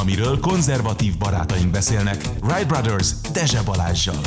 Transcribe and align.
amiről 0.00 0.38
konzervatív 0.40 1.18
barátaink 1.18 1.70
beszélnek. 1.70 2.16
Wright 2.42 2.66
Brothers 2.66 3.06
Dezse 3.32 3.62
Balázsjal. 3.64 4.20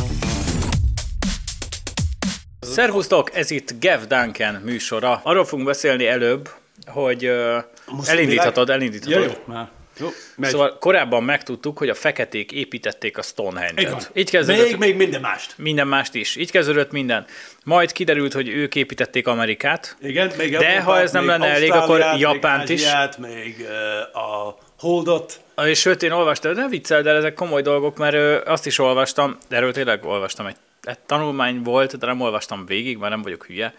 Szervusztok, 2.59 3.35
ez 3.35 3.51
itt 3.51 3.73
Gev 3.79 3.99
Duncan 4.01 4.53
műsora. 4.53 5.21
Arról 5.23 5.45
fogunk 5.45 5.67
beszélni 5.67 6.07
előbb, 6.07 6.49
hogy 6.85 7.25
uh, 7.27 7.63
elindíthatod, 8.05 8.69
elindíthatod. 8.69 9.21
Ja, 9.21 9.27
jó, 9.27 9.53
már. 9.53 9.69
Jó, 9.99 10.07
megy. 10.35 10.49
Szóval 10.49 10.77
korábban 10.77 11.23
megtudtuk, 11.23 11.77
hogy 11.77 11.89
a 11.89 11.93
feketék 11.93 12.51
építették 12.51 13.17
a 13.17 13.21
Stonehenge-et. 13.21 14.11
Így 14.13 14.29
kezdődött 14.29 14.63
Még, 14.65 14.77
még 14.77 14.95
minden 14.95 15.21
mást. 15.21 15.53
minden 15.57 15.87
mást 15.87 16.15
is. 16.15 16.35
Így 16.35 16.51
kezdődött 16.51 16.91
minden. 16.91 17.25
Majd 17.63 17.91
kiderült, 17.91 18.33
hogy 18.33 18.47
ők 18.47 18.75
építették 18.75 19.27
Amerikát. 19.27 19.97
Igen, 20.01 20.31
még 20.37 20.51
De 20.51 20.67
Európát, 20.67 20.83
ha 20.83 20.99
ez 20.99 21.11
nem 21.11 21.21
még 21.21 21.31
lenne 21.31 21.47
elég, 21.47 21.71
akkor 21.71 22.05
Japánt 22.17 22.67
még 22.67 22.77
is. 22.77 22.85
Ázsiát, 22.85 23.17
még 23.17 23.67
uh, 24.13 24.23
a 24.23 24.57
Holdot. 24.83 25.39
És 25.65 25.79
sőt, 25.79 26.03
én 26.03 26.11
olvastam, 26.11 26.53
de 26.53 26.67
viccel, 26.67 27.01
de 27.01 27.11
ezek 27.11 27.33
komoly 27.33 27.61
dolgok, 27.61 27.97
mert 27.97 28.13
ö, 28.13 28.41
azt 28.45 28.65
is 28.65 28.79
olvastam, 28.79 29.37
de 29.49 29.55
erről 29.55 29.73
tényleg 29.73 30.05
olvastam, 30.05 30.45
egy, 30.45 30.55
egy 30.81 30.99
tanulmány 30.99 31.61
volt, 31.61 31.97
de 31.97 32.05
nem 32.05 32.21
olvastam 32.21 32.65
végig, 32.65 32.97
mert 32.97 33.11
nem 33.11 33.21
vagyok 33.21 33.45
hülye, 33.45 33.73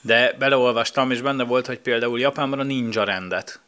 de 0.00 0.34
beleolvastam, 0.38 1.10
és 1.10 1.20
benne 1.20 1.44
volt, 1.44 1.66
hogy 1.66 1.78
például 1.78 2.20
Japánban 2.20 2.58
a 2.58 2.62
ninja 2.62 3.04
rendet 3.04 3.60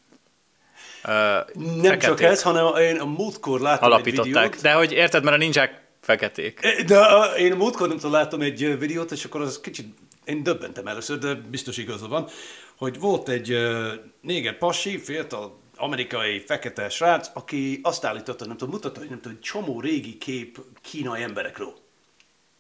ö, 1.05 1.11
Nem 1.11 1.83
feketék 1.83 2.01
csak 2.01 2.23
ez, 2.23 2.43
hanem 2.43 2.77
én 2.77 3.01
a 3.01 3.05
múltkor 3.05 3.61
láttam 3.61 3.87
egy 3.87 3.93
alapították. 3.93 4.27
videót. 4.33 4.61
De 4.62 4.73
hogy 4.73 4.93
érted, 4.93 5.25
mert 5.25 5.37
a 5.37 5.39
ninják 5.39 5.83
feketék. 6.01 6.61
De 6.87 7.01
uh, 7.01 7.41
én 7.41 7.53
a 7.53 7.57
múltkor 7.57 7.89
nem 7.89 7.97
tudom, 7.97 8.12
láttam 8.12 8.41
egy 8.41 8.65
uh, 8.65 8.79
videót, 8.79 9.11
és 9.11 9.25
akkor 9.25 9.41
az 9.41 9.61
kicsit, 9.61 9.87
én 10.25 10.43
döbbentem 10.43 10.87
először, 10.87 11.19
de 11.19 11.34
biztos 11.34 11.77
igaza 11.77 12.09
van, 12.09 12.29
hogy 12.77 12.98
volt 12.98 13.29
egy 13.29 13.53
uh, 13.53 13.87
néger 14.20 14.59
pasi, 14.59 14.98
fiatal 14.98 15.59
amerikai 15.80 16.39
fekete 16.39 16.89
srác, 16.89 17.30
aki 17.34 17.80
azt 17.83 18.05
állította, 18.05 18.47
nem 18.47 18.57
tudom, 18.57 18.75
mutatta, 18.75 18.98
hogy 18.98 19.09
nem 19.09 19.20
tudom, 19.20 19.37
egy 19.37 19.45
csomó 19.45 19.80
régi 19.80 20.19
kép 20.19 20.59
kínai 20.83 21.23
emberekről. 21.23 21.75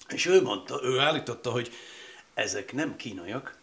És 0.08 0.26
ő 0.26 0.42
mondta, 0.42 0.80
ő 0.82 0.98
állította, 0.98 1.50
hogy 1.50 1.70
ezek 2.34 2.72
nem 2.72 2.96
kínaiak, 2.96 3.56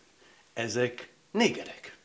ezek 0.54 1.10
négerek. 1.32 1.98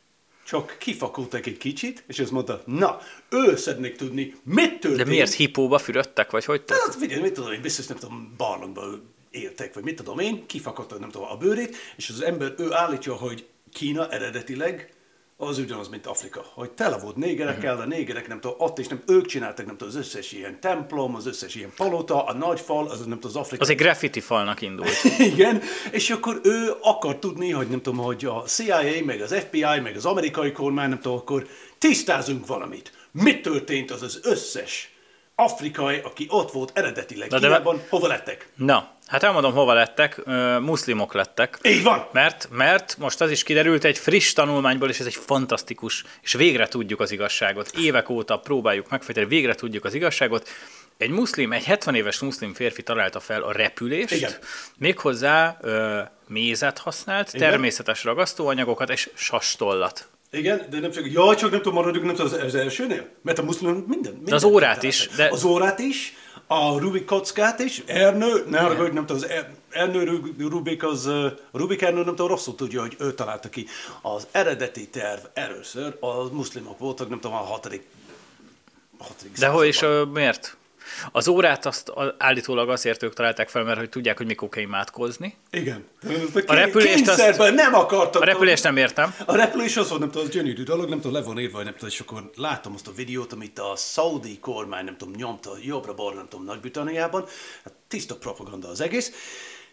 Csak 0.45 0.75
kifakultak 0.79 1.45
egy 1.45 1.57
kicsit, 1.57 2.03
és 2.07 2.19
azt 2.19 2.31
mondta, 2.31 2.61
na, 2.65 2.99
ő 3.29 3.55
szeretnék 3.55 3.95
tudni, 3.95 4.35
mit 4.43 4.79
történt. 4.79 4.97
De 4.97 5.05
miért 5.09 5.33
hipóba 5.33 5.77
fürödtek, 5.77 6.31
vagy 6.31 6.45
hogy 6.45 6.57
Hát 6.59 6.65
történt? 6.67 6.95
figyelj, 6.95 7.21
mit 7.21 7.33
tudom 7.33 7.51
én, 7.51 7.61
biztos 7.61 7.87
nem 7.87 7.97
tudom, 7.97 8.33
barlangban 8.37 9.13
éltek, 9.31 9.73
vagy 9.73 9.83
mit 9.83 9.95
tudom 9.95 10.19
én, 10.19 10.45
kifakadta 10.45 10.99
nem 10.99 11.09
tudom 11.09 11.27
a 11.27 11.37
bőrét, 11.37 11.75
és 11.95 12.09
az 12.09 12.21
ember, 12.21 12.53
ő 12.57 12.73
állítja, 12.73 13.13
hogy 13.13 13.47
Kína 13.73 14.09
eredetileg 14.09 14.93
az 15.37 15.57
ugyanaz, 15.57 15.87
mint 15.87 16.05
Afrika. 16.05 16.45
Hogy 16.53 16.71
tele 16.71 16.97
volt 16.97 17.15
négerekkel, 17.15 17.77
de 17.77 17.85
négerek 17.85 18.27
nem 18.27 18.39
tudom, 18.39 18.55
ott 18.59 18.79
is 18.79 18.87
nem, 18.87 19.03
ők 19.07 19.25
csináltak 19.25 19.65
nem 19.65 19.77
tudom, 19.77 19.93
az 19.93 19.99
összes 19.99 20.31
ilyen 20.31 20.59
templom, 20.59 21.15
az 21.15 21.25
összes 21.25 21.55
ilyen 21.55 21.71
palota, 21.75 22.25
a 22.25 22.33
nagy 22.33 22.59
fal, 22.59 22.87
az 22.87 22.99
nem 22.99 23.19
tudom, 23.19 23.29
az 23.29 23.35
Afrika. 23.35 23.63
Az 23.63 23.69
egy 23.69 23.77
graffiti 23.77 24.19
falnak 24.19 24.61
indult. 24.61 25.03
Igen, 25.33 25.61
és 25.91 26.09
akkor 26.09 26.39
ő 26.43 26.73
akar 26.81 27.15
tudni, 27.19 27.51
hogy 27.51 27.67
nem 27.67 27.81
tudom, 27.81 28.03
hogy 28.03 28.25
a 28.25 28.41
CIA, 28.41 29.05
meg 29.05 29.21
az 29.21 29.33
FBI, 29.33 29.79
meg 29.83 29.95
az 29.95 30.05
amerikai 30.05 30.51
kormány, 30.51 30.89
nem 30.89 30.99
tudom, 30.99 31.17
akkor 31.17 31.47
tisztázunk 31.77 32.47
valamit. 32.47 32.91
Mit 33.11 33.41
történt 33.41 33.91
az 33.91 34.01
az 34.01 34.19
összes 34.23 34.91
afrikai, 35.35 35.99
aki 36.03 36.25
ott 36.29 36.51
volt 36.51 36.71
eredetileg 36.73 37.29
Na 37.29 37.39
de- 37.39 37.47
Kínában, 37.47 37.81
hova 37.89 38.07
lettek? 38.07 38.49
Na, 38.55 38.91
hát 39.13 39.23
elmondom, 39.23 39.53
hova 39.53 39.73
lettek. 39.73 40.21
Muszlimok 40.59 41.13
lettek. 41.13 41.59
Így 41.63 41.83
van! 41.83 42.07
Mert, 42.11 42.47
mert 42.51 42.97
most 42.99 43.21
az 43.21 43.31
is 43.31 43.43
kiderült 43.43 43.83
egy 43.83 43.97
friss 43.97 44.33
tanulmányból, 44.33 44.89
és 44.89 44.99
ez 44.99 45.05
egy 45.05 45.15
fantasztikus, 45.15 46.03
és 46.21 46.33
végre 46.33 46.67
tudjuk 46.67 46.99
az 46.99 47.11
igazságot. 47.11 47.71
Évek 47.77 48.09
óta 48.09 48.37
próbáljuk 48.37 48.89
megfejteni, 48.89 49.27
végre 49.27 49.55
tudjuk 49.55 49.85
az 49.85 49.93
igazságot. 49.93 50.49
Egy 50.97 51.09
muszlim, 51.09 51.51
egy 51.51 51.63
70 51.63 51.95
éves 51.95 52.19
muszlim 52.19 52.53
férfi 52.53 52.83
találta 52.83 53.19
fel 53.19 53.41
a 53.41 53.51
repülést, 53.51 54.13
Igen. 54.13 54.31
méghozzá 54.77 55.57
ö, 55.61 55.99
mézet 56.27 56.77
használt, 56.77 57.33
Igen. 57.33 57.49
természetes 57.49 58.03
ragasztóanyagokat 58.03 58.89
és 58.89 59.09
sastollat. 59.13 60.07
Igen, 60.31 60.67
de 60.69 60.79
nem 60.79 60.91
csak, 60.91 61.11
jaj, 61.11 61.35
csak 61.35 61.51
nem 61.51 61.61
tudom, 61.61 61.73
maradjunk 61.73 62.05
nem 62.05 62.15
tudom, 62.15 62.31
az, 62.33 62.43
az 62.43 62.55
elsőnél, 62.55 63.07
mert 63.21 63.39
a 63.39 63.43
muszlim 63.43 63.85
minden, 63.87 64.13
minden 64.13 64.33
az 64.33 64.43
órát 64.43 64.83
is, 64.83 65.09
de- 65.15 65.29
Az 65.31 65.43
órát 65.43 65.79
is, 65.79 66.13
a 66.53 66.77
Rubik 66.79 67.05
kockát 67.05 67.59
is, 67.59 67.83
Ernő, 67.85 68.45
ne 68.49 68.59
haragudj, 68.59 68.93
nem 68.93 69.05
tudom, 69.05 69.21
az 69.23 69.29
Er- 69.29 69.49
Ernő 69.69 70.03
Ru- 70.03 70.49
Rubik, 70.49 70.83
az, 70.83 71.09
Rubik 71.51 71.81
Ernő 71.81 72.03
nem 72.03 72.15
tudom, 72.15 72.27
rosszul 72.27 72.55
tudja, 72.55 72.81
hogy 72.81 72.95
ő 72.99 73.13
találta 73.13 73.49
ki. 73.49 73.65
Az 74.01 74.27
eredeti 74.31 74.89
terv 74.89 75.21
először 75.33 75.97
a 75.99 76.33
muszlimok 76.33 76.79
voltak, 76.79 77.09
nem 77.09 77.19
tudom, 77.19 77.37
a 77.37 77.39
hatodik, 77.39 77.85
hatodik 78.97 79.37
De 79.37 79.47
hol 79.47 79.65
is, 79.65 79.81
miért? 80.13 80.57
Az 81.11 81.27
órát 81.27 81.65
azt 81.65 81.91
állítólag 82.17 82.69
azért 82.69 83.03
ők 83.03 83.13
találták 83.13 83.49
fel, 83.49 83.63
mert 83.63 83.77
hogy 83.79 83.89
tudják, 83.89 84.17
hogy 84.17 84.25
mikor 84.25 84.49
kell 84.49 84.63
imádkozni. 84.63 85.35
Igen. 85.51 85.85
A 86.45 86.53
repülést 86.53 87.07
azt- 87.07 87.53
nem 87.55 87.73
akartak. 87.73 88.21
A 88.21 88.25
repülést 88.25 88.63
nem 88.63 88.77
értem. 88.77 89.15
A 89.25 89.35
repülés 89.35 89.77
az 89.77 89.87
volt, 89.87 89.99
nem 89.99 90.11
tudom, 90.11 90.27
az 90.27 90.33
gyönyörű 90.33 90.63
dolog, 90.63 90.89
nem 90.89 91.01
tudom, 91.01 91.13
le 91.17 91.21
van 91.21 91.39
írva, 91.39 91.63
nem 91.63 91.73
tudom, 91.73 91.89
és 91.89 91.99
akkor 91.99 92.31
láttam 92.35 92.73
azt 92.73 92.87
a 92.87 92.91
videót, 92.95 93.33
amit 93.33 93.59
a 93.59 93.73
szaudi 93.75 94.39
kormány, 94.39 94.85
nem 94.85 94.97
tudom, 94.97 95.13
nyomta 95.17 95.51
jobbra-balra, 95.61 96.15
nem 96.15 96.27
tudom, 96.29 96.45
Nagy-Britanniában, 96.45 97.25
hát 97.63 97.73
tiszta 97.87 98.15
propaganda 98.15 98.67
az 98.69 98.81
egész, 98.81 99.11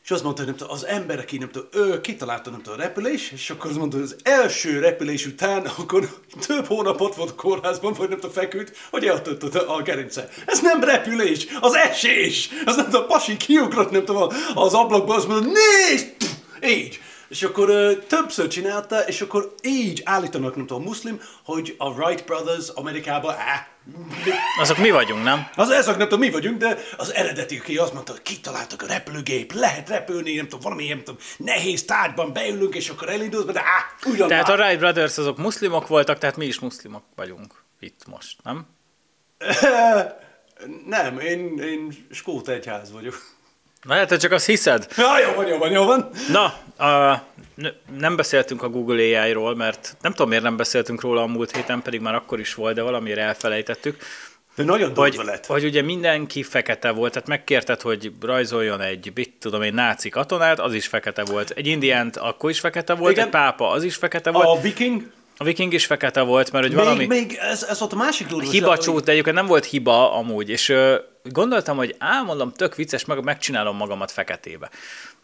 és 0.04 0.10
azt 0.10 0.22
mondta, 0.22 0.42
hogy 0.42 0.50
nem 0.50 0.60
tudom, 0.60 0.74
az 0.74 0.86
ember, 0.86 1.18
aki 1.18 1.38
nem 1.38 1.50
tudom, 1.50 1.68
ő 1.72 2.00
kitalálta, 2.00 2.50
nem 2.50 2.62
tudom, 2.62 2.78
a 2.78 2.82
repülés, 2.82 3.30
és 3.30 3.50
akkor 3.50 3.70
azt 3.70 3.78
mondta, 3.78 3.96
hogy 3.96 4.06
az 4.06 4.16
első 4.22 4.80
repülés 4.80 5.26
után, 5.26 5.66
akkor 5.78 6.08
több 6.46 6.66
hónapot 6.66 7.14
volt 7.14 7.34
kórházban, 7.34 7.92
vagy 7.92 8.08
nem 8.08 8.18
tudom, 8.18 8.34
feküdt, 8.34 8.76
hogy 8.90 9.04
eltöltött 9.04 9.54
a 9.54 9.82
gerince. 9.82 10.28
Ez 10.46 10.60
nem 10.60 10.84
repülés, 10.84 11.46
az 11.60 11.74
esés! 11.74 12.48
Az 12.64 12.76
nem 12.76 12.84
tudom, 12.84 13.06
pasi 13.06 13.36
kiugrott, 13.36 13.90
nem 13.90 14.04
tudom, 14.04 14.28
az 14.54 14.74
ablakba, 14.74 15.14
azt 15.14 15.28
mondta, 15.28 15.50
nézd! 15.50 16.14
Így. 16.62 17.00
És 17.30 17.42
akkor 17.42 17.68
ö, 17.68 17.92
többször 18.08 18.48
csinálta, 18.48 19.00
és 19.06 19.20
akkor 19.20 19.54
így 19.62 20.02
állítanak, 20.04 20.56
nem 20.56 20.66
tudom, 20.66 20.82
muszlim, 20.82 21.20
hogy 21.44 21.74
a 21.78 21.88
Wright 21.88 22.24
Brothers 22.24 22.68
Amerikában, 22.68 23.34
á, 23.34 23.66
mi- 24.24 24.30
Azok 24.60 24.78
mi 24.78 24.91
vagyunk, 24.91 25.22
nem? 25.24 25.48
az 25.56 25.70
ezek 25.70 25.96
nem 25.96 26.08
tudom, 26.08 26.24
mi 26.24 26.30
vagyunk, 26.30 26.58
de 26.58 26.78
az 26.96 27.14
eredeti, 27.14 27.58
aki 27.58 27.76
azt 27.76 27.92
mondta, 27.92 28.12
hogy 28.12 28.22
kitaláltak 28.22 28.82
a 28.82 28.86
repülőgép, 28.86 29.52
lehet 29.52 29.88
repülni, 29.88 30.34
nem 30.34 30.44
tudom, 30.44 30.60
valami, 30.60 30.88
nem 30.88 30.98
tudom, 30.98 31.20
nehéz 31.36 31.84
tárgyban 31.84 32.32
beülünk, 32.32 32.74
és 32.74 32.88
akkor 32.88 33.08
elindulsz, 33.08 33.44
de 33.44 33.60
á, 33.60 34.08
ugyan 34.10 34.28
Tehát 34.28 34.48
a 34.48 34.56
már. 34.56 34.58
Wright 34.60 34.78
Brothers 34.80 35.18
azok 35.18 35.38
muszlimok 35.38 35.86
voltak, 35.86 36.18
tehát 36.18 36.36
mi 36.36 36.47
is 36.47 36.58
muszlimok 36.58 37.02
vagyunk 37.16 37.54
itt 37.80 38.00
most, 38.06 38.36
nem? 38.42 38.66
Nem, 40.86 41.18
én, 41.18 41.58
én 41.58 42.06
skót 42.10 42.48
egyház 42.48 42.92
vagyok. 42.92 43.20
Lehet, 43.82 44.08
hogy 44.08 44.18
csak 44.18 44.32
azt 44.32 44.47
hiszed. 44.47 44.86
Ja, 44.97 45.18
jó 45.18 45.32
van, 45.34 45.47
jó 45.47 45.58
van, 45.58 45.70
jó 45.70 45.84
van. 45.84 46.10
Na, 46.28 46.54
a, 46.80 47.24
nem 47.98 48.16
beszéltünk 48.16 48.62
a 48.62 48.68
Google 48.68 49.22
AI-ról, 49.22 49.56
mert 49.56 49.96
nem 50.00 50.12
tudom, 50.12 50.28
miért 50.28 50.42
nem 50.44 50.56
beszéltünk 50.56 51.00
róla 51.00 51.22
a 51.22 51.26
múlt 51.26 51.56
héten, 51.56 51.82
pedig 51.82 52.00
már 52.00 52.14
akkor 52.14 52.41
is 52.41 52.54
volt, 52.54 52.74
de 52.74 52.82
valamiért 52.82 53.18
elfelejtettük. 53.18 54.02
De 54.54 54.64
nagyon 54.64 54.94
Hogy, 54.94 55.20
lett. 55.24 55.46
hogy 55.46 55.64
ugye 55.64 55.82
mindenki 55.82 56.42
fekete 56.42 56.91
volt, 56.91 57.12
tehát 57.12 57.28
megkérted, 57.28 57.80
hogy 57.80 58.12
rajzoljon 58.20 58.80
egy, 58.80 59.12
mit 59.14 59.32
tudom 59.38 59.62
én, 59.62 59.74
náci 59.74 60.08
katonát, 60.08 60.60
az 60.60 60.74
is 60.74 60.86
fekete 60.86 61.24
volt. 61.24 61.50
Egy 61.50 61.66
indiánt 61.66 62.16
akkor 62.16 62.50
is 62.50 62.60
fekete 62.60 62.94
volt, 62.94 63.12
Igen. 63.12 63.24
egy 63.24 63.30
pápa 63.30 63.70
az 63.70 63.82
is 63.82 63.97
fekete 63.97 64.30
volt, 64.30 64.47
A 64.47 64.60
viking, 64.60 65.10
a 65.36 65.44
viking 65.44 65.72
is 65.72 65.86
fekete 65.86 66.20
volt, 66.20 66.52
mert 66.52 66.64
hogy 66.66 66.74
még, 66.74 66.84
valami... 66.84 67.06
még 67.06 67.38
ez, 67.41 67.62
ez 67.62 67.78
volt 67.78 67.92
a 67.92 67.97
másik 67.97 68.26
durva. 68.26 68.50
hiba 68.50 68.78
csút, 68.78 69.04
de 69.04 69.10
egyébként 69.12 69.36
nem 69.36 69.47
volt 69.47 69.64
hiba 69.64 70.14
amúgy, 70.14 70.48
és 70.48 70.68
ö, 70.68 70.97
gondoltam, 71.22 71.76
hogy 71.76 71.94
álmondom, 71.98 72.52
tök 72.52 72.74
vicces, 72.74 73.04
meg 73.04 73.24
megcsinálom 73.24 73.76
magamat 73.76 74.10
feketébe. 74.10 74.70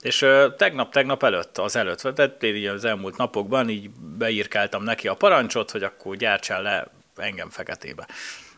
És 0.01 0.27
tegnap-tegnap 0.57 1.23
előtt, 1.23 1.59
az 1.59 1.77
előtt, 1.77 2.01
tehát 2.15 2.43
így 2.43 2.67
az 2.67 2.85
elmúlt 2.85 3.17
napokban 3.17 3.69
így 3.69 3.91
beírkáltam 4.19 4.83
neki 4.83 5.09
a 5.09 5.15
parancsot, 5.15 5.71
hogy 5.71 5.83
akkor 5.83 6.17
gyártsál 6.17 6.63
le 6.63 6.87
engem 7.17 7.51
feketébe. 7.51 8.07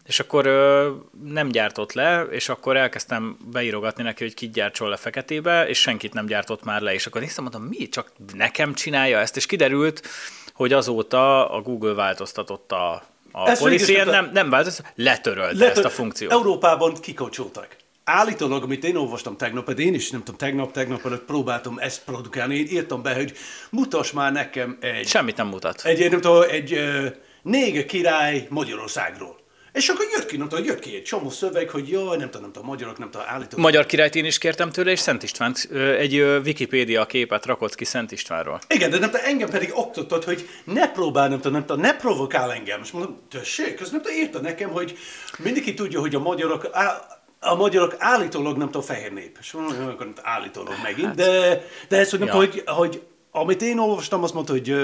És 0.07 0.21
akkor 0.21 0.47
ö, 0.47 0.91
nem 1.25 1.49
gyártott 1.49 1.93
le, 1.93 2.23
és 2.23 2.49
akkor 2.49 2.77
elkezdtem 2.77 3.37
beírogatni 3.53 4.03
neki, 4.03 4.25
hogy 4.25 4.35
kit 4.35 4.53
gyártsol 4.53 4.89
le 4.89 4.97
feketébe, 4.97 5.69
és 5.69 5.81
senkit 5.81 6.13
nem 6.13 6.27
gyártott 6.27 6.65
már 6.65 6.81
le. 6.81 6.95
És 6.95 7.07
akkor 7.07 7.21
néztem, 7.21 7.43
mondtam, 7.45 7.65
mi, 7.65 7.89
csak 7.89 8.13
nekem 8.35 8.75
csinálja 8.75 9.19
ezt? 9.19 9.37
És 9.37 9.47
kiderült, 9.47 10.09
hogy 10.53 10.73
azóta 10.73 11.51
a 11.51 11.61
Google 11.61 11.95
változtatott 11.95 12.73
a, 12.73 13.03
a 13.33 13.57
policy 13.59 13.97
nem, 13.97 14.31
nem 14.33 14.51
változott, 14.51 14.87
letörölte 14.95 15.59
Letör- 15.59 15.77
ezt 15.77 15.85
a 15.85 15.91
funkciót. 15.91 16.33
Európában 16.33 16.95
kikocsolták. 17.01 17.77
Állítólag, 18.11 18.63
amit 18.63 18.85
én 18.85 18.97
olvastam 18.97 19.37
tegnap, 19.37 19.65
pedig 19.65 19.87
én 19.87 19.95
is 19.95 20.11
nem 20.11 20.23
tudom, 20.23 20.37
tegnap, 20.37 20.73
tegnap 20.73 21.07
előtt 21.07 21.25
próbáltam 21.25 21.79
ezt 21.79 22.05
produkálni, 22.05 22.57
én 22.57 22.67
írtam 22.71 23.03
be, 23.03 23.15
hogy 23.15 23.33
mutass 23.71 24.11
már 24.11 24.33
nekem 24.33 24.79
egy, 24.81 25.07
Semmit 25.07 25.37
nem 25.37 25.47
mutat. 25.47 25.83
egy, 25.85 26.11
nem 26.11 26.21
tudom, 26.21 26.43
egy 26.51 26.73
uh, 26.73 27.07
néger 27.43 27.85
király 27.85 28.47
Magyarországról. 28.51 29.37
És 29.73 29.89
akkor 29.89 30.07
jött 30.17 30.27
ki, 30.27 30.37
nem 30.37 30.49
tudom, 30.49 30.65
jött 30.65 30.79
ki 30.79 30.95
egy 30.95 31.03
csomó 31.03 31.31
szöveg, 31.31 31.71
hogy 31.71 31.89
jaj, 31.89 32.17
nem 32.17 32.27
tudom, 32.27 32.43
nem 32.43 32.53
tudom, 32.53 32.69
magyarok, 32.69 32.99
nem 32.99 33.11
tudom, 33.11 33.27
állítólag. 33.29 33.65
Magyar 33.65 33.87
királyt 33.87 34.15
én 34.15 34.25
is 34.25 34.39
kértem 34.39 34.71
tőle, 34.71 34.91
és 34.91 34.99
Szent 34.99 35.23
Istvánt, 35.23 35.69
ö, 35.71 35.95
egy 35.95 36.17
ö, 36.17 36.41
Wikipédia 36.41 37.07
képet 37.07 37.47
rakott 37.47 37.75
ki 37.75 37.85
Szent 37.85 38.13
Istvánról. 38.13 38.61
Igen, 38.69 38.91
de 38.91 38.99
nem 38.99 39.11
tudom, 39.11 39.27
engem 39.27 39.49
pedig 39.49 39.71
oktatott, 39.75 40.25
hogy 40.25 40.49
ne 40.65 40.91
próbál, 40.91 41.29
nem 41.29 41.37
tudom, 41.37 41.53
nem 41.53 41.67
tudom, 41.67 41.83
ne 41.83 41.97
provokál 41.97 42.53
engem. 42.53 42.81
És 42.83 42.91
mondom, 42.91 43.19
tessék, 43.31 43.81
az 43.81 43.91
nem 43.91 44.03
tudom, 44.03 44.17
írta 44.17 44.41
nekem, 44.41 44.71
hogy 44.71 44.99
mindenki 45.39 45.75
tudja, 45.75 46.01
hogy 46.01 46.15
a 46.15 46.19
magyarok, 46.19 46.69
á, 46.73 47.18
a 47.41 47.55
magyarok 47.55 47.95
állítólag 47.99 48.57
nem 48.57 48.67
tudom, 48.67 48.83
fehér 48.83 49.13
nép. 49.13 49.37
És 49.41 49.53
akkor 49.53 50.13
állítólag 50.23 50.75
megint, 50.83 51.15
de, 51.15 51.63
de 51.89 51.97
ez, 51.97 52.11
hogy 52.11 52.19
nem 52.19 52.29
Ja. 52.29 52.35
tudom, 52.35 52.51
hogy, 52.51 52.63
hogy 52.67 53.03
amit 53.31 53.63
én 53.63 53.79
olvastam, 53.79 54.23
azt 54.23 54.35
mondta, 54.35 54.53
hogy 54.53 54.75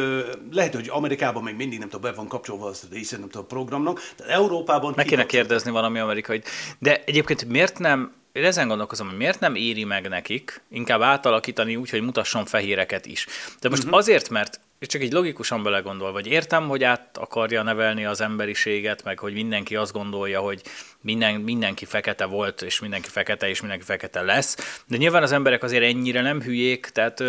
lehet, 0.50 0.74
hogy 0.74 0.88
Amerikában 0.88 1.42
még 1.42 1.54
mindig 1.54 1.78
nem 1.78 1.88
tudom, 1.88 2.10
be 2.10 2.16
van 2.16 2.28
kapcsolva 2.28 2.66
az 2.66 2.88
része, 2.92 3.18
nem 3.18 3.28
tudom, 3.28 3.42
a 3.42 3.54
programnak, 3.54 4.00
de 4.16 4.24
Európában 4.24 4.92
Meg 4.96 5.06
kéne 5.06 5.26
kérdezni 5.26 5.70
valami 5.70 5.98
amerikai. 5.98 6.42
De 6.78 7.02
egyébként 7.06 7.44
miért 7.48 7.78
nem, 7.78 8.12
én 8.32 8.44
ezen 8.44 8.68
gondolkozom, 8.68 9.08
hogy 9.08 9.16
miért 9.16 9.40
nem 9.40 9.54
éri 9.54 9.84
meg 9.84 10.08
nekik 10.08 10.62
inkább 10.70 11.00
átalakítani 11.00 11.76
úgy, 11.76 11.90
hogy 11.90 12.02
mutasson 12.02 12.44
fehéreket 12.44 13.06
is. 13.06 13.26
De 13.60 13.68
most 13.68 13.82
uh-huh. 13.82 13.98
azért, 13.98 14.28
mert 14.28 14.60
és 14.79 14.87
csak 14.87 15.03
így 15.03 15.12
logikusan 15.12 15.62
belegondol, 15.62 16.12
vagy 16.12 16.26
értem, 16.26 16.69
hogy 16.69 16.85
át 16.85 17.19
akarja 17.19 17.62
nevelni 17.62 18.05
az 18.05 18.21
emberiséget, 18.21 19.05
meg 19.05 19.19
hogy 19.19 19.32
mindenki 19.32 19.76
azt 19.76 19.93
gondolja, 19.93 20.41
hogy 20.41 20.62
minden, 21.00 21.41
mindenki 21.41 21.85
fekete 21.85 22.25
volt, 22.25 22.62
és 22.62 22.81
mindenki 22.81 23.09
fekete, 23.09 23.49
és 23.49 23.61
mindenki 23.61 23.85
fekete 23.85 24.23
lesz. 24.23 24.82
De 24.87 24.97
nyilván 24.97 25.23
az 25.23 25.32
emberek 25.32 25.62
azért 25.62 25.85
ennyire 25.85 26.21
nem 26.21 26.43
hülyék, 26.43 26.87
tehát 26.87 27.21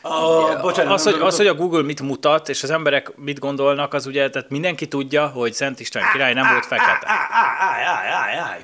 Ah, 0.00 0.60
bocsánat, 0.60 0.92
az, 0.92 1.02
hogy, 1.02 1.20
az, 1.20 1.36
hogy 1.36 1.46
a 1.46 1.54
Google 1.54 1.82
mit 1.82 2.00
mutat, 2.00 2.48
és 2.48 2.62
az 2.62 2.70
emberek 2.70 3.16
mit 3.16 3.38
gondolnak, 3.38 3.94
az 3.94 4.06
ugye, 4.06 4.30
tehát 4.30 4.50
mindenki 4.50 4.88
tudja, 4.88 5.26
hogy 5.26 5.52
Szent 5.52 5.80
István 5.80 6.12
király 6.12 6.32
nem 6.34 6.48
volt 6.52 6.66
fekete. 6.66 7.06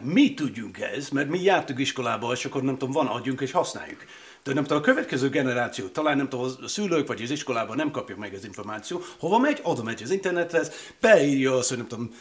Mi 0.02 0.35
tudjunk 0.35 0.79
ez, 0.81 1.08
mert 1.08 1.29
mi 1.29 1.43
jártunk 1.43 1.79
iskolába, 1.79 2.32
és 2.32 2.44
akkor 2.44 2.62
nem 2.62 2.79
tudom, 2.79 2.94
van 2.94 3.06
agyunk, 3.06 3.40
és 3.40 3.52
használjuk. 3.52 4.05
De 4.48 4.54
nem 4.54 4.62
tudom, 4.62 4.78
a 4.78 4.84
következő 4.84 5.28
generáció, 5.28 5.86
talán 5.86 6.16
nem 6.16 6.28
tudom, 6.28 6.50
a 6.62 6.68
szülők 6.68 7.06
vagy 7.06 7.22
az 7.22 7.30
iskolában 7.30 7.76
nem 7.76 7.90
kapják 7.90 8.18
meg 8.18 8.34
az 8.34 8.44
információ, 8.44 9.02
hova 9.18 9.38
megy, 9.38 9.60
oda 9.62 9.82
megy 9.82 10.02
az 10.02 10.10
internethez, 10.10 10.72
beírja 11.00 11.56
azt, 11.56 11.68
hogy 11.68 11.76
nem 11.76 11.86
tudom, 11.86 12.14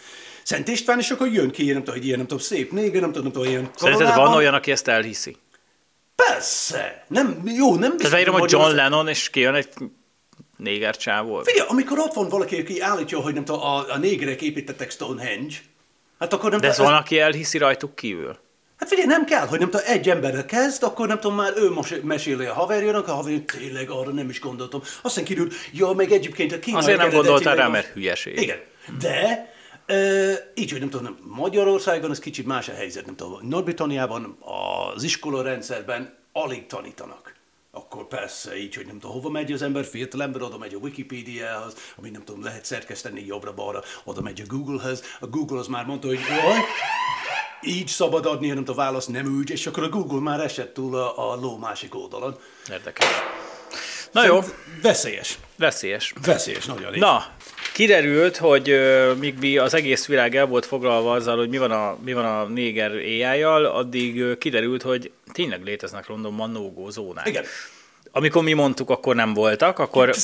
Szent 0.43 0.67
István, 0.67 0.99
és 0.99 1.11
akkor 1.11 1.27
jön 1.27 1.51
ki, 1.51 1.65
nem 1.65 1.77
tudom, 1.83 1.95
hogy 1.95 2.05
ilyen, 2.05 2.17
nem 2.17 2.27
tudom, 2.27 2.43
szép 2.43 2.71
néger, 2.71 3.01
nem 3.01 3.11
tudom, 3.11 3.23
nem 3.23 3.31
tudom, 3.31 3.47
ilyen 3.47 3.69
Szerinted 3.75 4.15
van 4.15 4.33
olyan, 4.33 4.53
aki 4.53 4.71
ezt 4.71 4.87
elhiszi? 4.87 5.37
Persze! 6.15 7.05
Nem, 7.07 7.41
jó, 7.45 7.69
nem 7.69 7.79
biztos, 7.79 7.97
Tehát 7.97 8.11
beírom, 8.11 8.39
hogy 8.39 8.51
John 8.51 8.75
Lennon, 8.75 9.07
és 9.07 9.29
kijön 9.29 9.53
egy 9.53 9.69
néger 10.57 10.97
csávó. 10.97 11.41
Figyelj, 11.43 11.67
amikor 11.69 11.99
ott 11.99 12.13
van 12.13 12.29
valaki, 12.29 12.59
aki 12.59 12.81
állítja, 12.81 13.19
hogy 13.19 13.33
nem 13.33 13.45
tudom, 13.45 13.61
a, 13.61 13.91
a 13.91 13.97
négerek 13.97 14.41
építettek 14.41 14.91
Stonehenge, 14.91 15.55
hát 16.19 16.33
akkor 16.33 16.51
nem 16.51 16.59
De 16.59 16.67
ez 16.67 16.77
van, 16.77 16.93
aki 16.93 17.19
elhiszi 17.19 17.57
rajtuk 17.57 17.95
kívül. 17.95 18.37
Hát 18.77 18.89
figyelj, 18.89 19.07
nem 19.07 19.25
kell, 19.25 19.47
hogy 19.47 19.59
nem 19.59 19.69
tudom, 19.69 19.85
egy 19.85 20.09
emberrel 20.09 20.45
kezd, 20.45 20.83
akkor 20.83 21.07
nem 21.07 21.19
tudom, 21.19 21.37
már 21.37 21.53
ő 21.55 21.71
most 21.71 22.03
meséli 22.03 22.45
a 22.45 22.53
haverjának, 22.53 23.07
a 23.07 23.13
haverja, 23.13 23.43
tényleg 23.45 23.89
arra 23.89 24.11
nem 24.11 24.29
is 24.29 24.39
gondoltam. 24.39 24.81
Aztán 25.01 25.23
kiderült, 25.23 25.53
ja, 25.73 25.91
meg 25.91 26.11
egyébként 26.11 26.51
a 26.51 26.59
kínai 26.59 26.81
Azért 26.81 26.97
nem 26.97 27.09
gondoltál 27.09 27.55
rá, 27.55 27.67
mert 27.67 27.87
hülyeség. 27.87 28.39
Igen, 28.41 28.57
de 28.99 29.53
e, 29.85 29.95
így, 30.55 30.71
hogy 30.71 30.79
nem 30.79 30.89
tudom, 30.89 31.05
nem, 31.05 31.17
Magyarországon 31.35 32.11
ez 32.11 32.19
kicsit 32.19 32.45
más 32.45 32.69
a 32.69 32.73
helyzet, 32.73 33.05
nem 33.05 33.15
tudom, 33.15 33.47
Nagy-Britanniában 33.47 34.37
az 34.95 35.03
iskola 35.03 35.41
rendszerben 35.41 36.13
alig 36.31 36.65
tanítanak. 36.65 37.35
Akkor 37.71 38.07
persze 38.07 38.57
így, 38.57 38.75
hogy 38.75 38.85
nem 38.85 38.99
tudom, 38.99 39.15
hova 39.15 39.29
megy 39.29 39.51
az 39.51 39.61
ember, 39.61 39.85
fiatal 39.85 40.21
ember, 40.21 40.41
oda 40.41 40.57
megy 40.57 40.73
a 40.73 40.77
Wikipédiához, 40.77 41.73
amit 41.97 42.11
nem 42.11 42.23
tudom, 42.23 42.43
lehet 42.43 42.65
szerkeszteni 42.65 43.25
jobbra-balra, 43.25 43.81
oda 44.03 44.21
megy 44.21 44.41
a 44.41 44.47
Googlehez, 44.47 45.03
a 45.19 45.27
Google 45.27 45.59
az 45.59 45.67
már 45.67 45.85
mondta, 45.85 46.07
hogy 46.07 46.19
jaj, 46.29 46.59
így 47.61 47.87
szabad 47.87 48.25
adni, 48.25 48.47
nem 48.47 48.57
tudom, 48.57 48.75
a 48.75 48.83
választ 48.83 49.09
nem 49.09 49.35
úgy, 49.37 49.49
és 49.49 49.67
akkor 49.67 49.83
a 49.83 49.89
Google 49.89 50.19
már 50.19 50.39
esett 50.39 50.73
túl 50.73 50.95
a, 50.95 51.31
a 51.31 51.35
ló 51.35 51.57
másik 51.57 51.95
oldalon. 51.95 52.37
Érdekes. 52.71 53.05
Na 54.11 54.25
jó, 54.25 54.39
Veszélyes. 54.81 55.37
veszélyes. 55.57 56.13
Veszélyes, 56.25 56.65
nagyon 56.65 56.93
így. 56.93 56.99
Na, 56.99 57.25
kiderült, 57.73 58.37
hogy 58.37 58.69
ö, 58.69 59.13
míg 59.13 59.37
mi 59.39 59.57
az 59.57 59.73
egész 59.73 60.05
világ 60.05 60.35
el 60.35 60.45
volt 60.45 60.65
foglalva 60.65 61.11
azzal, 61.11 61.37
hogy 61.37 61.49
mi 61.49 61.57
van 61.57 61.71
a, 61.71 61.97
mi 62.03 62.13
van 62.13 62.25
a 62.25 62.43
néger 62.43 62.91
éjjel, 62.91 63.65
addig 63.65 64.37
kiderült, 64.37 64.81
hogy 64.81 65.11
tényleg 65.31 65.63
léteznek 65.63 66.07
Londonban 66.07 66.49
no 66.49 66.89
zónák. 66.89 67.27
Igen. 67.27 67.43
Amikor 68.17 68.43
mi 68.43 68.53
mondtuk, 68.53 68.89
akkor 68.89 69.15
nem 69.15 69.33
voltak, 69.33 69.79
akkor 69.79 70.15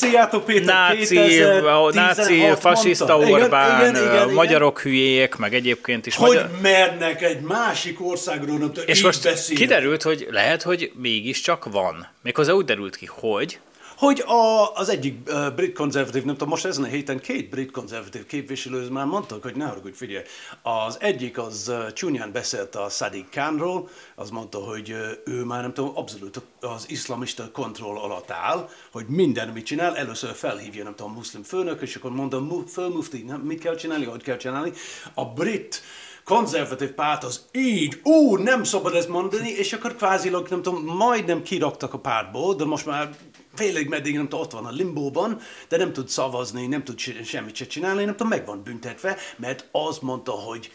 Péter, 0.45 0.65
náci, 0.65 1.15
2016 1.15 1.93
náci 1.93 2.43
fasiszta 2.59 3.17
mondta. 3.17 3.31
Orbán, 3.31 3.79
igen, 3.79 3.95
igen, 3.95 4.03
igen, 4.03 4.23
igen. 4.23 4.33
magyarok 4.33 4.79
hülyék, 4.79 5.35
meg 5.35 5.53
egyébként 5.53 6.05
is 6.05 6.15
Hogy 6.15 6.27
magyar... 6.27 6.49
mernek 6.61 7.21
egy 7.21 7.41
másik 7.41 8.05
országról, 8.05 8.57
nem 8.57 8.71
És 8.85 9.03
most 9.03 9.23
beszélni. 9.23 9.61
kiderült, 9.61 10.01
hogy 10.01 10.27
lehet, 10.31 10.61
hogy 10.61 10.91
mégiscsak 10.95 11.71
van. 11.71 12.07
Méghozzá 12.21 12.51
úgy 12.51 12.65
derült 12.65 12.95
ki, 12.95 13.09
hogy 13.11 13.59
Hogy 14.03 14.23
a, 14.25 14.73
az 14.73 14.89
egyik 14.89 15.29
uh, 15.29 15.53
brit 15.55 15.73
konzervatív, 15.73 16.23
nem 16.23 16.33
tudom, 16.33 16.49
most 16.49 16.65
ezen 16.65 16.83
a 16.83 16.87
héten 16.87 17.19
két 17.19 17.49
brit 17.49 17.71
konzervatív 17.71 18.25
képviselő 18.25 18.89
már 18.89 19.05
mondtak, 19.05 19.43
hogy 19.43 19.55
ne 19.55 19.65
haragudj, 19.65 19.95
figyelj, 19.95 20.23
az 20.61 20.97
egyik 20.99 21.37
az 21.37 21.67
uh, 21.67 21.93
csúnyán 21.93 22.31
beszélt 22.31 22.75
a 22.75 22.89
Sadiq 22.89 23.29
Khanról, 23.29 23.89
az 24.15 24.29
mondta, 24.29 24.57
hogy 24.57 24.91
uh, 24.91 25.33
ő 25.35 25.43
már 25.43 25.61
nem 25.61 25.73
tudom, 25.73 25.91
abszolút 25.95 26.41
az 26.59 26.85
iszlamista 26.89 27.51
kontroll 27.51 27.97
alatt 27.97 28.31
áll, 28.31 28.69
hogy 28.91 29.05
minden, 29.07 29.47
mit 29.47 29.65
csinál, 29.65 29.97
először 29.97 30.33
felhívja, 30.33 30.83
nem 30.83 30.95
tudom, 30.95 31.11
a 31.11 31.15
muszlim 31.15 31.43
főnök, 31.43 31.81
és 31.81 31.95
akkor 31.95 32.11
mondta, 32.11 32.39
mu- 32.39 32.69
fölmufti, 32.69 33.25
mit 33.43 33.59
kell 33.59 33.75
csinálni, 33.75 34.05
hogy 34.05 34.23
kell 34.23 34.37
csinálni. 34.37 34.71
A 35.13 35.25
brit 35.25 35.81
konzervatív 36.23 36.89
párt 36.89 37.23
az 37.23 37.41
így, 37.51 37.99
ú, 38.03 38.35
nem 38.35 38.63
szabad 38.63 38.95
ezt 38.95 39.09
mondani, 39.09 39.49
és 39.49 39.73
akkor 39.73 39.95
kvázilag, 39.95 40.47
nem 40.49 40.61
tudom, 40.61 40.85
majdnem 40.85 41.43
kiraktak 41.43 41.93
a 41.93 41.99
pártból, 41.99 42.55
de 42.55 42.65
most 42.65 42.85
már 42.85 43.09
félig 43.55 43.87
meddig, 43.87 44.15
nem 44.15 44.23
tudom, 44.23 44.39
ott 44.39 44.51
van 44.51 44.65
a 44.65 44.71
limbóban, 44.71 45.39
de 45.67 45.77
nem 45.77 45.93
tud 45.93 46.09
szavazni, 46.09 46.67
nem 46.67 46.83
tud 46.83 46.99
se- 46.99 47.23
semmit 47.23 47.55
se 47.55 47.65
csinálni, 47.65 48.03
nem 48.03 48.15
tudom, 48.15 48.27
meg 48.27 48.45
van 48.45 48.63
büntetve, 48.63 49.17
mert 49.37 49.67
az 49.71 49.97
mondta, 49.99 50.31
hogy 50.31 50.71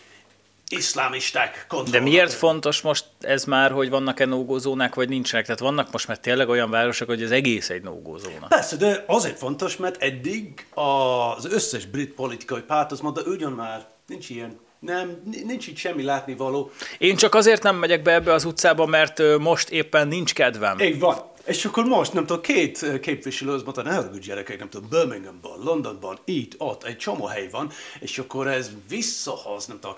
iszlámisták 0.70 1.66
De 1.90 2.00
miért 2.00 2.32
fontos 2.32 2.80
most 2.80 3.04
ez 3.20 3.44
már, 3.44 3.70
hogy 3.70 3.90
vannak-e 3.90 4.24
no 4.24 4.58
zónák, 4.58 4.94
vagy 4.94 5.08
nincsenek? 5.08 5.44
Tehát 5.44 5.60
vannak 5.60 5.92
most 5.92 6.08
már 6.08 6.18
tényleg 6.18 6.48
olyan 6.48 6.70
városok, 6.70 7.08
hogy 7.08 7.22
az 7.22 7.30
egész 7.30 7.70
egy 7.70 7.82
no 7.82 8.18
zóna. 8.18 8.46
Persze, 8.48 8.76
de 8.76 9.04
azért 9.06 9.38
fontos, 9.38 9.76
mert 9.76 10.02
eddig 10.02 10.66
az 10.74 11.44
összes 11.44 11.86
brit 11.86 12.14
politikai 12.14 12.60
párt 12.60 12.92
azt 12.92 13.02
mondta, 13.02 13.22
ugyan 13.22 13.52
már, 13.52 13.86
nincs 14.06 14.30
ilyen, 14.30 14.60
nem, 14.78 15.22
nincs 15.46 15.66
itt 15.66 15.76
semmi 15.76 16.02
látnivaló. 16.02 16.70
Én 16.98 17.16
csak 17.16 17.34
azért 17.34 17.62
nem 17.62 17.76
megyek 17.76 18.02
be 18.02 18.12
ebbe 18.12 18.32
az 18.32 18.44
utcába, 18.44 18.86
mert 18.86 19.22
most 19.38 19.68
éppen 19.68 20.08
nincs 20.08 20.34
kedvem. 20.34 20.78
Így 20.78 20.98
van. 20.98 21.16
És 21.48 21.64
akkor 21.64 21.84
most, 21.84 22.12
nem 22.12 22.26
tudom, 22.26 22.42
két 22.42 23.00
képviselő 23.00 23.52
az 23.52 23.62
mondta, 23.62 23.82
ne 23.82 23.94
haragudj 23.94 24.26
gyerekek, 24.26 24.58
nem 24.58 24.68
tudom, 24.68 24.88
Birminghamban, 24.88 25.62
Londonban, 25.64 26.18
itt, 26.24 26.54
ott, 26.58 26.84
egy 26.84 26.96
csomó 26.96 27.24
hely 27.24 27.48
van, 27.50 27.70
és 28.00 28.18
akkor 28.18 28.46
ez 28.46 28.70
visszahoz, 28.88 29.66
nem 29.66 29.78
tudom, 29.80 29.96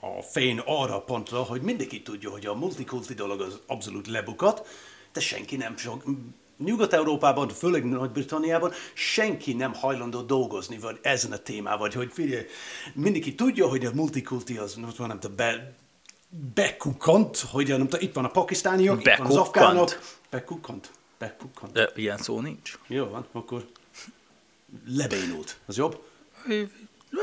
a 0.00 0.22
fény 0.22 0.62
arra 0.64 1.00
pontra, 1.00 1.42
hogy 1.42 1.60
mindenki 1.60 2.02
tudja, 2.02 2.30
hogy 2.30 2.46
a 2.46 2.54
multikulti 2.54 3.14
dolog 3.14 3.40
az 3.40 3.60
abszolút 3.66 4.06
lebukat, 4.06 4.66
de 5.12 5.20
senki 5.20 5.56
nem 5.56 5.76
sok, 5.76 6.04
Nyugat-Európában, 6.64 7.48
főleg 7.48 7.84
Nagy-Britanniában 7.84 8.72
senki 8.94 9.52
nem 9.52 9.74
hajlandó 9.74 10.20
dolgozni 10.20 10.78
vagy 10.78 10.98
ezen 11.02 11.32
a 11.32 11.36
témával, 11.36 11.90
hogy 11.94 12.10
figyelj, 12.12 12.44
mindenki 12.94 13.34
tudja, 13.34 13.68
hogy 13.68 13.84
a 13.84 13.90
multikulti 13.94 14.56
az, 14.56 14.74
nem 14.74 14.90
tudom, 14.96 15.36
be, 15.36 15.74
bekukkant, 16.54 17.38
hogy 17.38 17.68
nem 17.68 17.88
tudom, 17.88 18.00
itt 18.00 18.14
van 18.14 18.24
a 18.24 18.28
pakisztániak, 18.28 19.00
itt 19.00 19.16
van 19.16 19.26
az 19.26 19.36
afgánok. 19.36 20.00
Bekukkant? 20.30 20.90
Bekukkant. 21.18 21.72
De 21.72 21.90
ilyen 21.94 22.18
szó 22.18 22.40
nincs. 22.40 22.78
Jó 22.86 23.04
van, 23.04 23.26
akkor 23.32 23.66
lebénult. 24.86 25.56
Az 25.66 25.76
jobb? 25.76 26.02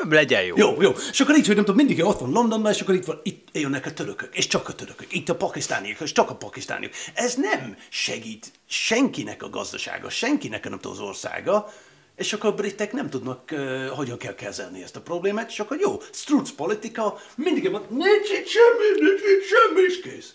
Legyen 0.09 0.43
jó. 0.43 0.55
Jó, 0.57 0.81
jó. 0.81 0.91
És 1.11 1.19
akkor 1.19 1.35
így, 1.35 1.45
hogy 1.45 1.55
nem 1.55 1.65
tudom, 1.65 1.85
mindig 1.85 2.05
ott 2.05 2.19
van 2.19 2.31
Londonban, 2.31 2.71
és 2.71 2.81
akkor 2.81 2.95
itt 2.95 3.05
van, 3.05 3.19
itt 3.23 3.47
jönnek 3.51 3.85
a 3.85 3.93
törökök, 3.93 4.35
és 4.35 4.47
csak 4.47 4.69
a 4.69 4.73
törökök, 4.73 5.13
itt 5.13 5.29
a 5.29 5.35
pakisztániak, 5.35 5.99
és 5.99 6.11
csak 6.11 6.29
a 6.29 6.35
pakisztániak. 6.35 6.91
Ez 7.13 7.35
nem 7.35 7.77
segít 7.89 8.51
senkinek 8.65 9.43
a 9.43 9.49
gazdasága, 9.49 10.09
senkinek 10.09 10.65
a 10.65 10.69
nem 10.69 10.79
tudom, 10.79 10.97
az 10.97 11.03
országa, 11.03 11.73
és 12.17 12.33
akkor 12.33 12.49
a 12.49 12.53
britek 12.53 12.91
nem 12.91 13.09
tudnak, 13.09 13.49
uh, 13.51 13.87
hogyan 13.87 14.17
kell 14.17 14.35
kezelni 14.35 14.83
ezt 14.83 14.95
a 14.95 15.01
problémát, 15.01 15.49
és 15.49 15.59
akkor 15.59 15.77
jó, 15.79 16.01
struc 16.11 16.51
politika, 16.51 17.19
mindig 17.35 17.71
van, 17.71 17.85
nincs 17.89 18.29
itt 18.29 18.47
semmi, 18.47 19.09
nincs 19.09 19.21
itt 19.21 19.43
semmi, 19.47 19.81
és 19.87 20.01
kész. 20.01 20.33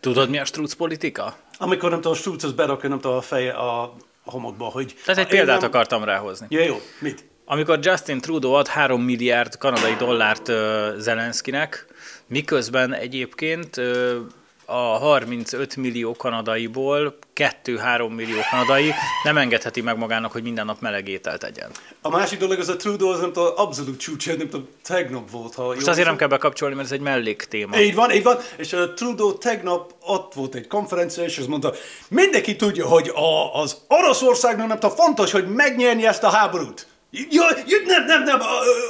Tudod, 0.00 0.30
mi 0.30 0.38
a 0.38 0.44
struc 0.44 0.72
politika? 0.72 1.36
Amikor 1.58 1.90
nem 1.90 1.98
tudom, 1.98 2.12
a 2.12 2.16
struc 2.16 2.42
az 2.42 2.52
berakja, 2.52 2.88
nem 2.88 3.00
tudom, 3.00 3.16
a 3.16 3.20
feje 3.20 3.52
a 3.52 3.96
homokba, 4.24 4.64
hogy... 4.64 4.94
Tehát 5.04 5.20
egy 5.20 5.28
példát 5.28 5.60
nem- 5.60 5.68
akartam 5.68 6.04
ráhozni. 6.04 6.46
Ja, 6.50 6.64
jó, 6.64 6.80
mit? 6.98 7.24
Amikor 7.44 7.78
Justin 7.82 8.20
Trudeau 8.20 8.52
ad 8.52 8.66
3 8.66 9.02
milliárd 9.02 9.56
kanadai 9.56 9.94
dollárt 9.94 10.48
uh, 10.48 10.56
Zelenszkinek, 10.96 11.86
miközben 12.26 12.94
egyébként 12.94 13.76
uh, 13.76 14.16
a 14.70 14.98
35 14.98 15.76
millió 15.76 16.14
kanadaiból 16.14 17.18
2-3 17.64 18.14
millió 18.14 18.38
kanadai 18.50 18.92
nem 19.24 19.36
engedheti 19.36 19.80
meg 19.80 19.96
magának, 19.96 20.32
hogy 20.32 20.42
minden 20.42 20.66
nap 20.66 20.80
meleg 20.80 21.08
ételt 21.08 21.40
tegyen. 21.40 21.70
A 22.00 22.08
másik 22.08 22.38
dolog 22.38 22.58
az 22.58 22.68
a 22.68 22.76
Trudeau, 22.76 23.10
az 23.10 23.20
nem 23.20 23.32
tudom, 23.32 23.52
abszolút 23.56 24.00
csúcs, 24.00 24.26
nem 24.26 24.38
tudom, 24.38 24.68
tegnap 24.84 25.30
volt, 25.30 25.54
ha 25.54 25.64
Most 25.64 25.88
azért 25.88 26.06
nem 26.06 26.16
kell 26.16 26.28
bekapcsolni, 26.28 26.74
mert 26.74 26.86
ez 26.86 26.92
egy 26.92 27.00
mellék 27.00 27.42
téma. 27.42 27.80
Így 27.80 27.94
van, 27.94 28.10
így 28.10 28.22
van, 28.22 28.36
és 28.56 28.72
a 28.72 28.92
Trudeau 28.92 29.38
tegnap 29.38 29.92
ott 30.00 30.34
volt 30.34 30.54
egy 30.54 30.66
konferencia, 30.66 31.24
és 31.24 31.38
azt 31.38 31.48
mondta, 31.48 31.74
mindenki 32.08 32.56
tudja, 32.56 32.86
hogy 32.86 33.08
a, 33.08 33.60
az 33.60 33.76
Oroszországnak 33.88 34.66
nem 34.66 34.78
tudom, 34.78 34.96
fontos, 34.96 35.30
hogy 35.30 35.48
megnyerni 35.48 36.06
ezt 36.06 36.22
a 36.22 36.28
háborút. 36.28 36.86
Jó, 37.10 37.42
jó, 37.66 37.78
nem, 37.86 38.04
nem, 38.04 38.22
nem, 38.22 38.40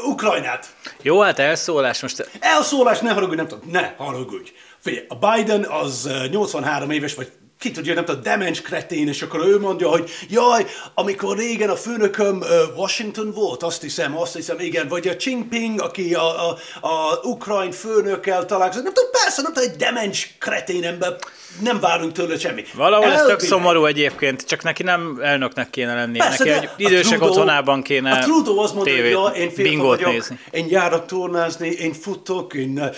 Ukrajnát. 0.04 0.74
Jó, 1.02 1.20
hát 1.20 1.38
elszólás 1.38 2.00
most. 2.00 2.28
Elszólás, 2.40 2.98
ne 2.98 3.12
haragudj, 3.12 3.36
nem 3.36 3.48
tudom, 3.48 3.70
ne 3.70 3.94
haragudj. 3.96 4.52
Figyelj, 4.80 5.06
a 5.08 5.14
Biden 5.14 5.64
az 5.64 6.06
ö, 6.06 6.26
83 6.26 6.90
éves, 6.90 7.14
vagy 7.14 7.32
ki 7.60 7.70
tudja, 7.70 7.94
nem 7.94 8.04
tudom, 8.04 8.22
demens 8.22 8.60
kretén, 8.60 9.08
és 9.08 9.22
akkor 9.22 9.46
ő 9.46 9.58
mondja, 9.58 9.88
hogy 9.88 10.10
jaj, 10.28 10.66
amikor 10.94 11.36
régen 11.36 11.70
a 11.70 11.76
főnököm 11.76 12.42
Washington 12.76 13.32
volt, 13.32 13.62
azt 13.62 13.82
hiszem, 13.82 14.18
azt 14.18 14.34
hiszem, 14.34 14.60
igen, 14.60 14.88
vagy 14.88 15.08
a 15.08 15.12
Jinping, 15.18 15.80
aki 15.80 16.14
a, 16.14 16.48
a, 16.48 16.58
a 16.80 17.20
ukrajn 17.22 17.70
főnökkel 17.70 18.46
találkozott, 18.46 18.84
nem 18.84 18.92
tudom, 18.92 19.10
persze, 19.10 19.42
nem 19.42 19.52
tudom, 19.52 19.68
egy 19.70 19.76
demens 19.76 20.34
kretén 20.38 20.84
ember, 20.84 21.16
nem 21.62 21.80
várunk 21.80 22.12
tőle 22.12 22.38
semmit. 22.38 22.72
Valahol 22.72 23.04
ez 23.06 23.10
tök 23.10 23.20
Elvileg. 23.20 23.40
szomorú 23.40 23.84
egyébként, 23.84 24.42
csak 24.46 24.62
neki 24.62 24.82
nem 24.82 25.18
elnöknek 25.22 25.70
kéne 25.70 25.94
lennie, 25.94 26.22
Persze, 26.22 26.44
neki 26.44 26.66
egy 26.66 26.70
idősek 26.76 27.02
Trudeau- 27.04 27.30
otthonában 27.30 27.82
kéne 27.82 28.12
A 28.12 28.18
Trudeau 28.18 28.58
azt 28.58 28.74
mondta, 28.74 28.92
hogy 28.92 29.10
ja, 29.10 29.26
én 29.26 29.50
fiatal 29.50 29.86
vagyok, 29.86 30.12
nézni. 30.12 30.38
én 30.50 30.66
járok 30.68 31.06
tornázni, 31.06 31.68
én 31.68 31.92
futok, 31.92 32.54
én 32.54 32.90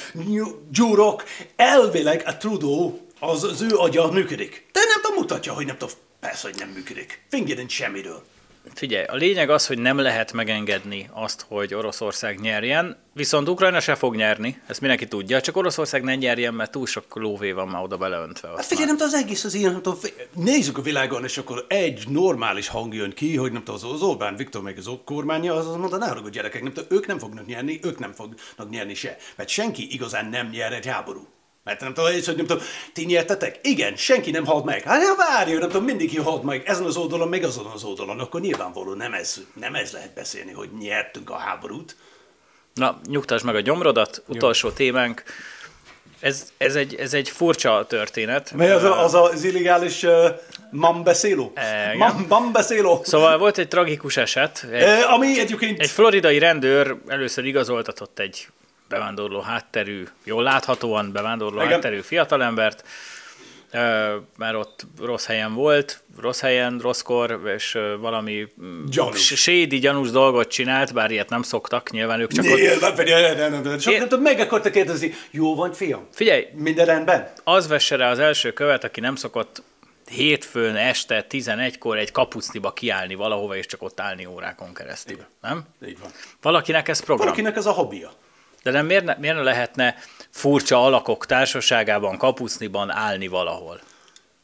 gyúrok. 0.71 1.25
Elvileg 1.57 2.23
a 2.27 2.37
Trudeau, 2.37 2.93
az, 3.25 3.45
az 3.45 3.61
ő 3.61 3.77
agya 3.77 4.11
működik. 4.11 4.67
De 4.73 4.81
nem 4.89 5.03
tudom, 5.03 5.17
mutatja, 5.19 5.53
hogy 5.53 5.67
nem 5.67 5.77
tudom, 5.79 5.95
persze, 6.21 6.49
hogy 6.49 6.59
nem 6.59 6.69
működik. 6.69 7.23
Fingja 7.29 7.55
nincs 7.55 7.73
semmiről. 7.73 8.23
Figyelj, 8.75 9.05
a 9.05 9.15
lényeg 9.15 9.51
az, 9.51 9.67
hogy 9.67 9.79
nem 9.79 9.99
lehet 9.99 10.33
megengedni 10.33 11.09
azt, 11.13 11.45
hogy 11.49 11.75
Oroszország 11.75 12.41
nyerjen, 12.41 12.97
viszont 13.15 13.49
Ukrajna 13.49 13.81
se 13.81 13.95
fog 13.95 14.15
nyerni, 14.17 14.61
ezt 14.67 14.81
mindenki 14.81 15.09
tudja, 15.09 15.41
csak 15.41 15.57
Oroszország 15.57 16.03
ne 16.03 16.15
nyerjen, 16.15 16.55
mert 16.55 16.71
túl 16.71 16.87
sok 16.87 17.05
lóvé 17.17 17.53
van 17.53 17.69
már 17.69 17.83
oda 17.83 17.97
beleöntve. 17.97 18.49
Hát 18.49 18.65
figyelj, 18.65 18.87
nem 18.87 18.97
az 18.99 19.15
egész 19.15 19.45
az 19.45 19.55
ilyen, 19.55 19.73
nem 19.73 19.83
tudom, 19.83 19.99
nézzük 20.35 20.79
a 20.79 20.83
világon, 20.83 21.25
és 21.25 21.39
akkor 21.39 21.65
egy 21.69 22.05
normális 22.09 22.69
hang 22.69 22.95
jön 22.95 23.13
ki, 23.13 23.37
hogy 23.37 23.53
nem 23.53 23.65
tudom, 23.65 23.75
az- 23.75 23.93
az 23.95 24.03
Orbán 24.03 24.37
Viktor 24.37 24.63
meg 24.63 24.79
az 24.79 24.91
kormánya, 25.05 25.55
az 25.55 25.67
azt 25.67 25.77
mondta, 25.79 25.97
ne 25.97 26.07
haragudj 26.07 26.37
gyerekek, 26.37 26.63
nem 26.63 26.73
tudom, 26.73 26.89
ők 26.99 27.07
nem 27.07 27.19
fognak 27.19 27.47
nyerni, 27.47 27.81
ők 27.83 27.99
nem 27.99 28.13
fognak 28.13 28.71
nyerni 28.71 28.95
se. 28.95 29.17
Mert 29.37 29.49
senki 29.49 29.93
igazán 29.95 30.27
nem 30.27 30.49
nyer 30.49 30.73
egy 30.73 30.87
háború. 30.87 31.27
Mert 31.65 31.81
nem 31.81 31.95
tudom, 31.95 32.13
és 32.13 32.27
hogy 32.27 32.37
nem 32.37 32.47
tudom, 32.47 32.63
ti 32.93 33.05
nyertetek? 33.05 33.59
Igen, 33.63 33.97
senki 33.97 34.31
nem 34.31 34.45
halt 34.45 34.65
meg. 34.65 34.83
Hát 34.83 35.03
ja, 35.03 35.15
várj, 35.17 35.53
nem 35.53 35.69
tudom, 35.69 35.85
mindenki 35.85 36.19
halt 36.19 36.43
meg 36.43 36.63
ezen 36.67 36.85
az 36.85 36.97
oldalon, 36.97 37.29
meg 37.29 37.45
azon 37.45 37.67
az 37.75 37.85
oldalon. 37.85 38.21
Akkor 38.21 38.41
nyilvánvaló 38.41 38.95
nem 38.95 39.15
ez, 39.15 39.41
nem 39.61 39.75
ez 39.75 39.93
lehet 39.93 40.15
beszélni, 40.15 40.53
hogy 40.53 40.69
nyertünk 40.79 41.31
a 41.31 41.37
háborút. 41.37 41.97
Na, 42.75 43.01
nyugtasd 43.07 43.45
meg 43.45 43.55
a 43.55 43.61
gyomrodat, 43.61 44.23
utolsó 44.27 44.71
témánk. 44.71 45.23
Ez, 46.21 46.53
ez, 46.57 46.75
egy, 46.75 46.95
ez 46.95 47.15
egy 47.15 47.29
furcsa 47.29 47.85
történet. 47.89 48.53
Mely 48.53 48.71
az, 48.71 48.85
a, 48.85 49.05
az, 49.05 49.15
az 49.15 49.45
illegális 49.45 50.03
uh, 50.03 50.27
mambeszéló? 50.71 51.53
Mam, 51.97 52.27
mambeszéló? 52.29 53.01
Szóval 53.05 53.39
volt 53.39 53.59
egy 53.59 53.69
tragikus 53.69 54.17
eset, 54.17 54.67
egy, 54.73 54.83
Eh, 54.83 55.13
ami 55.13 55.41
egyébként... 55.41 55.81
Egy 55.81 55.91
floridai 55.91 56.39
rendőr 56.39 56.97
először 57.07 57.45
igazoltatott 57.45 58.19
egy 58.19 58.49
bevándorló 58.93 59.41
hátterű, 59.41 60.05
jól 60.25 60.43
láthatóan 60.43 61.13
bevándorló 61.13 61.59
Igen. 61.59 61.73
hátterű 61.73 62.01
fiatalembert, 62.01 62.85
mert 64.37 64.55
ott 64.55 64.87
rossz 65.01 65.27
helyen 65.27 65.55
volt, 65.55 66.03
rossz 66.21 66.41
helyen, 66.41 66.79
rosszkor, 66.79 67.41
és 67.57 67.79
valami 68.01 68.47
mm, 68.63 68.85
Gyanús. 68.87 69.27
sédi, 69.27 69.79
gyanús 69.79 70.11
dolgot 70.11 70.49
csinált, 70.49 70.93
bár 70.93 71.11
ilyet 71.11 71.29
nem 71.29 71.43
szoktak, 71.43 71.91
nyilván 71.91 72.21
ők 72.21 72.33
csak 72.33 72.45
ott... 72.45 72.59
Nyilván, 72.59 72.95
nem, 72.95 73.37
nem, 73.37 73.53
nem, 73.53 73.63
nem. 73.63 73.79
Csak 73.79 73.93
Én- 73.93 74.07
nem 74.11 74.21
meg 74.21 74.41
akarta 74.41 74.71
kérdezni, 74.71 75.15
jó 75.31 75.55
vagy, 75.55 75.77
fiam? 75.77 76.07
Figyelj, 76.13 76.47
Minden 76.55 76.87
rendben? 76.87 77.33
az 77.45 77.69
vesse 77.69 77.97
rá 77.97 78.11
az 78.11 78.19
első 78.19 78.53
követ, 78.53 78.85
aki 78.85 79.01
nem 79.01 79.17
szokott 79.17 79.63
hétfőn 80.11 80.77
este 80.77 81.27
11-kor 81.31 81.99
egy 81.99 82.11
kapucniba 82.13 82.73
kiállni 82.73 83.15
valahova, 83.15 83.57
és 83.57 83.67
csak 83.67 83.83
ott 83.83 84.01
állni 84.01 84.27
órákon 84.27 84.75
keresztül. 84.75 85.19
Nem? 85.41 85.65
Így 85.87 85.99
van. 85.99 86.11
Valakinek 86.43 86.89
ez 86.89 87.01
program. 87.01 87.27
Valakinek 87.27 87.57
ez 87.57 87.67
a 87.67 87.71
hobbija. 87.71 88.13
De 88.63 88.71
nem 88.71 88.87
miért 88.87 89.05
ne, 89.05 89.17
miért 89.19 89.37
ne 89.37 89.43
lehetne 89.43 89.97
furcsa 90.31 90.85
alakok 90.85 91.27
társaságában, 91.27 92.19
kapucniban 92.19 92.91
állni 92.91 93.27
valahol? 93.27 93.81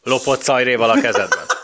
Lopott 0.02 0.42
szajréval 0.42 0.90
a 0.90 1.00
kezedben. 1.00 1.44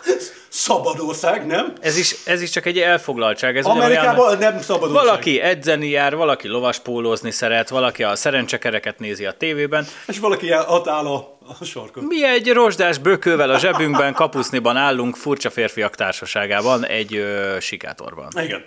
Szabad 0.48 1.00
ország, 1.00 1.46
nem? 1.46 1.72
Ez 1.80 1.96
is, 1.96 2.16
ez 2.24 2.42
is 2.42 2.50
csak 2.50 2.66
egy 2.66 2.78
elfoglaltság. 2.78 3.56
Ez 3.56 3.64
Amerikában 3.64 4.38
nem 4.38 4.60
szabad 4.60 4.90
ország. 4.90 5.04
Valaki 5.04 5.40
edzeni 5.40 5.88
jár, 5.88 6.16
valaki 6.16 6.48
lovaspólózni 6.48 7.30
szeret, 7.30 7.68
valaki 7.68 8.02
a 8.02 8.16
szerencsekereket 8.16 8.98
nézi 8.98 9.26
a 9.26 9.32
tévében. 9.32 9.86
És 10.06 10.18
valaki 10.18 10.52
ott 10.68 10.88
áll 10.88 11.06
a, 11.06 11.38
a 11.60 11.64
sarkon. 11.64 12.04
Mi 12.04 12.24
egy 12.24 12.52
rozsdás 12.52 12.98
bökővel 12.98 13.50
a 13.50 13.58
zsebünkben, 13.58 14.12
kapuszniban 14.12 14.76
állunk, 14.76 15.16
furcsa 15.16 15.50
férfiak 15.50 15.94
társaságában, 15.94 16.86
egy 16.86 17.16
ö, 17.16 17.56
sikátorban. 17.60 18.28
Igen. 18.42 18.64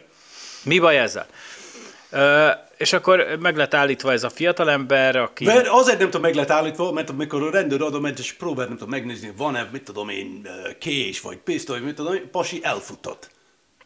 Mi 0.64 0.80
baj 0.80 0.98
ezzel? 0.98 1.26
Ö, 2.10 2.50
és 2.78 2.94
akkor 2.94 3.38
meg 3.40 3.58
lett 3.58 3.74
állítva 3.74 4.12
ez 4.12 4.24
a 4.24 4.30
fiatalember, 4.30 5.16
aki... 5.16 5.46
Mert 5.46 5.68
azért 5.68 5.98
nem 5.98 6.08
tudom, 6.08 6.22
meg 6.22 6.34
lehet 6.34 6.52
állítva, 6.52 6.92
mert 6.92 7.10
amikor 7.10 7.44
a 7.44 7.52
rendőr 7.52 7.82
oda 7.82 8.00
ment, 8.00 8.20
és 8.20 8.34
próbált, 8.34 8.68
nem 8.68 8.78
tudom 8.78 8.94
megnézni, 8.94 9.34
van-e, 9.38 9.70
mit 9.72 9.84
tudom 9.84 10.10
én, 10.10 10.48
kés, 10.80 11.22
vagy 11.22 11.38
pisztoly, 11.38 11.80
mit 11.80 11.96
tudom 11.96 12.14
én, 12.14 12.30
pasi 12.32 12.60
elfutott. 12.64 13.30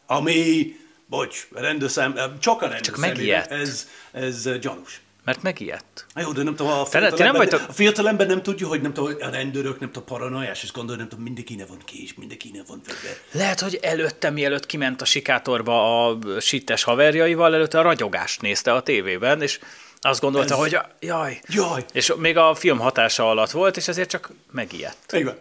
Ami, 0.06 0.76
bocs, 1.06 1.48
rendőrszem, 1.52 2.14
csak 2.40 2.62
a 2.62 2.66
rendőr 2.66 2.80
Csak 2.80 2.96
megijedt. 2.96 3.50
Ez, 3.50 3.88
ez 4.12 4.58
gyanús. 4.58 5.00
Mert 5.24 5.42
megijedt. 5.42 6.06
Na 6.14 6.20
Jó, 6.20 6.32
de 6.32 6.42
nem 6.42 6.56
tudom, 6.56 6.72
a 6.72 6.82
Te 6.88 6.98
ne- 6.98 7.10
ti 7.10 7.22
nem 7.22 7.32
fiatalember, 7.32 7.48
vagytok- 7.50 7.68
a 7.68 7.72
fiatalember 7.72 8.26
nem 8.26 8.42
tudja, 8.42 8.66
hogy 8.66 8.80
nem 8.80 8.92
tudom, 8.92 9.14
a 9.20 9.28
rendőrök 9.30 9.80
nem 9.80 9.90
tudom, 9.92 10.08
paranoiás, 10.08 10.62
és 10.62 10.72
gondol, 10.72 10.96
nem 10.96 11.08
tudom, 11.08 11.24
mindenkinek 11.24 11.68
van 11.68 11.78
kés, 11.84 12.14
mindenkinek 12.14 12.66
van 12.66 12.80
fegyver. 12.84 13.16
Lehet, 13.32 13.60
hogy 13.60 13.78
előtte, 13.82 14.30
mielőtt 14.30 14.66
kiment 14.66 15.00
a 15.00 15.04
sikátorba 15.04 16.06
a 16.08 16.18
sittes 16.40 16.82
haverjaival, 16.82 17.54
előtte 17.54 17.78
a 17.78 17.82
ragyogást 17.82 18.40
nézte 18.40 18.72
a 18.72 18.82
tévében, 18.82 19.42
és 19.42 19.58
azt 20.00 20.20
gondolta, 20.20 20.54
Ez- 20.54 20.60
hogy 20.60 20.78
jaj. 21.00 21.40
Jaj. 21.48 21.84
És 21.92 22.12
még 22.18 22.36
a 22.36 22.54
film 22.54 22.78
hatása 22.78 23.30
alatt 23.30 23.50
volt, 23.50 23.76
és 23.76 23.88
ezért 23.88 24.08
csak 24.10 24.30
megijedt. 24.50 25.12
Igen. 25.12 25.38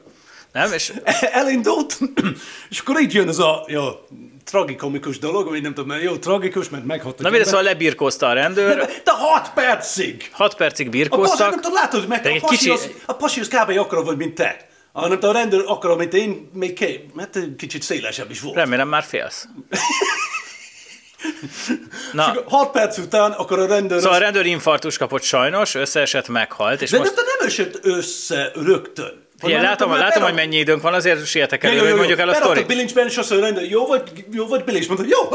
Nem? 0.52 0.72
És 0.74 0.94
Elindult, 1.42 2.00
és 2.70 2.80
akkor 2.80 3.02
így 3.02 3.14
jön 3.14 3.28
ez 3.28 3.38
a 3.40 3.64
jó, 3.68 3.84
tragikomikus 4.52 5.20
dolog, 5.20 5.48
ami 5.48 5.60
nem 5.60 5.74
tudom, 5.74 5.90
mert 5.90 6.04
jó, 6.04 6.18
tragikus, 6.18 6.70
mert 6.70 6.86
meghalt 6.86 7.16
egy 7.16 7.22
na 7.22 7.28
ember. 7.28 7.46
szóval 7.46 7.64
lebirkózta 7.64 8.28
a 8.28 8.34
rendőr, 8.34 8.78
De 9.04 9.12
hat 9.12 9.52
percig! 9.54 10.30
6 10.32 10.54
percig 10.56 10.88
A 10.88 10.90
pasi, 10.90 11.02
birkóztak, 11.04 11.50
nem 11.50 11.60
tudom, 11.62 11.74
látod, 11.74 12.08
meg 12.08 12.22
de 12.22 12.30
a 12.30 12.40
pasi, 12.40 12.56
kicsi- 12.56 12.70
az, 12.72 12.90
a 13.06 13.14
pasi 13.14 13.40
az 13.40 13.48
kb. 13.48 13.70
akkora 13.78 14.04
volt, 14.04 14.18
mint 14.18 14.36
te. 14.36 14.70
A, 14.92 15.08
nem 15.08 15.20
tudom, 15.20 15.36
a 15.36 15.38
rendőr 15.40 15.64
akkora, 15.68 15.96
mint 15.96 16.14
én, 16.14 16.50
még 16.54 16.74
ké, 16.74 17.06
hát 17.18 17.36
egy 17.36 17.56
kicsit 17.58 17.82
szélesebb 17.82 18.32
is 18.32 18.42
volt. 18.42 18.56
remélem 18.56 18.88
már 18.88 19.04
félsz. 19.04 19.46
Na, 22.14 22.34
Csak 22.34 22.48
hat 22.48 22.72
perc 22.72 22.98
után, 22.98 23.32
akkor 23.32 23.60
a 23.60 23.66
rendőr... 23.68 23.98
szóval 24.00 24.14
a 24.14 24.16
az, 24.16 24.22
rendőr 24.22 24.46
infarktus 24.46 24.98
kapott 24.98 25.22
sajnos, 25.24 25.76
összeesett, 25.76 26.28
meghalt, 26.28 26.82
és 26.82 26.90
de 26.90 26.98
most 26.98 27.16
nem 27.16 27.48
esett 27.48 27.80
össze 27.86 28.52
rögtön. 28.56 29.30
Vagy 29.42 29.52
látom, 29.52 29.90
látom, 29.90 30.00
mert 30.00 30.18
hogy 30.18 30.34
mennyi 30.34 30.58
időnk 30.58 30.82
van, 30.82 30.94
azért 30.94 31.26
sietek 31.26 31.64
elő, 31.64 31.74
Jó, 31.76 31.80
jó, 31.80 31.84
hogy 31.84 31.92
jó, 31.92 31.98
mondjuk 31.98 32.20
el 32.20 32.30
a 32.30 32.34
sztorit. 32.34 32.68
bilincsben, 32.68 33.08
és 33.08 33.18
azt 33.18 33.30
mondja, 33.30 33.48
rendőr, 33.48 33.70
jó 33.70 33.86
vagy, 33.86 34.26
jó 34.32 34.48
vagy 34.48 34.64
bilincs? 34.64 34.88
Mondta, 34.88 35.06
jó. 35.10 35.30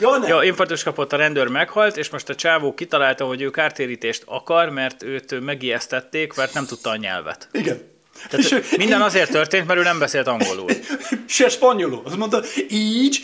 Jó, 0.00 0.10
nem. 0.16 0.28
Jó, 0.28 0.40
infarktus 0.42 0.82
kapott 0.82 1.12
a 1.12 1.16
rendőr, 1.16 1.46
meghalt, 1.46 1.96
és 1.96 2.10
most 2.10 2.28
a 2.28 2.34
csávó 2.34 2.74
kitalálta, 2.74 3.24
hogy 3.24 3.42
ő 3.42 3.50
kártérítést 3.50 4.22
akar, 4.26 4.68
mert 4.68 5.02
őt 5.02 5.40
megijesztették, 5.40 6.34
mert 6.34 6.54
nem 6.54 6.66
tudta 6.66 6.90
a 6.90 6.96
nyelvet. 6.96 7.48
Igen. 7.52 7.90
Tehát 8.30 8.46
És 8.46 8.52
ő- 8.52 8.64
minden 8.76 9.02
azért 9.02 9.30
történt, 9.30 9.66
mert 9.66 9.78
ő 9.80 9.82
nem 9.82 9.98
beszélt 9.98 10.26
angolul. 10.26 10.70
Se 11.26 11.48
spanyolul. 11.48 12.02
Azt 12.04 12.16
mondta, 12.16 12.42
így 12.68 13.18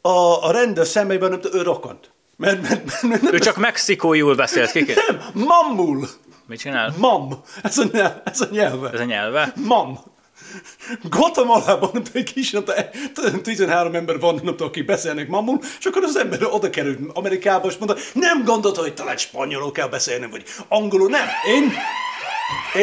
a, 0.00 0.46
a 0.46 0.52
rendőr 0.52 0.86
szemében 0.86 1.30
nem 1.30 1.40
ő 1.52 1.62
rokkant. 1.62 2.10
Mert, 2.36 2.62
mert, 2.62 2.84
mert, 3.02 3.22
mert 3.22 3.34
Ő 3.34 3.38
csak 3.38 3.56
mexikóiul 3.56 4.34
beszélt, 4.34 4.70
kiki. 4.70 4.92
nem, 5.08 5.20
mamul. 5.32 6.08
Mit 6.50 6.58
csinál? 6.58 6.94
Mam. 6.96 7.40
Ez 7.62 7.78
a, 7.78 7.84
nyelv, 7.92 8.12
ez 8.24 8.40
a 8.40 8.46
nyelve. 8.50 8.90
Ez 8.90 9.00
a 9.00 9.04
nyelve? 9.04 9.52
Mam. 9.56 9.98
Guatemalában 11.02 11.90
nem 11.92 12.02
tudom, 12.02 12.22
egy 12.22 12.32
kis, 12.32 12.50
nem 12.50 12.64
tudom, 13.14 13.42
13 13.42 13.94
ember 13.94 14.18
van, 14.18 14.36
tudom, 14.36 14.66
akik 14.66 14.84
beszélnek 14.84 15.28
mamul, 15.28 15.58
és 15.78 15.84
akkor 15.84 16.02
az 16.02 16.16
ember 16.16 16.44
oda 16.44 16.70
került 16.70 16.98
Amerikába, 17.12 17.68
és 17.68 17.76
mondta, 17.76 17.96
nem 18.14 18.44
gondolta, 18.44 18.80
hogy 18.80 18.94
talán 18.94 19.16
spanyolul 19.16 19.72
kell 19.72 19.88
beszélni, 19.88 20.28
vagy 20.30 20.44
angolul, 20.68 21.08
nem. 21.08 21.26
Én, 21.54 21.72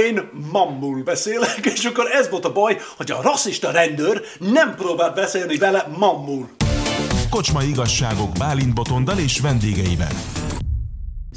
én 0.05 0.29
mamul 0.51 1.03
beszélek, 1.03 1.65
és 1.75 1.86
akkor 1.86 2.12
ez 2.12 2.29
volt 2.29 2.45
a 2.45 2.51
baj, 2.51 2.81
hogy 2.97 3.12
a 3.12 3.21
rasszista 3.21 3.71
rendőr 3.71 4.21
nem 4.39 4.75
próbált 4.75 5.15
beszélni 5.15 5.57
vele 5.57 5.88
mamul. 5.97 6.50
Kocsmai 7.29 7.67
igazságok 7.67 8.31
Bálint 8.31 8.74
Botondal 8.74 9.17
és 9.17 9.39
vendégeivel. 9.39 10.12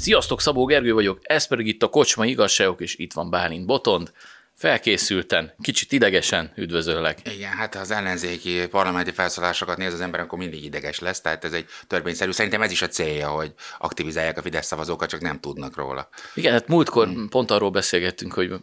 Sziasztok, 0.01 0.41
Szabó 0.41 0.65
Gergő 0.65 0.93
vagyok, 0.93 1.19
ez 1.21 1.47
pedig 1.47 1.67
itt 1.67 1.83
a 1.83 1.89
Kocsma 1.89 2.25
Igazságok, 2.25 2.81
és 2.81 2.95
itt 2.95 3.13
van 3.13 3.29
Bálint 3.29 3.65
Botond. 3.65 4.11
felkészülten, 4.53 5.53
kicsit 5.61 5.91
idegesen 5.91 6.51
üdvözöllek. 6.55 7.19
Igen, 7.35 7.51
hát 7.51 7.75
az 7.75 7.91
ellenzéki 7.91 8.67
parlamenti 8.67 9.11
felszólásokat 9.11 9.77
néz 9.77 9.93
az 9.93 10.01
ember, 10.01 10.19
akkor 10.19 10.37
mindig 10.37 10.63
ideges 10.63 10.99
lesz, 10.99 11.21
tehát 11.21 11.43
ez 11.43 11.53
egy 11.53 11.65
törvényszerű. 11.87 12.31
Szerintem 12.31 12.61
ez 12.61 12.71
is 12.71 12.81
a 12.81 12.87
célja, 12.87 13.29
hogy 13.29 13.53
aktivizálják 13.79 14.37
a 14.37 14.41
Fidesz 14.41 14.65
szavazókat, 14.65 15.09
csak 15.09 15.21
nem 15.21 15.39
tudnak 15.39 15.75
róla. 15.75 16.09
Igen, 16.33 16.51
hát 16.53 16.67
múltkor 16.67 17.07
hmm. 17.07 17.29
pont 17.29 17.51
arról 17.51 17.69
beszélgettünk, 17.69 18.33
hogy 18.33 18.53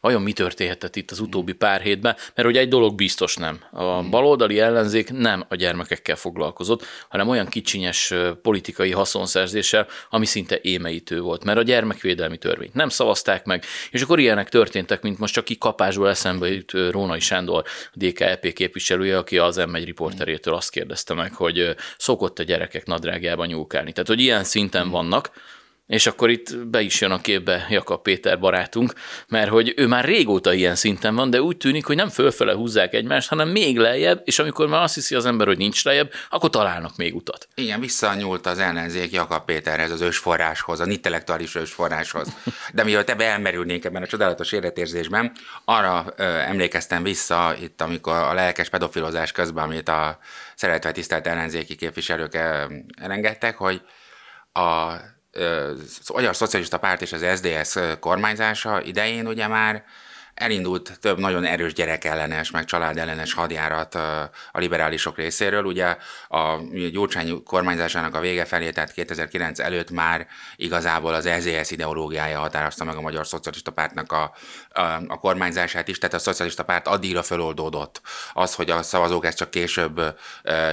vajon 0.00 0.22
mi 0.22 0.32
történhetett 0.32 0.96
itt 0.96 1.10
az 1.10 1.20
utóbbi 1.20 1.52
pár 1.52 1.80
hétben, 1.80 2.16
mert 2.34 2.48
ugye 2.48 2.60
egy 2.60 2.68
dolog 2.68 2.94
biztos 2.94 3.36
nem. 3.36 3.60
A 3.70 4.02
baloldali 4.02 4.60
ellenzék 4.60 5.10
nem 5.10 5.44
a 5.48 5.54
gyermekekkel 5.54 6.16
foglalkozott, 6.16 6.84
hanem 7.08 7.28
olyan 7.28 7.46
kicsinyes 7.46 8.14
politikai 8.42 8.90
haszonszerzéssel, 8.90 9.86
ami 10.10 10.26
szinte 10.26 10.58
émeítő 10.62 11.20
volt, 11.20 11.44
mert 11.44 11.58
a 11.58 11.62
gyermekvédelmi 11.62 12.38
törvényt 12.38 12.74
nem 12.74 12.88
szavazták 12.88 13.44
meg, 13.44 13.64
és 13.90 14.02
akkor 14.02 14.18
ilyenek 14.18 14.48
történtek, 14.48 15.02
mint 15.02 15.18
most 15.18 15.34
csak 15.34 15.46
kapásból 15.58 16.08
eszembe 16.08 16.48
jut 16.48 16.72
Rónai 16.90 17.20
Sándor, 17.20 17.64
a 17.92 17.96
DKEP 17.96 18.52
képviselője, 18.52 19.18
aki 19.18 19.38
az 19.38 19.60
M1 19.60 19.82
riporterétől 19.84 20.54
azt 20.54 20.70
kérdezte 20.70 21.14
meg, 21.14 21.34
hogy 21.34 21.74
szokott 21.96 22.38
a 22.38 22.42
gyerekek 22.42 22.86
nadrágjában 22.86 23.46
nyúlkálni. 23.46 23.92
Tehát, 23.92 24.08
hogy 24.08 24.20
ilyen 24.20 24.44
szinten 24.44 24.90
vannak, 24.90 25.30
és 25.88 26.06
akkor 26.06 26.30
itt 26.30 26.56
be 26.56 26.80
is 26.80 27.00
jön 27.00 27.10
a 27.10 27.20
képbe 27.20 27.66
Jakab 27.68 28.02
Péter 28.02 28.38
barátunk, 28.38 28.92
mert 29.28 29.50
hogy 29.50 29.72
ő 29.76 29.86
már 29.86 30.04
régóta 30.04 30.52
ilyen 30.52 30.74
szinten 30.74 31.14
van, 31.14 31.30
de 31.30 31.42
úgy 31.42 31.56
tűnik, 31.56 31.86
hogy 31.86 31.96
nem 31.96 32.08
fölfele 32.08 32.52
húzzák 32.52 32.94
egymást, 32.94 33.28
hanem 33.28 33.48
még 33.48 33.78
lejjebb, 33.78 34.22
és 34.24 34.38
amikor 34.38 34.68
már 34.68 34.82
azt 34.82 34.94
hiszi 34.94 35.14
az 35.14 35.26
ember, 35.26 35.46
hogy 35.46 35.56
nincs 35.56 35.84
lejjebb, 35.84 36.12
akkor 36.30 36.50
találnak 36.50 36.96
még 36.96 37.14
utat. 37.14 37.48
Igen, 37.54 37.80
visszanyúlt 37.80 38.46
az 38.46 38.58
ellenzék 38.58 39.12
Jakab 39.12 39.44
Péterhez, 39.44 39.90
az 39.90 40.00
ősforráshoz, 40.00 40.80
az 40.80 40.88
intellektuális 40.88 41.54
ősforráshoz. 41.54 42.36
De 42.72 42.84
mivel 42.84 43.04
ebbe 43.06 43.24
elmerülnénk 43.24 43.84
ebben 43.84 44.02
a 44.02 44.06
csodálatos 44.06 44.52
életérzésben, 44.52 45.32
arra 45.64 46.04
ö, 46.16 46.22
emlékeztem 46.22 47.02
vissza 47.02 47.54
itt, 47.60 47.80
amikor 47.80 48.12
a 48.12 48.34
lelkes 48.34 48.68
pedofilozás 48.68 49.32
közben, 49.32 49.64
amit 49.64 49.88
a 49.88 50.18
szeretve 50.54 50.92
tisztelt 50.92 51.26
ellenzéki 51.26 51.74
képviselők 51.74 52.38
elengedtek, 52.96 53.56
hogy 53.56 53.80
a 54.52 54.92
a 56.06 56.12
Magyar 56.12 56.36
Szocialista 56.36 56.78
Párt 56.78 57.02
és 57.02 57.12
az 57.12 57.24
SDS 57.36 57.76
kormányzása 58.00 58.82
idején 58.82 59.26
ugye 59.26 59.46
már 59.46 59.84
elindult 60.38 60.98
több 61.00 61.18
nagyon 61.18 61.44
erős 61.44 61.72
gyerekellenes, 61.72 62.50
meg 62.50 62.64
családellenes 62.64 63.32
hadjárat 63.32 63.94
a 63.94 64.58
liberálisok 64.58 65.16
részéről. 65.16 65.64
Ugye 65.64 65.96
a 66.28 66.56
Gyurcsány 66.92 67.42
kormányzásának 67.42 68.14
a 68.14 68.20
vége 68.20 68.44
felé, 68.44 68.70
tehát 68.70 68.92
2009 68.92 69.58
előtt 69.58 69.90
már 69.90 70.26
igazából 70.56 71.14
az 71.14 71.26
EZS 71.26 71.70
ideológiája 71.70 72.38
határozta 72.38 72.84
meg 72.84 72.96
a 72.96 73.00
Magyar 73.00 73.26
Szocialista 73.26 73.70
Pártnak 73.70 74.12
a, 74.12 74.34
a, 74.68 74.80
a 75.08 75.18
kormányzását 75.18 75.88
is, 75.88 75.98
tehát 75.98 76.14
a 76.14 76.18
Szocialista 76.18 76.64
Párt 76.64 76.86
addigra 76.86 77.22
föloldódott. 77.22 78.00
Az, 78.32 78.54
hogy 78.54 78.70
a 78.70 78.82
szavazók 78.82 79.26
ezt 79.26 79.36
csak 79.36 79.50
később 79.50 80.00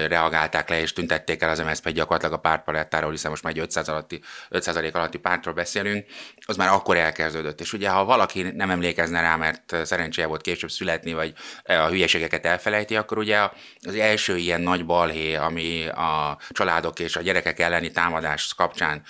reagálták 0.07 0.69
le 0.69 0.81
és 0.81 0.93
tüntették 0.93 1.41
el 1.41 1.49
az 1.49 1.59
MSZP 1.59 1.89
gyakorlatilag 1.89 2.33
a 2.33 2.41
pártpalettáról, 2.41 3.11
hiszen 3.11 3.29
most 3.31 3.43
már 3.43 3.53
egy 3.53 3.59
500 3.59 3.89
alatti, 3.89 4.21
5% 4.49 4.93
alatti 4.93 5.17
pártról 5.17 5.53
beszélünk, 5.53 6.05
az 6.45 6.57
már 6.57 6.69
akkor 6.69 6.97
elkezdődött. 6.97 7.59
És 7.59 7.73
ugye, 7.73 7.89
ha 7.89 8.03
valaki 8.03 8.41
nem 8.41 8.69
emlékezne 8.69 9.21
rá, 9.21 9.35
mert 9.35 9.54
mert 9.55 9.87
szerencséje 9.87 10.27
volt 10.27 10.41
később 10.41 10.71
születni, 10.71 11.13
vagy 11.13 11.33
a 11.63 11.87
hülyeségeket 11.87 12.45
elfelejti, 12.45 12.95
akkor 12.95 13.17
ugye 13.17 13.49
az 13.81 13.95
első 13.95 14.37
ilyen 14.37 14.61
nagy 14.61 14.85
balhé, 14.85 15.35
ami 15.35 15.87
a 15.87 16.37
családok 16.49 16.99
és 16.99 17.15
a 17.15 17.21
gyerekek 17.21 17.59
elleni 17.59 17.91
támadás 17.91 18.53
kapcsán 18.53 19.01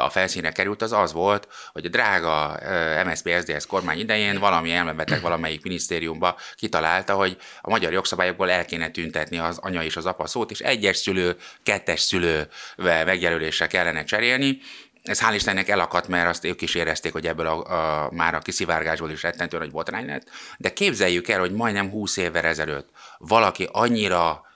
a 0.00 0.10
felszínre 0.10 0.52
került, 0.52 0.82
az 0.82 0.92
az 0.92 1.12
volt, 1.12 1.48
hogy 1.72 1.84
a 1.84 1.88
drága 1.88 2.58
MSZP 3.04 3.28
SZDSZ 3.40 3.66
kormány 3.66 3.98
idején 3.98 4.38
valami 4.38 4.72
elmebeteg 4.72 5.20
valamelyik 5.20 5.62
minisztériumba 5.62 6.38
kitalálta, 6.54 7.14
hogy 7.14 7.36
a 7.60 7.70
magyar 7.70 7.92
jogszabályokból 7.92 8.50
el 8.50 8.64
kéne 8.64 8.90
tüntetni 8.90 9.38
az 9.38 9.58
anya 9.58 9.82
és 9.82 9.96
az 9.96 10.06
apa 10.06 10.26
szót, 10.26 10.50
és 10.50 10.60
egyes 10.60 10.96
szülő, 10.96 11.36
kettes 11.62 12.00
szülő 12.00 12.48
megjelölésre 12.76 13.66
kellene 13.66 14.04
cserélni, 14.04 14.60
ez 15.08 15.20
hál' 15.20 15.34
Istennek 15.34 15.68
elakadt, 15.68 16.08
mert 16.08 16.28
azt 16.28 16.44
ők 16.44 16.62
is 16.62 16.74
érezték, 16.74 17.12
hogy 17.12 17.26
ebből 17.26 17.46
a, 17.46 18.04
a, 18.04 18.10
már 18.12 18.34
a 18.34 18.38
kiszivárgásból 18.38 19.10
is 19.10 19.22
rettentően 19.22 19.62
nagy 19.62 19.72
botrány 19.72 20.06
lett. 20.06 20.30
De 20.58 20.72
képzeljük 20.72 21.28
el, 21.28 21.40
hogy 21.40 21.52
majdnem 21.52 21.90
20 21.90 22.16
évvel 22.16 22.44
ezelőtt 22.44 22.88
valaki 23.18 23.68
annyira 23.72 24.47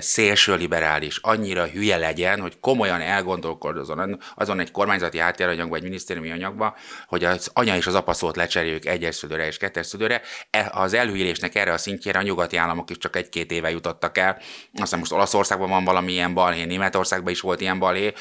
szélső 0.00 0.54
liberális, 0.54 1.18
annyira 1.22 1.66
hülye 1.66 1.96
legyen, 1.96 2.40
hogy 2.40 2.60
komolyan 2.60 3.00
elgondolkodozon 3.00 4.20
azon 4.34 4.60
egy 4.60 4.70
kormányzati 4.70 5.18
háttéranyagba, 5.18 5.76
egy 5.76 5.82
minisztériumi 5.82 6.30
anyagba, 6.30 6.76
hogy 7.06 7.24
az 7.24 7.50
anya 7.52 7.76
és 7.76 7.86
az 7.86 7.94
apa 7.94 8.12
szót 8.12 8.36
lecseréljük 8.36 8.84
egyes 8.84 9.14
szülőre 9.14 9.46
és 9.46 9.56
kettes 9.56 9.86
szülőre. 9.86 10.22
E, 10.50 10.70
az 10.74 10.94
elhűlésnek 10.94 11.54
erre 11.54 11.72
a 11.72 11.78
szintjére 11.78 12.18
a 12.18 12.22
nyugati 12.22 12.56
államok 12.56 12.90
is 12.90 12.98
csak 12.98 13.16
egy-két 13.16 13.50
éve 13.50 13.70
jutottak 13.70 14.18
el. 14.18 14.38
Aztán 14.74 14.98
most 14.98 15.12
Olaszországban 15.12 15.68
van 15.68 15.84
valami 15.84 16.12
ilyen 16.12 16.34
balhé, 16.34 16.64
Németországban 16.64 17.32
is 17.32 17.40
volt 17.40 17.60
ilyen 17.60 17.78
balhé, 17.78 18.12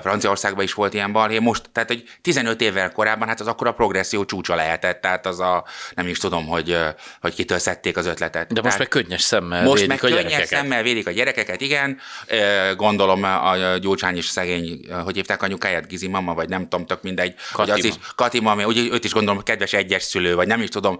Franciaországban 0.00 0.64
is 0.64 0.74
volt 0.74 0.94
ilyen 0.94 1.12
balhé. 1.12 1.38
Most, 1.38 1.70
tehát 1.72 1.90
egy 1.90 2.08
15 2.22 2.60
évvel 2.60 2.92
korábban, 2.92 3.28
hát 3.28 3.40
az 3.40 3.46
akkor 3.46 3.66
a 3.66 3.72
progresszió 3.72 4.24
csúcsa 4.24 4.54
lehetett, 4.54 5.00
tehát 5.00 5.26
az 5.26 5.40
a, 5.40 5.64
nem 5.94 6.06
is 6.06 6.18
tudom, 6.18 6.46
hogy, 6.46 6.78
hogy 7.20 7.34
kitől 7.34 7.58
szedték 7.58 7.96
az 7.96 8.06
ötletet. 8.06 8.52
De 8.52 8.60
most 8.60 8.76
tehát, 8.76 8.78
meg 8.78 8.88
könnyes 8.88 9.22
szemmel 9.22 9.64
most 9.64 9.86
meg 9.86 9.98
könnyes 9.98 10.46
szemmel 10.46 10.82
védik 10.82 11.01
a 11.06 11.10
gyerekeket, 11.10 11.60
igen. 11.60 11.98
Gondolom 12.76 13.22
a 13.22 13.76
Gyurcsány 13.76 14.16
is 14.16 14.26
szegény, 14.26 14.86
hogy 15.04 15.14
hívták 15.14 15.42
anyukáját, 15.42 15.88
Gizi 15.88 16.08
mama, 16.08 16.34
vagy 16.34 16.48
nem 16.48 16.62
tudom, 16.68 16.86
tök 16.86 17.02
mindegy. 17.02 17.34
Katima. 17.52 17.76
Az 17.76 17.84
is, 17.84 17.94
Katima, 18.14 18.50
ami, 18.50 18.64
úgy, 18.64 18.88
őt 18.92 19.04
is 19.04 19.12
gondolom, 19.12 19.42
kedves 19.42 19.72
egyes 19.72 20.02
szülő, 20.02 20.34
vagy 20.34 20.46
nem 20.46 20.60
is 20.60 20.68
tudom, 20.68 20.98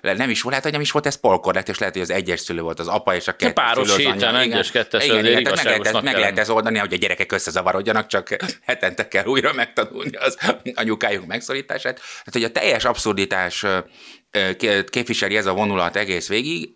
nem 0.00 0.30
is 0.30 0.42
volt, 0.42 0.44
lehet, 0.44 0.62
hogy 0.62 0.72
nem 0.72 0.80
is 0.80 0.90
volt 0.90 1.06
ez 1.06 1.20
polkor 1.20 1.54
lett, 1.54 1.68
és 1.68 1.78
lehet, 1.78 1.94
hogy 1.94 2.02
az 2.02 2.10
egyes 2.10 2.40
szülő 2.40 2.60
volt 2.60 2.80
az 2.80 2.88
apa 2.88 3.14
és 3.14 3.28
a 3.28 3.36
kettes 3.36 3.64
Páros 3.64 3.88
szülő. 3.88 4.04
Páros 4.04 4.22
héten, 4.22 4.36
egyes, 4.36 4.70
kettes, 4.70 5.04
igen, 5.04 5.26
igen, 5.26 5.42
meg, 5.54 5.64
lehet, 5.64 5.86
ez, 5.86 6.02
meg 6.02 6.18
lehet 6.18 6.38
ez 6.38 6.50
oldani, 6.50 6.78
hogy 6.78 6.92
a 6.92 6.96
gyerekek 6.96 7.32
összezavarodjanak, 7.32 8.06
csak 8.06 8.36
hetente 8.66 9.08
kell 9.08 9.24
újra 9.24 9.52
megtanulni 9.52 10.16
az 10.16 10.38
anyukájuk 10.74 11.26
megszorítását. 11.26 11.94
Tehát, 11.94 12.32
hogy 12.32 12.44
a 12.44 12.50
teljes 12.50 12.84
abszurditás 12.84 13.64
képviseli 14.90 15.36
ez 15.36 15.46
a 15.46 15.52
vonulat 15.52 15.96
egész 15.96 16.28
végig, 16.28 16.70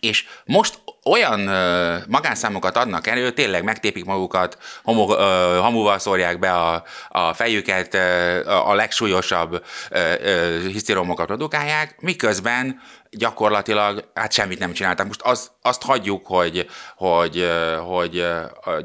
és 0.00 0.24
most 0.44 0.78
olyan 1.04 1.46
ö, 1.46 1.96
magánszámokat 2.08 2.76
adnak 2.76 3.06
elő, 3.06 3.30
tényleg 3.30 3.64
megtépik 3.64 4.04
magukat, 4.04 4.58
homo, 4.82 5.14
ö, 5.14 5.58
hamuval 5.60 5.98
szórják 5.98 6.38
be 6.38 6.52
a, 6.52 6.82
a 7.08 7.34
fejüket, 7.34 7.94
a 8.46 8.74
legsúlyosabb 8.74 9.64
ö, 9.90 10.12
ö, 10.22 10.68
hisztiromokat 10.68 11.26
produkálják, 11.26 12.00
miközben 12.00 12.80
gyakorlatilag 13.10 14.10
hát 14.14 14.32
semmit 14.32 14.58
nem 14.58 14.72
csináltak. 14.72 15.06
Most 15.06 15.22
az, 15.22 15.50
azt 15.62 15.82
hagyjuk, 15.82 16.26
hogy, 16.26 16.66
hogy, 16.96 17.50
hogy 17.84 18.26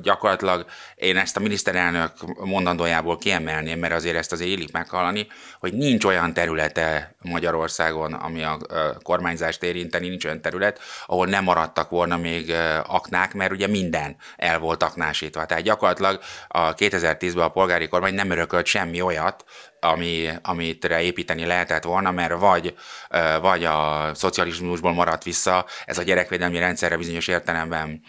gyakorlatilag 0.02 0.66
én 0.96 1.18
ezt 1.18 1.38
a 1.38 1.40
miniszterelnök 1.40 2.12
mondandójából 2.38 3.18
kiemelném, 3.18 3.80
mert 3.80 3.94
azért 3.94 4.16
ezt 4.16 4.32
azért 4.32 4.50
élik 4.50 4.72
meghallani, 4.72 5.28
hogy 5.60 5.74
nincs 5.74 6.06
olyan 6.06 6.34
területe 6.34 7.16
Magyarországon, 7.22 8.14
ami 8.14 8.44
a 8.44 8.58
kormányzást 9.02 9.64
érinteni, 9.64 10.08
nincs 10.08 10.26
olyan 10.26 10.42
terület, 10.42 10.80
ahol 11.06 11.26
nem 11.26 11.44
maradtak 11.44 11.90
volna 11.90 12.18
még 12.18 12.54
aknák, 12.88 13.34
mert 13.34 13.52
ugye 13.52 13.68
minden 13.68 14.16
el 14.36 14.60
volt 14.60 14.84
aknásítva. 14.84 15.46
Tehát 15.46 15.64
gyakorlatilag 15.64 16.20
a 16.48 16.74
2010-ben 16.74 17.44
a 17.44 17.50
polgári 17.50 17.88
kormány 17.88 18.14
nem 18.14 18.30
örökölt 18.30 18.66
semmi 18.66 19.02
olyat, 19.02 19.46
ami, 19.84 20.30
amit 20.42 20.86
építeni 20.86 21.46
lehetett 21.46 21.84
volna, 21.84 22.12
mert 22.12 22.40
vagy, 22.40 22.76
vagy 23.42 23.64
a 23.64 24.12
szocializmusból 24.14 24.94
maradt 24.94 25.24
vissza 25.24 25.66
ez 25.86 25.98
a 25.98 26.04
gyerekvédelmi 26.04 26.60
rendszerre 26.60 26.98
bizonyos 26.98 27.28
értelemben 27.28 28.02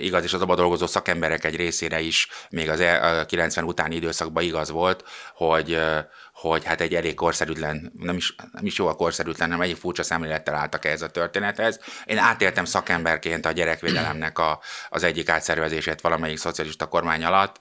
igaz, 0.00 0.24
és 0.24 0.32
az 0.32 0.42
abban 0.42 0.56
dolgozó 0.56 0.86
szakemberek 0.86 1.44
egy 1.44 1.56
részére 1.56 2.00
is 2.00 2.28
még 2.50 2.68
az 2.68 2.82
90 3.26 3.64
e, 3.64 3.66
utáni 3.66 3.94
időszakban 3.94 4.42
igaz 4.42 4.70
volt, 4.70 5.04
hogy, 5.34 5.80
hogy 6.32 6.64
hát 6.64 6.80
egy 6.80 6.94
elég 6.94 7.14
korszerűtlen, 7.14 7.92
nem 7.98 8.16
is, 8.16 8.34
nem 8.52 8.66
is 8.66 8.78
jó 8.78 8.86
a 8.86 8.94
korszerűtlen, 8.94 9.50
hanem 9.50 9.68
egy 9.68 9.78
furcsa 9.78 10.02
szemlélettel 10.02 10.54
álltak 10.54 10.84
ez 10.84 11.02
a 11.02 11.10
történethez. 11.10 11.80
Én 12.04 12.18
átéltem 12.18 12.64
szakemberként 12.64 13.46
a 13.46 13.52
gyerekvédelemnek 13.52 14.38
a, 14.38 14.60
az 14.88 15.02
egyik 15.02 15.28
átszervezését 15.28 16.00
valamelyik 16.00 16.38
szocialista 16.38 16.86
kormány 16.86 17.24
alatt, 17.24 17.60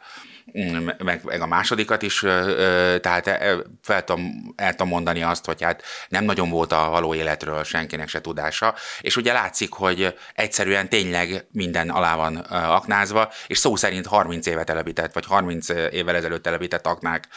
meg, 0.97 1.21
meg 1.23 1.41
a 1.41 1.45
másodikat 1.45 2.01
is, 2.01 2.19
tehát 3.01 3.25
fel 3.81 4.03
tudom, 4.03 4.53
el 4.55 4.71
tudom 4.71 4.88
mondani 4.88 5.23
azt, 5.23 5.45
hogy 5.45 5.62
hát 5.62 5.84
nem 6.08 6.23
nagyon 6.23 6.49
volt 6.49 6.71
a 6.71 6.89
való 6.89 7.15
életről 7.15 7.63
senkinek 7.63 8.08
se 8.08 8.21
tudása, 8.21 8.75
és 9.01 9.17
ugye 9.17 9.34
látszik, 9.34 9.73
hogy 9.73 10.17
egyszerűen 10.34 10.89
tényleg 10.89 11.45
minden 11.51 11.89
alá 11.89 12.15
van 12.15 12.36
aknázva, 12.49 13.31
és 13.47 13.58
szó 13.58 13.75
szerint 13.75 14.05
30 14.05 14.45
éve 14.47 14.63
telepített, 14.63 15.13
vagy 15.13 15.25
30 15.25 15.69
évvel 15.69 16.15
ezelőtt 16.15 16.43
telepített 16.43 16.88
aknák 16.88 17.27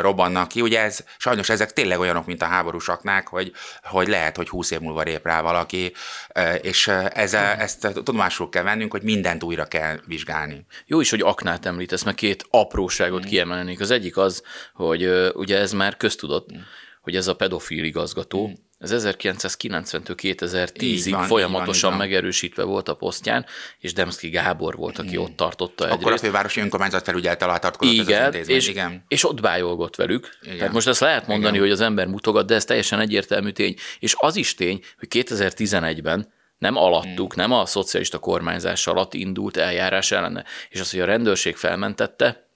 robbannak 0.00 0.48
ki. 0.48 0.60
Ugye 0.60 0.80
ez, 0.80 1.04
sajnos 1.16 1.48
ezek 1.48 1.72
tényleg 1.72 1.98
olyanok, 1.98 2.26
mint 2.26 2.42
a 2.42 2.46
háborús 2.46 2.88
aknák, 2.88 3.28
hogy, 3.28 3.52
hogy 3.82 4.08
lehet, 4.08 4.36
hogy 4.36 4.48
20 4.48 4.70
év 4.70 4.80
múlva 4.80 5.02
rép 5.02 5.26
rá 5.26 5.40
valaki, 5.40 5.92
és 6.60 6.88
ezzel, 7.12 7.56
ezt 7.56 7.88
tudomásul 7.94 8.48
kell 8.48 8.62
vennünk, 8.62 8.92
hogy 8.92 9.02
mindent 9.02 9.42
újra 9.42 9.64
kell 9.64 10.00
vizsgálni. 10.06 10.66
Jó 10.86 11.00
is, 11.00 11.10
hogy 11.10 11.20
aknát 11.20 11.66
említesz, 11.66 12.02
mert 12.02 12.16
két 12.16 12.46
apróságot 12.50 13.24
mm. 13.24 13.28
kiemelnék. 13.28 13.80
Az 13.80 13.90
egyik 13.90 14.16
az, 14.16 14.42
hogy 14.74 15.10
ugye 15.34 15.58
ez 15.58 15.72
már 15.72 15.96
köztudott, 15.96 16.52
mm 16.52 16.60
hogy 17.08 17.16
ez 17.16 17.26
a 17.26 17.36
pedofil 17.36 17.84
igazgató, 17.84 18.52
ez 18.78 18.92
1990-től 18.94 20.14
2010-ig 20.22 21.08
van, 21.10 21.22
így 21.22 21.26
folyamatosan 21.26 21.90
van, 21.90 21.92
így 21.92 21.98
van. 21.98 22.08
megerősítve 22.08 22.62
volt 22.62 22.88
a 22.88 22.94
posztján, 22.94 23.46
és 23.78 23.92
Demszki 23.92 24.28
Gábor 24.28 24.76
volt, 24.76 24.98
aki 24.98 25.16
ott 25.16 25.36
tartotta 25.36 25.84
Akkor 25.84 25.96
a 25.96 26.04
egyrészt. 26.04 26.24
fővárosi 26.24 26.60
önkormányzat 26.60 27.04
felügyelte 27.04 27.44
alá 27.44 27.58
tartozott 27.58 27.94
ez 27.94 28.00
az 28.00 28.08
Igen, 28.08 28.34
és, 28.34 28.68
igen. 28.68 29.04
és 29.08 29.24
ott 29.24 29.40
bájolgott 29.40 29.96
velük. 29.96 30.38
Igen. 30.42 30.56
Tehát 30.56 30.72
most 30.72 30.86
ezt 30.86 31.00
lehet 31.00 31.26
mondani, 31.26 31.56
Igen. 31.56 31.62
hogy 31.62 31.70
az 31.70 31.80
ember 31.80 32.06
mutogat, 32.06 32.46
de 32.46 32.54
ez 32.54 32.64
teljesen 32.64 33.00
egyértelmű 33.00 33.50
tény. 33.50 33.76
És 33.98 34.14
az 34.18 34.36
is 34.36 34.54
tény, 34.54 34.80
hogy 34.98 35.08
2011-ben 35.10 36.32
nem 36.58 36.76
alattuk, 36.76 37.32
Hmm. 37.32 37.42
nem 37.42 37.52
a 37.58 37.66
szocialista 37.66 38.18
kormányzás 38.18 38.86
alatt 38.86 39.14
indult 39.14 39.56
eljárás 39.56 40.10
ellene. 40.10 40.44
És 40.68 40.80
az, 40.80 40.90
hogy 40.90 41.00
a 41.00 41.04
rendőrség 41.04 41.56
felmentette, 41.56 42.46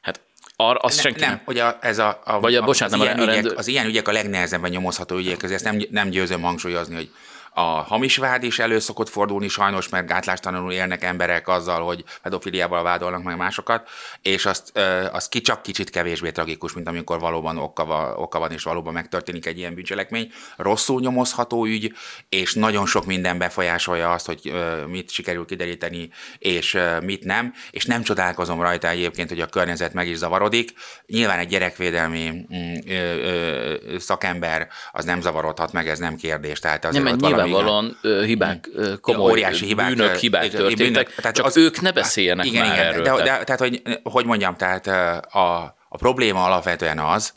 hát 0.00 0.20
ar, 0.56 0.78
azt 0.80 0.96
Ne, 0.96 1.02
senki 1.02 1.20
nem, 1.20 1.42
ugye 1.46 1.64
ez 1.80 1.98
a, 1.98 2.20
a, 2.24 2.40
Vagy 2.40 2.54
a- 2.54 2.64
bocsánat, 2.64 2.94
az, 2.94 3.00
nem, 3.00 3.08
a 3.08 3.12
ilyen 3.12 3.22
ügyek, 3.22 3.34
rendőr- 3.34 3.58
az 3.58 3.66
ilyen 3.66 3.86
ügyek 3.86 4.08
a 4.08 4.12
legnehezebben 4.12 4.70
nyomozható 4.70 5.16
ügyek, 5.16 5.42
ezért 5.42 5.64
ezt 5.64 5.72
nem, 5.72 5.86
nem 5.90 6.08
győzöm 6.08 6.42
hangsúlyozni, 6.42 6.94
hogy 6.94 7.10
a 7.58 7.82
hamis 7.82 8.16
vád 8.16 8.42
is 8.42 8.58
elő 8.58 8.78
szokott 8.78 9.08
fordulni 9.08 9.48
sajnos, 9.48 9.88
mert 9.88 10.06
gátlástalanul 10.06 10.72
élnek 10.72 11.04
emberek 11.04 11.48
azzal, 11.48 11.84
hogy 11.84 12.04
pedofiliával 12.22 12.82
vádolnak 12.82 13.22
meg 13.22 13.36
másokat, 13.36 13.88
és 14.22 14.46
azt, 14.46 14.78
az 15.12 15.28
ki 15.28 15.40
csak 15.40 15.62
kicsit 15.62 15.90
kevésbé 15.90 16.30
tragikus, 16.30 16.72
mint 16.72 16.88
amikor 16.88 17.20
valóban 17.20 17.58
oka, 17.58 17.84
va- 17.84 18.16
oka 18.16 18.38
van, 18.38 18.52
és 18.52 18.62
valóban 18.62 18.92
megtörténik 18.92 19.46
egy 19.46 19.58
ilyen 19.58 19.74
bűncselekmény. 19.74 20.32
Rosszul 20.56 21.00
nyomozható 21.00 21.64
ügy, 21.64 21.92
és 22.28 22.54
nagyon 22.54 22.86
sok 22.86 23.06
minden 23.06 23.38
befolyásolja 23.38 24.12
azt, 24.12 24.26
hogy 24.26 24.52
mit 24.88 25.10
sikerül 25.10 25.44
kideríteni, 25.44 26.10
és 26.38 26.78
mit 27.02 27.24
nem, 27.24 27.54
és 27.70 27.84
nem 27.84 28.02
csodálkozom 28.02 28.60
rajta 28.60 28.88
egyébként, 28.88 29.28
hogy 29.28 29.40
a 29.40 29.46
környezet 29.46 29.92
meg 29.92 30.08
is 30.08 30.16
zavarodik. 30.16 30.72
Nyilván 31.06 31.38
egy 31.38 31.48
gyerekvédelmi 31.48 32.30
mm, 32.30 32.74
ö, 32.88 32.94
ö, 32.94 33.98
szakember 33.98 34.68
az 34.92 35.04
nem 35.04 35.20
zavarodhat 35.20 35.72
meg, 35.72 35.88
ez 35.88 35.98
nem 35.98 36.16
kérdés. 36.16 36.58
Tehát 36.58 36.84
azért 36.84 37.04
Nem, 37.04 37.12
ott 37.12 37.45
nyilvánvalóan 37.46 37.98
ö, 38.02 38.24
hibák, 38.24 38.68
komoly 39.00 39.30
óriási 39.30 39.66
hibák, 39.66 39.88
bűnök, 39.88 40.16
hibák 40.16 40.44
igen, 40.44 40.60
történtek, 40.60 40.86
bűnök, 40.86 41.14
tehát 41.14 41.36
csak 41.36 41.46
az- 41.46 41.56
ők 41.56 41.80
ne 41.80 41.92
beszéljenek 41.92 42.46
igen, 42.46 42.66
már 42.66 42.74
igen, 42.74 42.86
erről. 42.86 43.02
De, 43.02 43.16
de, 43.16 43.44
tehát, 43.44 43.58
hogy, 43.58 43.82
hogy 44.02 44.24
mondjam, 44.24 44.56
tehát 44.56 44.86
a, 45.32 45.76
a 45.88 45.96
probléma 45.96 46.44
alapvetően 46.44 46.98
az, 46.98 47.32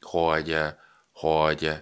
hogy, 0.00 0.56
hogy 1.12 1.72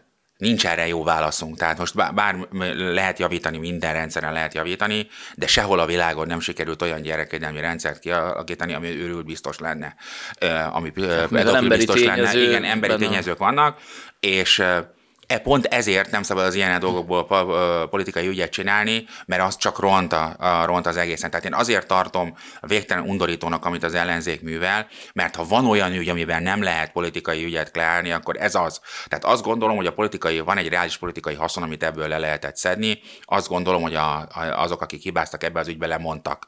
nincs 0.40 0.66
erre 0.66 0.86
jó 0.86 1.04
válaszunk. 1.04 1.56
Tehát 1.56 1.78
most 1.78 2.14
bár, 2.14 2.36
lehet 2.76 3.18
javítani, 3.18 3.58
minden 3.58 3.92
rendszeren 3.92 4.32
lehet 4.32 4.54
javítani, 4.54 5.06
de 5.34 5.46
sehol 5.46 5.78
a 5.78 5.86
világon 5.86 6.26
nem 6.26 6.40
sikerült 6.40 6.82
olyan 6.82 7.02
gyerekvédelmi 7.02 7.60
rendszert 7.60 7.98
kialakítani, 7.98 8.74
ami 8.74 8.88
őrült 8.88 9.24
biztos 9.24 9.58
lenne. 9.58 9.94
Ami 10.70 10.92
ö, 10.94 11.24
pedofil 11.30 11.68
biztos 11.68 12.04
lenne. 12.04 12.34
Igen, 12.34 12.64
emberi 12.64 12.92
benne. 12.92 13.06
tényezők 13.06 13.38
vannak, 13.38 13.78
és 14.20 14.62
E 15.30 15.38
pont 15.38 15.66
ezért 15.66 16.10
nem 16.10 16.22
szabad 16.22 16.44
az 16.44 16.54
ilyen 16.54 16.80
dolgokból 16.80 17.88
politikai 17.88 18.26
ügyet 18.26 18.50
csinálni, 18.50 19.04
mert 19.26 19.42
az 19.42 19.56
csak 19.56 19.78
ront, 19.78 20.12
a, 20.12 20.34
a, 20.38 20.64
ront 20.64 20.86
az 20.86 20.96
egészen. 20.96 21.30
Tehát 21.30 21.46
én 21.46 21.54
azért 21.54 21.86
tartom 21.86 22.34
végtelen 22.60 23.04
undorítónak, 23.04 23.64
amit 23.64 23.82
az 23.82 23.94
ellenzék 23.94 24.42
művel, 24.42 24.86
mert 25.12 25.36
ha 25.36 25.44
van 25.44 25.66
olyan 25.66 25.92
ügy, 25.92 26.08
amiben 26.08 26.42
nem 26.42 26.62
lehet 26.62 26.92
politikai 26.92 27.44
ügyet 27.44 27.70
kleálni, 27.70 28.10
akkor 28.10 28.36
ez 28.38 28.54
az. 28.54 28.80
Tehát 29.06 29.24
azt 29.24 29.42
gondolom, 29.42 29.76
hogy 29.76 29.86
a 29.86 29.92
politikai, 29.92 30.40
van 30.40 30.58
egy 30.58 30.68
reális 30.68 30.96
politikai 30.96 31.34
haszon, 31.34 31.62
amit 31.62 31.82
ebből 31.82 32.08
le 32.08 32.18
lehetett 32.18 32.56
szedni. 32.56 33.00
Azt 33.22 33.48
gondolom, 33.48 33.82
hogy 33.82 33.94
a, 33.94 34.18
a, 34.18 34.62
azok, 34.62 34.82
akik 34.82 35.02
hibáztak 35.02 35.42
ebbe 35.42 35.60
az 35.60 35.68
ügybe, 35.68 35.86
lemondtak, 35.86 36.46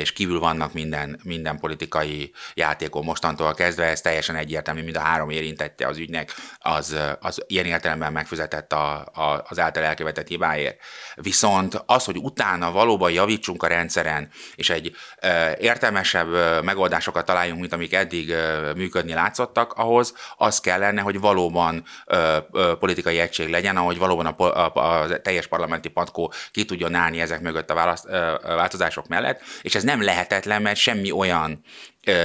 és 0.00 0.12
kívül 0.12 0.38
vannak 0.38 0.72
minden, 0.72 1.20
minden 1.24 1.58
politikai 1.58 2.32
játékon 2.54 3.04
mostantól 3.04 3.54
kezdve. 3.54 3.84
Ez 3.84 4.00
teljesen 4.00 4.36
egyértelmű, 4.36 4.82
mind 4.82 4.96
a 4.96 5.00
három 5.00 5.30
érintette 5.30 5.86
az 5.86 5.98
ügynek, 5.98 6.34
az, 6.58 6.96
az 7.20 7.42
ilyen 7.46 7.66
értelemben 7.66 8.12
megfizetett 8.14 8.72
a, 8.72 9.08
a, 9.12 9.44
az 9.48 9.58
által 9.58 9.82
elkövetett 9.82 10.28
hibáért. 10.28 10.78
Viszont 11.14 11.82
az, 11.86 12.04
hogy 12.04 12.16
utána 12.16 12.72
valóban 12.72 13.10
javítsunk 13.10 13.62
a 13.62 13.66
rendszeren, 13.66 14.28
és 14.54 14.70
egy 14.70 14.96
ö, 15.20 15.50
értelmesebb 15.58 16.28
ö, 16.28 16.60
megoldásokat 16.60 17.24
találjunk, 17.24 17.60
mint 17.60 17.72
amik 17.72 17.94
eddig 17.94 18.30
ö, 18.30 18.72
működni 18.72 19.12
látszottak, 19.12 19.72
ahhoz 19.72 20.14
az 20.36 20.60
kellene, 20.60 21.00
hogy 21.00 21.20
valóban 21.20 21.84
ö, 22.06 22.36
ö, 22.52 22.72
politikai 22.78 23.18
egység 23.18 23.48
legyen, 23.48 23.76
ahogy 23.76 23.98
valóban 23.98 24.26
a, 24.26 24.42
a, 24.42 25.02
a 25.02 25.20
teljes 25.20 25.46
parlamenti 25.46 25.88
patkó 25.88 26.32
ki 26.50 26.64
tudjon 26.64 26.94
állni 26.94 27.20
ezek 27.20 27.40
mögött 27.40 27.70
a 27.70 27.74
választ, 27.74 28.06
ö, 28.08 28.34
változások 28.42 29.06
mellett, 29.06 29.40
és 29.62 29.74
ez 29.74 29.82
nem 29.82 30.02
lehetetlen, 30.02 30.62
mert 30.62 30.76
semmi 30.76 31.10
olyan 31.10 31.64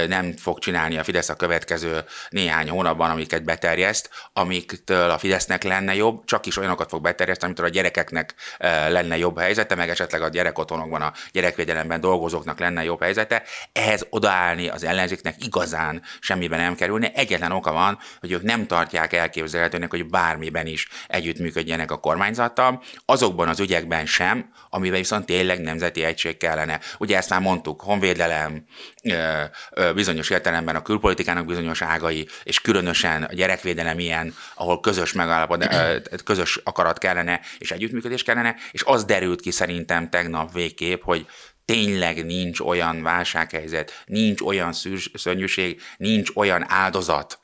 nem 0.08 0.32
fog 0.36 0.58
csinálni 0.58 0.98
a 0.98 1.04
Fidesz 1.04 1.28
a 1.28 1.34
következő 1.34 2.04
néhány 2.28 2.68
hónapban, 2.68 3.10
amiket 3.10 3.44
beterjeszt, 3.44 4.10
amiktől 4.32 5.10
a 5.10 5.18
Fidesznek 5.18 5.62
lenne 5.62 5.94
jobb, 5.94 6.24
csak 6.24 6.46
is 6.46 6.56
olyanokat 6.56 6.88
fog 6.88 7.02
beterjeszteni, 7.02 7.52
amitől 7.52 7.66
a 7.66 7.74
gyerekeknek 7.74 8.34
lenne 8.88 9.16
jobb 9.16 9.38
helyzete, 9.38 9.74
meg 9.74 9.88
esetleg 9.88 10.22
a 10.22 10.28
gyerekotthonokban, 10.28 11.02
a 11.02 11.12
gyerekvédelemben 11.32 12.00
dolgozóknak 12.00 12.58
lenne 12.58 12.84
jobb 12.84 13.02
helyzete. 13.02 13.42
Ehhez 13.72 14.06
odaállni 14.10 14.68
az 14.68 14.84
ellenzéknek 14.84 15.44
igazán 15.44 16.02
semmiben 16.20 16.58
nem 16.58 16.74
kerülne. 16.74 17.12
Egyetlen 17.14 17.52
oka 17.52 17.72
van, 17.72 17.98
hogy 18.20 18.32
ők 18.32 18.42
nem 18.42 18.66
tartják 18.66 19.12
elképzelhetőnek, 19.12 19.90
hogy 19.90 20.06
bármiben 20.06 20.66
is 20.66 20.88
együttműködjenek 21.06 21.90
a 21.90 22.00
kormányzattal, 22.00 22.82
azokban 23.04 23.48
az 23.48 23.60
ügyekben 23.60 24.06
sem, 24.06 24.52
amiben 24.70 24.98
viszont 24.98 25.26
tényleg 25.26 25.60
nemzeti 25.60 26.04
egység 26.04 26.36
kellene. 26.36 26.80
Ugye 26.98 27.16
ezt 27.16 27.30
már 27.30 27.40
mondtuk, 27.40 27.80
honvédelem, 27.80 28.64
bizonyos 29.94 30.30
értelemben 30.30 30.76
a 30.76 30.82
külpolitikának 30.82 31.46
bizonyos 31.46 31.82
ágai, 31.82 32.28
és 32.42 32.60
különösen 32.60 33.22
a 33.22 33.32
gyerekvédelem 33.32 33.98
ilyen, 33.98 34.34
ahol 34.54 34.80
közös 34.80 35.12
megállapod, 35.12 35.62
ö, 35.70 35.96
közös 36.24 36.56
akarat 36.64 36.98
kellene, 36.98 37.40
és 37.58 37.70
együttműködés 37.70 38.22
kellene, 38.22 38.56
és 38.70 38.82
az 38.84 39.04
derült 39.04 39.40
ki 39.40 39.50
szerintem 39.50 40.10
tegnap 40.10 40.52
végképp, 40.52 41.02
hogy 41.02 41.26
tényleg 41.70 42.24
nincs 42.26 42.60
olyan 42.60 43.02
válsághelyzet, 43.02 44.02
nincs 44.06 44.40
olyan 44.40 44.72
szűr- 44.72 45.18
szörnyűség, 45.18 45.80
nincs 45.96 46.30
olyan 46.34 46.64
áldozat, 46.68 47.38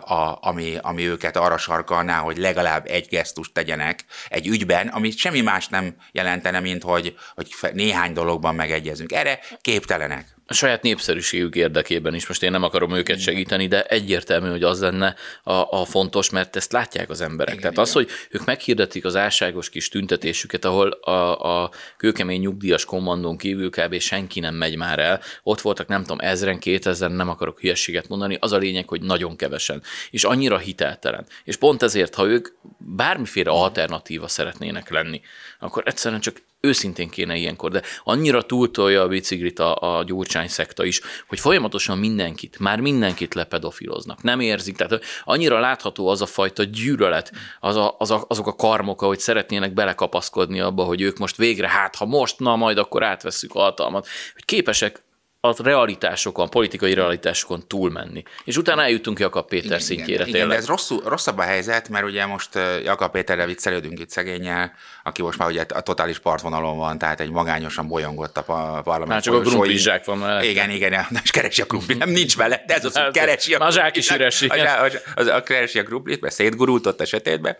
a, 0.00 0.38
ami, 0.40 0.76
ami 0.80 1.08
őket 1.08 1.36
arra 1.36 1.56
sarkalná, 1.56 2.18
hogy 2.18 2.36
legalább 2.36 2.86
egy 2.86 3.06
gesztust 3.08 3.52
tegyenek 3.52 4.04
egy 4.28 4.46
ügyben, 4.46 4.88
ami 4.88 5.10
semmi 5.10 5.40
más 5.40 5.68
nem 5.68 5.96
jelentene, 6.12 6.60
mint 6.60 6.82
hogy, 6.82 7.16
hogy 7.34 7.70
néhány 7.72 8.12
dologban 8.12 8.54
megegyezünk. 8.54 9.12
Erre 9.12 9.38
képtelenek. 9.60 10.33
A 10.46 10.54
saját 10.54 10.82
népszerűségük 10.82 11.54
érdekében 11.54 12.14
is, 12.14 12.26
most 12.26 12.42
én 12.42 12.50
nem 12.50 12.62
akarom 12.62 12.94
őket 12.94 13.18
segíteni, 13.20 13.66
de 13.66 13.82
egyértelmű, 13.82 14.48
hogy 14.48 14.62
az 14.62 14.80
lenne 14.80 15.14
a, 15.42 15.52
a 15.52 15.84
fontos, 15.84 16.30
mert 16.30 16.56
ezt 16.56 16.72
látják 16.72 17.10
az 17.10 17.20
emberek. 17.20 17.54
Igen, 17.54 17.72
Tehát 17.72 17.72
igen. 17.72 17.84
az, 17.84 17.92
hogy 17.92 18.08
ők 18.30 18.44
meghirdetik 18.44 19.04
az 19.04 19.16
álságos 19.16 19.68
kis 19.70 19.88
tüntetésüket, 19.88 20.64
ahol 20.64 20.88
a, 20.90 21.62
a 21.62 21.70
kőkemény 21.96 22.40
nyugdíjas 22.40 22.84
kommandón 22.84 23.36
kívül 23.36 23.70
kb. 23.70 23.98
senki 23.98 24.40
nem 24.40 24.54
megy 24.54 24.76
már 24.76 24.98
el. 24.98 25.20
Ott 25.42 25.60
voltak 25.60 25.88
nem 25.88 26.00
tudom, 26.00 26.18
ezren, 26.20 26.58
kétezren, 26.58 27.12
nem 27.12 27.28
akarok 27.28 27.60
hülyeséget 27.60 28.08
mondani, 28.08 28.36
az 28.40 28.52
a 28.52 28.56
lényeg, 28.56 28.88
hogy 28.88 29.02
nagyon 29.02 29.36
kevesen. 29.36 29.82
És 30.10 30.24
annyira 30.24 30.58
hiteltelen. 30.58 31.26
És 31.44 31.56
pont 31.56 31.82
ezért, 31.82 32.14
ha 32.14 32.26
ők 32.26 32.48
bármiféle 32.78 33.50
alternatíva 33.50 34.28
szeretnének 34.28 34.90
lenni, 34.90 35.20
akkor 35.58 35.82
egyszerűen 35.86 36.20
csak 36.20 36.42
őszintén 36.64 37.08
kéne 37.08 37.36
ilyenkor, 37.36 37.70
de 37.70 37.82
annyira 38.04 38.42
túltolja 38.42 39.02
a 39.02 39.08
biciklit 39.08 39.58
a, 39.58 39.98
a 39.98 40.04
gyurcsány 40.04 40.48
szekta 40.48 40.84
is, 40.84 41.00
hogy 41.28 41.40
folyamatosan 41.40 41.98
mindenkit, 41.98 42.58
már 42.58 42.80
mindenkit 42.80 43.34
lepedofiloznak. 43.34 44.22
Nem 44.22 44.40
érzik, 44.40 44.76
tehát 44.76 45.04
annyira 45.24 45.58
látható 45.58 46.08
az 46.08 46.22
a 46.22 46.26
fajta 46.26 46.62
gyűlölet, 46.62 47.32
az 47.60 47.76
a, 47.76 47.94
az 47.98 48.10
a, 48.10 48.24
azok 48.28 48.46
a 48.46 48.54
karmok, 48.54 49.00
hogy 49.00 49.18
szeretnének 49.18 49.72
belekapaszkodni 49.72 50.60
abba, 50.60 50.84
hogy 50.84 51.00
ők 51.00 51.18
most 51.18 51.36
végre, 51.36 51.68
hát 51.68 51.96
ha 51.96 52.04
most, 52.04 52.38
na 52.38 52.56
majd 52.56 52.78
akkor 52.78 53.02
átvesszük 53.02 53.54
a 53.54 53.60
hatalmat, 53.60 54.06
hogy 54.34 54.44
képesek 54.44 55.02
a 55.44 55.54
realitásokon, 55.62 56.46
a 56.46 56.48
politikai 56.48 56.94
realitásokon 56.94 57.66
túlmenni. 57.66 58.22
És 58.44 58.56
utána 58.56 58.82
eljutunk 58.82 59.18
Jakab 59.18 59.48
Péter 59.48 59.82
szintjére 59.82 60.22
igen, 60.22 60.34
igen, 60.34 60.48
de 60.48 60.54
ez 60.54 60.66
rosszul, 60.66 61.02
rosszabb 61.04 61.38
a 61.38 61.42
helyzet, 61.42 61.88
mert 61.88 62.04
ugye 62.04 62.26
most 62.26 62.48
Jakab 62.84 63.10
Péterrel 63.10 63.46
viccelődünk 63.46 64.00
itt 64.00 64.10
szegényel, 64.10 64.72
aki 65.02 65.22
most 65.22 65.38
már 65.38 65.48
ugye 65.48 65.64
a 65.74 65.80
totális 65.80 66.18
partvonalon 66.18 66.76
van, 66.76 66.98
tehát 66.98 67.20
egy 67.20 67.30
magányosan 67.30 67.88
bolyongott 67.88 68.36
a 68.36 68.42
pa- 68.42 68.82
parlament. 68.82 69.08
Már 69.08 69.22
csak 69.22 69.34
a 69.34 69.40
krumplizsák 69.40 70.04
van 70.04 70.18
mellette. 70.18 70.46
Igen, 70.46 70.70
igen, 70.70 70.90
nem 70.90 71.20
is 71.24 71.30
keresi 71.30 71.62
a 71.62 71.66
krumplit, 71.66 71.98
nem 71.98 72.10
nincs 72.10 72.36
vele, 72.36 72.62
de 72.66 72.74
ez 72.74 72.84
az, 72.84 72.92
hogy 72.92 73.02
Hát, 73.02 73.12
keresi 73.12 73.54
a 73.54 73.66
a 73.66 73.70
zsák 73.70 73.96
is 73.96 74.06
krumplit. 74.06 74.40
üresi. 74.40 74.46
A, 74.46 74.84
a, 74.84 74.90
az, 75.14 75.26
a 75.26 75.42
keresi 75.42 75.78
a 75.78 75.82
krumplit, 75.82 76.20
mert 76.20 76.34
szétgurult 76.34 76.86
ott 76.86 77.00
a 77.00 77.04
sötétbe, 77.04 77.56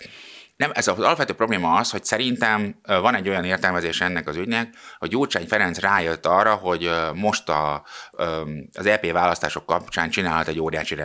Nem, 0.56 0.70
ez 0.74 0.88
az 0.88 0.98
alapvető 0.98 1.32
probléma 1.32 1.74
az, 1.74 1.90
hogy 1.90 2.04
szerintem 2.04 2.80
van 2.82 3.14
egy 3.14 3.28
olyan 3.28 3.44
értelmezés 3.44 4.00
ennek 4.00 4.28
az 4.28 4.36
ügynek, 4.36 4.74
hogy 4.98 5.08
Gyurcsány 5.08 5.46
Ferenc 5.46 5.78
rájött 5.78 6.26
arra, 6.26 6.54
hogy 6.54 6.90
most 7.14 7.48
a, 7.48 7.84
az 8.72 8.86
EP 8.86 9.12
választások 9.12 9.66
kapcsán 9.66 10.10
csinálhat 10.10 10.48
egy 10.48 10.60
óriási 10.60 10.96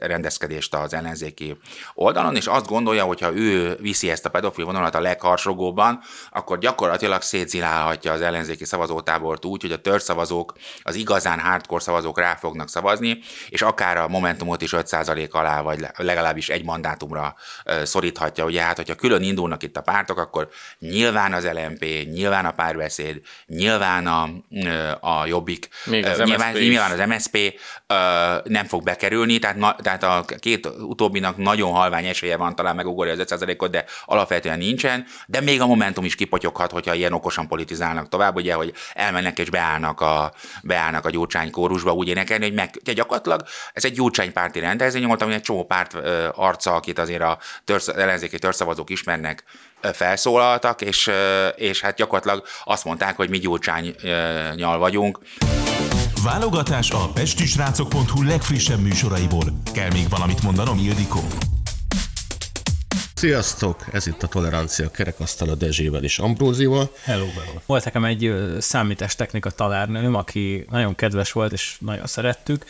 rendezkedést 0.00 0.74
az 0.74 0.94
ellenzéki 0.94 1.56
oldalon, 1.94 2.36
és 2.36 2.46
azt 2.46 2.66
gondolja, 2.66 3.04
hogy 3.04 3.20
ha 3.20 3.34
ő 3.34 3.76
viszi 3.80 4.10
ezt 4.10 4.26
a 4.26 4.30
pedofil 4.30 4.64
vonalat 4.64 4.94
a 4.94 5.00
legharsogóban, 5.00 6.00
akkor 6.30 6.58
gyakorlatilag 6.58 7.22
szétzilálhatja 7.22 8.12
az 8.12 8.20
ellenzéki 8.20 8.64
szavazótábort 8.64 9.44
úgy, 9.44 9.62
hogy 9.62 9.72
a 9.72 9.80
törzszavazók, 9.80 10.52
az 10.82 10.94
igazán 10.94 11.40
hardcore 11.40 11.82
szavazók 11.82 12.18
rá 12.18 12.34
fognak 12.34 12.68
szavazni, 12.68 13.18
és 13.48 13.62
akár 13.62 13.96
a 13.96 14.08
Momentumot 14.08 14.62
is 14.62 14.72
5% 14.76 15.30
alá, 15.30 15.60
vagy 15.60 15.86
legalábbis 15.96 16.48
egy 16.48 16.64
mandátumra 16.64 17.34
szoríthatja. 17.82 18.44
Ugye 18.44 18.62
hát, 18.62 18.76
hogyha 18.76 18.93
külön 18.94 19.22
indulnak 19.22 19.62
itt 19.62 19.76
a 19.76 19.80
pártok, 19.80 20.18
akkor 20.18 20.48
nyilván 20.78 21.32
az 21.32 21.48
LMP, 21.52 21.84
nyilván 22.12 22.46
a 22.46 22.50
párbeszéd, 22.50 23.20
nyilván 23.46 24.06
a, 24.06 24.28
a 25.00 25.26
Jobbik, 25.26 25.68
Még 25.84 26.06
az 26.06 26.18
nyilván, 26.18 26.52
nyilván 26.52 26.90
az 26.90 27.06
MSP 27.08 27.60
nem 28.44 28.64
fog 28.64 28.82
bekerülni, 28.82 29.38
tehát, 29.38 29.56
na, 29.56 29.76
tehát 29.82 30.02
a 30.02 30.24
két 30.38 30.66
utóbbinak 30.66 31.36
nagyon 31.36 31.72
halvány 31.72 32.06
esélye 32.06 32.36
van 32.36 32.54
talán 32.54 32.74
megugorja 32.74 33.12
az 33.12 33.24
5%-ot, 33.28 33.70
de 33.70 33.84
alapvetően 34.04 34.58
nincsen, 34.58 35.06
de 35.26 35.40
még 35.40 35.60
a 35.60 35.66
Momentum 35.66 36.04
is 36.04 36.14
kipotyoghat, 36.14 36.70
hogyha 36.70 36.94
ilyen 36.94 37.12
okosan 37.12 37.48
politizálnak 37.48 38.08
tovább, 38.08 38.36
ugye, 38.36 38.54
hogy 38.54 38.72
elmennek 38.92 39.38
és 39.38 39.50
beállnak 39.50 40.00
a, 40.00 40.32
beállnak 40.62 41.04
a 41.04 41.10
gyurcsány 41.10 41.50
kórusba, 41.50 41.92
úgy 41.92 42.08
énekelni, 42.08 42.44
hogy 42.44 42.54
meg, 42.54 42.70
ugye 42.80 42.92
gyakorlatilag 42.92 43.42
ez 43.72 43.84
egy 43.84 43.92
gyurcsánypárti 43.92 44.60
rendezvény 44.60 45.06
volt, 45.06 45.22
ami 45.22 45.34
egy 45.34 45.42
csomó 45.42 45.64
párt 45.64 45.94
arca, 46.34 46.74
akit 46.74 46.98
azért 46.98 47.22
a 47.22 47.38
törsz, 47.64 47.88
ellenzéki 47.88 48.38
törszavazók 48.38 48.83
hallgatók, 48.84 48.90
ismernek, 48.90 49.44
felszólaltak, 49.92 50.80
és, 50.80 51.10
és 51.56 51.80
hát 51.80 51.96
gyakorlatilag 51.96 52.44
azt 52.64 52.84
mondták, 52.84 53.16
hogy 53.16 53.28
mi 53.28 53.38
gyurcsánynyal 53.38 54.78
vagyunk. 54.78 55.18
Válogatás 56.22 56.90
a 56.90 57.08
pestisrácok.hu 57.14 58.22
legfrissebb 58.22 58.80
műsoraiból. 58.80 59.44
Kell 59.72 59.90
még 59.92 60.08
valamit 60.08 60.42
mondanom, 60.42 60.78
Ildikó? 60.78 61.20
Sziasztok! 63.14 63.84
Ez 63.92 64.06
itt 64.06 64.22
a 64.22 64.26
Tolerancia 64.26 64.90
kerekasztal 64.90 65.48
a 65.48 65.54
Dezsével 65.54 66.02
és 66.02 66.18
Ambrózival. 66.18 66.90
Hello, 67.04 67.26
hello. 67.26 67.58
Volt 67.66 67.84
nekem 67.84 68.04
egy 68.04 68.34
számítástechnika 68.58 69.50
tanárnőm, 69.50 70.14
aki 70.14 70.66
nagyon 70.70 70.94
kedves 70.94 71.32
volt, 71.32 71.52
és 71.52 71.76
nagyon 71.80 72.06
szerettük, 72.06 72.64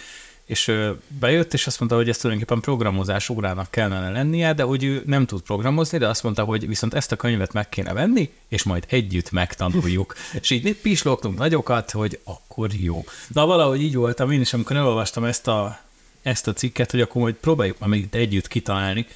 és 0.45 0.73
bejött, 1.09 1.55
és 1.55 1.67
azt 1.67 1.79
mondta, 1.79 1.97
hogy 1.97 2.09
ez 2.09 2.19
tulajdonképpen 2.19 2.63
programozás 2.63 3.29
órának 3.29 3.71
kellene 3.71 4.11
lennie, 4.11 4.53
de 4.53 4.63
hogy 4.63 4.85
ő 4.85 5.03
nem 5.07 5.27
tud 5.27 5.43
programozni, 5.43 5.99
de 5.99 6.09
azt 6.09 6.23
mondta, 6.23 6.45
hogy 6.45 6.67
viszont 6.67 6.95
ezt 6.95 7.13
a 7.13 7.17
könyvet 7.17 7.53
meg 7.53 7.69
kéne 7.69 7.93
venni, 7.93 8.33
és 8.49 8.63
majd 8.63 8.85
együtt 8.89 9.31
megtanuljuk. 9.31 10.15
és 10.41 10.51
így 10.51 10.77
pislogtunk 10.77 11.39
nagyokat, 11.39 11.91
hogy 11.91 12.21
akkor 12.25 12.71
jó. 12.73 13.05
Na 13.29 13.47
valahogy 13.47 13.83
így 13.83 13.95
voltam 13.95 14.31
én 14.31 14.41
is, 14.41 14.53
amikor 14.53 14.77
elolvastam 14.77 15.25
ezt 15.25 15.49
a, 15.49 15.81
ezt 16.23 16.49
a 16.49 16.53
cikket, 16.53 16.91
hogy 16.91 17.01
akkor 17.01 17.23
majd 17.23 17.35
próbáljuk 17.35 17.79
már 17.79 17.99
együtt 18.11 18.49
kitalálni, 18.49 19.07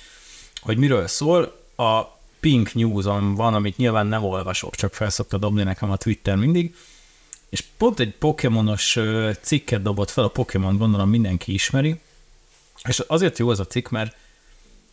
hogy 0.61 0.77
miről 0.77 1.07
szól. 1.07 1.57
A 1.77 2.03
Pink 2.41 2.75
News-on 2.75 3.35
van, 3.35 3.55
amit 3.55 3.77
nyilván 3.77 4.07
nem 4.07 4.25
olvasok, 4.25 4.75
csak 4.75 4.95
felszokta 4.95 5.39
dobni 5.39 5.63
nekem 5.63 5.91
a 5.91 5.97
Twitter 5.97 6.37
mindig, 6.37 6.75
és 7.49 7.65
pont 7.77 8.01
egy 8.01 8.15
Pokémonos 8.19 8.99
cikket 9.41 9.83
dobott 9.83 10.11
fel, 10.11 10.25
a 10.25 10.29
Pokémon 10.29 10.77
gondolom 10.77 11.09
mindenki 11.09 11.53
ismeri, 11.53 12.01
és 12.89 12.99
azért 12.99 13.39
jó 13.39 13.49
az 13.49 13.61
a 13.61 13.67
cikk, 13.67 13.89
mert 13.89 14.17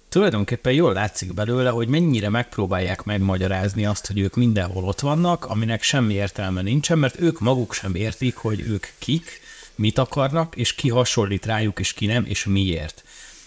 tulajdonképpen 0.09 0.73
jól 0.73 0.93
látszik 0.93 1.33
belőle, 1.33 1.69
hogy 1.69 1.87
mennyire 1.87 2.29
megpróbálják 2.29 3.03
megmagyarázni 3.03 3.85
azt, 3.85 4.07
hogy 4.07 4.19
ők 4.19 4.35
mindenhol 4.35 4.83
ott 4.83 4.99
vannak, 4.99 5.45
aminek 5.45 5.83
semmi 5.83 6.13
értelme 6.13 6.61
nincsen, 6.61 6.99
mert 6.99 7.19
ők 7.19 7.39
maguk 7.39 7.73
sem 7.73 7.95
értik, 7.95 8.35
hogy 8.35 8.59
ők 8.59 8.87
kik, 8.97 9.43
mit 9.75 9.97
akarnak, 9.97 10.55
és 10.55 10.73
ki 10.73 10.89
hasonlít 10.89 11.45
rájuk, 11.45 11.79
és 11.79 11.93
ki 11.93 12.05
nem, 12.05 12.25
és 12.25 12.45
miért. 12.45 13.03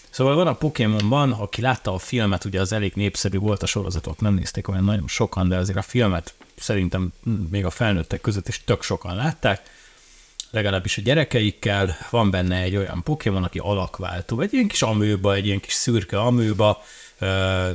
Szóval 0.09 0.35
van 0.35 0.47
a 0.47 0.53
Pokémonban, 0.53 1.31
aki 1.31 1.61
látta 1.61 1.93
a 1.93 1.97
filmet, 1.97 2.45
ugye 2.45 2.59
az 2.59 2.71
elég 2.71 2.93
népszerű 2.95 3.37
volt, 3.37 3.63
a 3.63 3.65
sorozatok 3.65 4.19
nem 4.19 4.33
nézték 4.33 4.67
olyan 4.67 4.83
nagyon 4.83 5.07
sokan, 5.07 5.49
de 5.49 5.57
azért 5.57 5.77
a 5.77 5.81
filmet 5.81 6.33
szerintem 6.59 7.13
még 7.49 7.65
a 7.65 7.69
felnőttek 7.69 8.21
között 8.21 8.47
is 8.47 8.63
tök 8.63 8.83
sokan 8.83 9.15
látták, 9.15 9.61
legalábbis 10.51 10.97
a 10.97 11.01
gyerekeikkel, 11.01 11.97
van 12.09 12.31
benne 12.31 12.61
egy 12.61 12.75
olyan 12.75 13.03
Pokémon, 13.03 13.43
aki 13.43 13.59
alakváltó, 13.59 14.41
egy 14.41 14.53
ilyen 14.53 14.67
kis 14.67 14.81
amőba, 14.81 15.33
egy 15.33 15.45
ilyen 15.45 15.59
kis 15.59 15.73
szürke 15.73 16.21
amőba, 16.21 16.83
uh, 17.21 17.29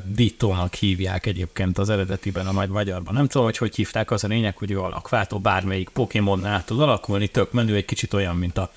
Dittónak 0.05 0.75
hívják 0.75 1.27
egyébként 1.27 1.79
az 1.79 1.88
eredetiben 1.88 2.47
a 2.47 2.53
nagy 2.53 2.68
magyarban. 2.68 3.14
Nem 3.14 3.27
tudom, 3.27 3.44
hogy 3.44 3.57
hogy 3.57 3.75
hívták, 3.75 4.11
az 4.11 4.25
a 4.25 4.29
lényeg, 4.29 4.57
hogy 4.57 4.70
ő 4.70 4.81
alakváltó, 4.81 5.38
bármelyik 5.38 5.88
Pokémon 5.88 6.44
át 6.44 6.66
tud 6.66 6.81
alakulni, 6.81 7.29
tök 7.29 7.53
menő, 7.53 7.75
egy 7.75 7.85
kicsit 7.85 8.12
olyan, 8.12 8.37
mint 8.37 8.59
a 8.59 8.73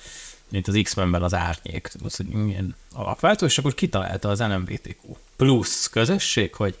mint 0.50 0.68
az 0.68 0.80
X-Menben 0.82 1.22
az 1.22 1.34
árnyék, 1.34 1.90
az, 2.04 2.16
hogy 2.16 2.26
milyen 2.26 2.76
alapváltó, 2.92 3.46
és 3.46 3.58
akkor 3.58 3.74
kitalálta 3.74 4.28
az 4.28 4.40
LMBTQ 4.40 5.16
plusz 5.36 5.86
közösség, 5.86 6.54
hogy 6.54 6.76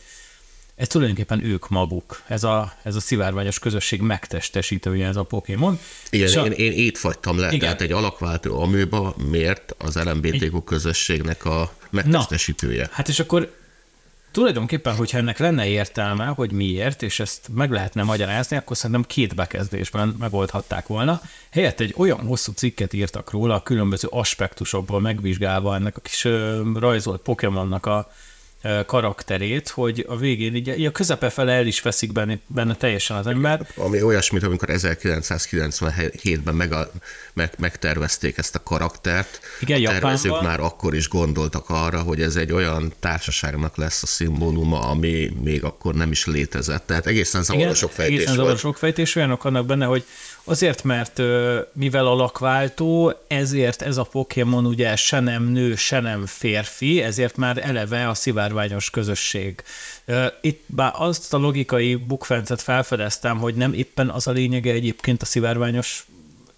ez 0.78 0.88
tulajdonképpen 0.88 1.44
ők 1.44 1.68
maguk, 1.68 2.22
ez 2.26 2.44
a, 2.44 2.72
ez 2.82 2.94
a 2.94 3.00
szivárványos 3.00 3.58
közösség 3.58 4.00
megtestesítője 4.00 5.06
ez 5.06 5.16
a 5.16 5.22
Pokémon. 5.22 5.78
Igen, 6.10 6.38
a... 6.38 6.44
én, 6.44 6.52
én 6.52 6.72
itt 6.86 6.96
fagytam 6.96 7.38
le, 7.38 7.46
Igen. 7.46 7.58
tehát 7.58 7.80
egy 7.80 7.92
alakváltó 7.92 8.60
amőba 8.60 9.14
miért 9.30 9.74
az 9.78 9.96
LMBTQ 9.96 10.62
közösségnek 10.64 11.44
a 11.44 11.72
megtestesítője? 11.90 12.82
Na, 12.82 12.88
hát 12.92 13.08
és 13.08 13.20
akkor 13.20 13.54
tulajdonképpen, 14.30 14.94
hogyha 14.94 15.18
ennek 15.18 15.38
lenne 15.38 15.66
értelme, 15.66 16.26
hogy 16.26 16.52
miért, 16.52 17.02
és 17.02 17.20
ezt 17.20 17.48
meg 17.54 17.70
lehetne 17.70 18.02
magyarázni, 18.02 18.56
akkor 18.56 18.76
szerintem 18.76 19.04
két 19.04 19.34
bekezdésben 19.34 20.16
megoldhatták 20.18 20.86
volna. 20.86 21.20
Helyett 21.50 21.80
egy 21.80 21.94
olyan 21.96 22.26
hosszú 22.26 22.52
cikket 22.52 22.92
írtak 22.92 23.30
róla, 23.30 23.54
a 23.54 23.62
különböző 23.62 24.08
aspektusokból 24.10 25.00
megvizsgálva 25.00 25.74
ennek 25.74 25.96
a 25.96 26.00
kis 26.00 26.26
rajzolt 26.74 27.20
Pokémonnak 27.20 27.86
a 27.86 28.10
karakterét, 28.86 29.68
hogy 29.68 30.04
a 30.08 30.16
végén 30.16 30.54
így, 30.54 30.78
így 30.78 30.84
a 30.84 30.90
közepe 30.90 31.30
fele 31.30 31.52
el 31.52 31.66
is 31.66 31.80
veszik 31.80 32.12
benne, 32.12 32.38
benne 32.46 32.74
teljesen 32.74 33.16
az 33.16 33.26
ember. 33.26 33.66
Ami 33.76 34.02
olyasmit, 34.02 34.42
amikor 34.42 34.68
1997-ben 34.72 36.54
meg 36.54 36.72
a, 36.72 36.90
meg, 37.32 37.52
megtervezték 37.58 38.38
ezt 38.38 38.54
a 38.54 38.62
karaktert, 38.62 39.40
Igen, 39.60 39.84
a 39.84 39.90
tervezők 39.90 40.24
Japánban. 40.24 40.50
már 40.50 40.60
akkor 40.60 40.94
is 40.94 41.08
gondoltak 41.08 41.64
arra, 41.68 42.02
hogy 42.02 42.20
ez 42.20 42.36
egy 42.36 42.52
olyan 42.52 42.92
társaságnak 43.00 43.76
lesz 43.76 44.02
a 44.02 44.06
szimbóluma, 44.06 44.80
ami 44.80 45.30
még 45.42 45.64
akkor 45.64 45.94
nem 45.94 46.10
is 46.10 46.26
létezett. 46.26 46.86
Tehát 46.86 47.06
egészen 47.06 47.42
zavarosok 47.42 47.90
fejtés 47.90 48.16
egészen 48.16 48.34
zavarosok 48.34 48.76
fejtés, 48.76 49.16
olyanok 49.16 49.44
annak 49.44 49.66
benne, 49.66 49.84
hogy 49.84 50.04
Azért, 50.44 50.82
mert 50.82 51.20
mivel 51.72 52.06
alakváltó, 52.06 53.12
ezért 53.26 53.82
ez 53.82 53.96
a 53.96 54.02
Pokémon 54.02 54.66
ugye 54.66 54.96
se 54.96 55.20
nem 55.20 55.44
nő, 55.44 55.74
se 55.74 56.00
nem 56.00 56.26
férfi, 56.26 57.02
ezért 57.02 57.36
már 57.36 57.58
eleve 57.58 58.08
a 58.08 58.14
szivárványos 58.14 58.90
közösség. 58.90 59.62
Itt 60.40 60.62
bár 60.66 60.92
azt 60.96 61.34
a 61.34 61.38
logikai 61.38 61.94
bukfencet 61.94 62.62
felfedeztem, 62.62 63.38
hogy 63.38 63.54
nem 63.54 63.72
éppen 63.72 64.08
az 64.10 64.26
a 64.26 64.30
lényege 64.30 64.72
egyébként 64.72 65.22
a 65.22 65.24
szivárványos 65.24 66.06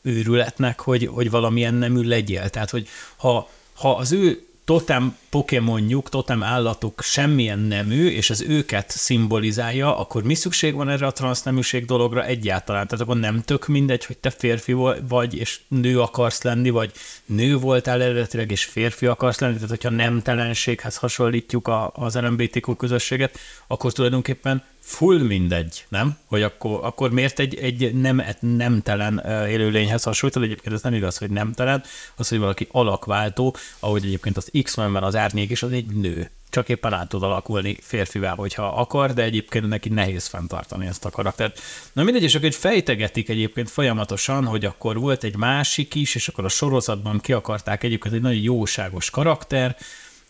őrületnek, 0.03 0.81
hogy, 0.81 1.07
hogy 1.07 1.31
valamilyen 1.31 1.75
nemű 1.75 2.03
legyél. 2.03 2.49
Tehát, 2.49 2.71
hogy 2.71 2.89
ha, 3.17 3.49
ha 3.75 3.97
az 3.97 4.13
ő 4.13 4.45
totem 4.65 5.17
Pokémonjuk, 5.31 6.09
totem 6.09 6.43
állatuk 6.43 7.03
semmilyen 7.03 7.59
nemű, 7.59 8.09
és 8.09 8.31
ez 8.31 8.41
őket 8.41 8.91
szimbolizálja, 8.91 9.99
akkor 9.99 10.23
mi 10.23 10.35
szükség 10.35 10.75
van 10.75 10.89
erre 10.89 11.07
a 11.07 11.13
transzneműség 11.13 11.85
dologra 11.85 12.25
egyáltalán? 12.25 12.87
Tehát 12.87 13.05
akkor 13.05 13.17
nem 13.17 13.43
tök 13.43 13.67
mindegy, 13.67 14.05
hogy 14.05 14.19
te 14.19 14.31
férfi 14.31 14.73
vagy, 15.09 15.35
és 15.35 15.61
nő 15.69 16.01
akarsz 16.01 16.43
lenni, 16.43 16.71
vagy 16.71 16.93
nő 17.27 17.57
voltál 17.57 18.03
eredetileg, 18.03 18.51
és 18.51 18.65
férfi 18.65 19.07
akarsz 19.07 19.41
lenni, 19.41 19.55
tehát 19.55 19.69
hogyha 19.69 19.91
nemtelenséghez 19.91 20.97
hasonlítjuk 20.97 21.69
a, 21.69 21.91
az 21.95 22.15
LMBTQ 22.15 22.77
közösséget, 22.77 23.39
akkor 23.67 23.93
tulajdonképpen 23.93 24.63
full 24.91 25.19
mindegy, 25.19 25.85
nem? 25.89 26.19
Hogy 26.27 26.43
akkor, 26.43 26.81
akkor 26.83 27.11
miért 27.11 27.39
egy, 27.39 27.55
egy 27.55 27.95
nem, 27.95 28.23
nemtelen 28.41 29.19
élőlényhez 29.49 30.03
hasonlítod? 30.03 30.43
Egyébként 30.43 30.75
ez 30.75 30.83
nem 30.83 30.95
igaz, 30.95 31.19
hogy 31.19 31.31
nemtelen, 31.31 31.83
az, 32.17 32.29
hogy 32.29 32.39
valaki 32.39 32.69
alakváltó, 32.71 33.57
ahogy 33.79 34.05
egyébként 34.05 34.37
az 34.37 34.51
X-Menben 34.63 35.03
az 35.03 35.15
árnyék 35.21 35.51
is, 35.51 35.63
az 35.63 35.73
egy 35.73 35.87
nő. 35.87 36.31
Csak 36.51 36.69
éppen 36.69 36.93
át 36.93 37.09
tud 37.09 37.23
alakulni 37.23 37.77
férfivel, 37.81 38.35
hogyha 38.35 38.67
akar, 38.67 39.13
de 39.13 39.23
egyébként 39.23 39.69
neki 39.69 39.89
nehéz 39.89 40.27
fenntartani 40.27 40.87
ezt 40.87 41.05
a 41.05 41.11
karaktert. 41.11 41.61
Na 41.93 42.03
mindegy, 42.03 42.23
és 42.23 42.35
akkor 42.35 42.53
fejtegetik 42.53 43.29
egyébként 43.29 43.71
folyamatosan, 43.71 44.45
hogy 44.45 44.65
akkor 44.65 44.99
volt 44.99 45.25
egy 45.25 45.37
másik 45.37 45.95
is, 45.95 46.15
és 46.15 46.29
akkor 46.29 46.45
a 46.45 46.49
sorozatban 46.49 47.21
ki 47.21 47.33
akarták 47.33 47.83
egyébként 47.83 48.15
egy 48.15 48.21
nagyon 48.21 48.43
jóságos 48.43 49.11
karakter, 49.11 49.77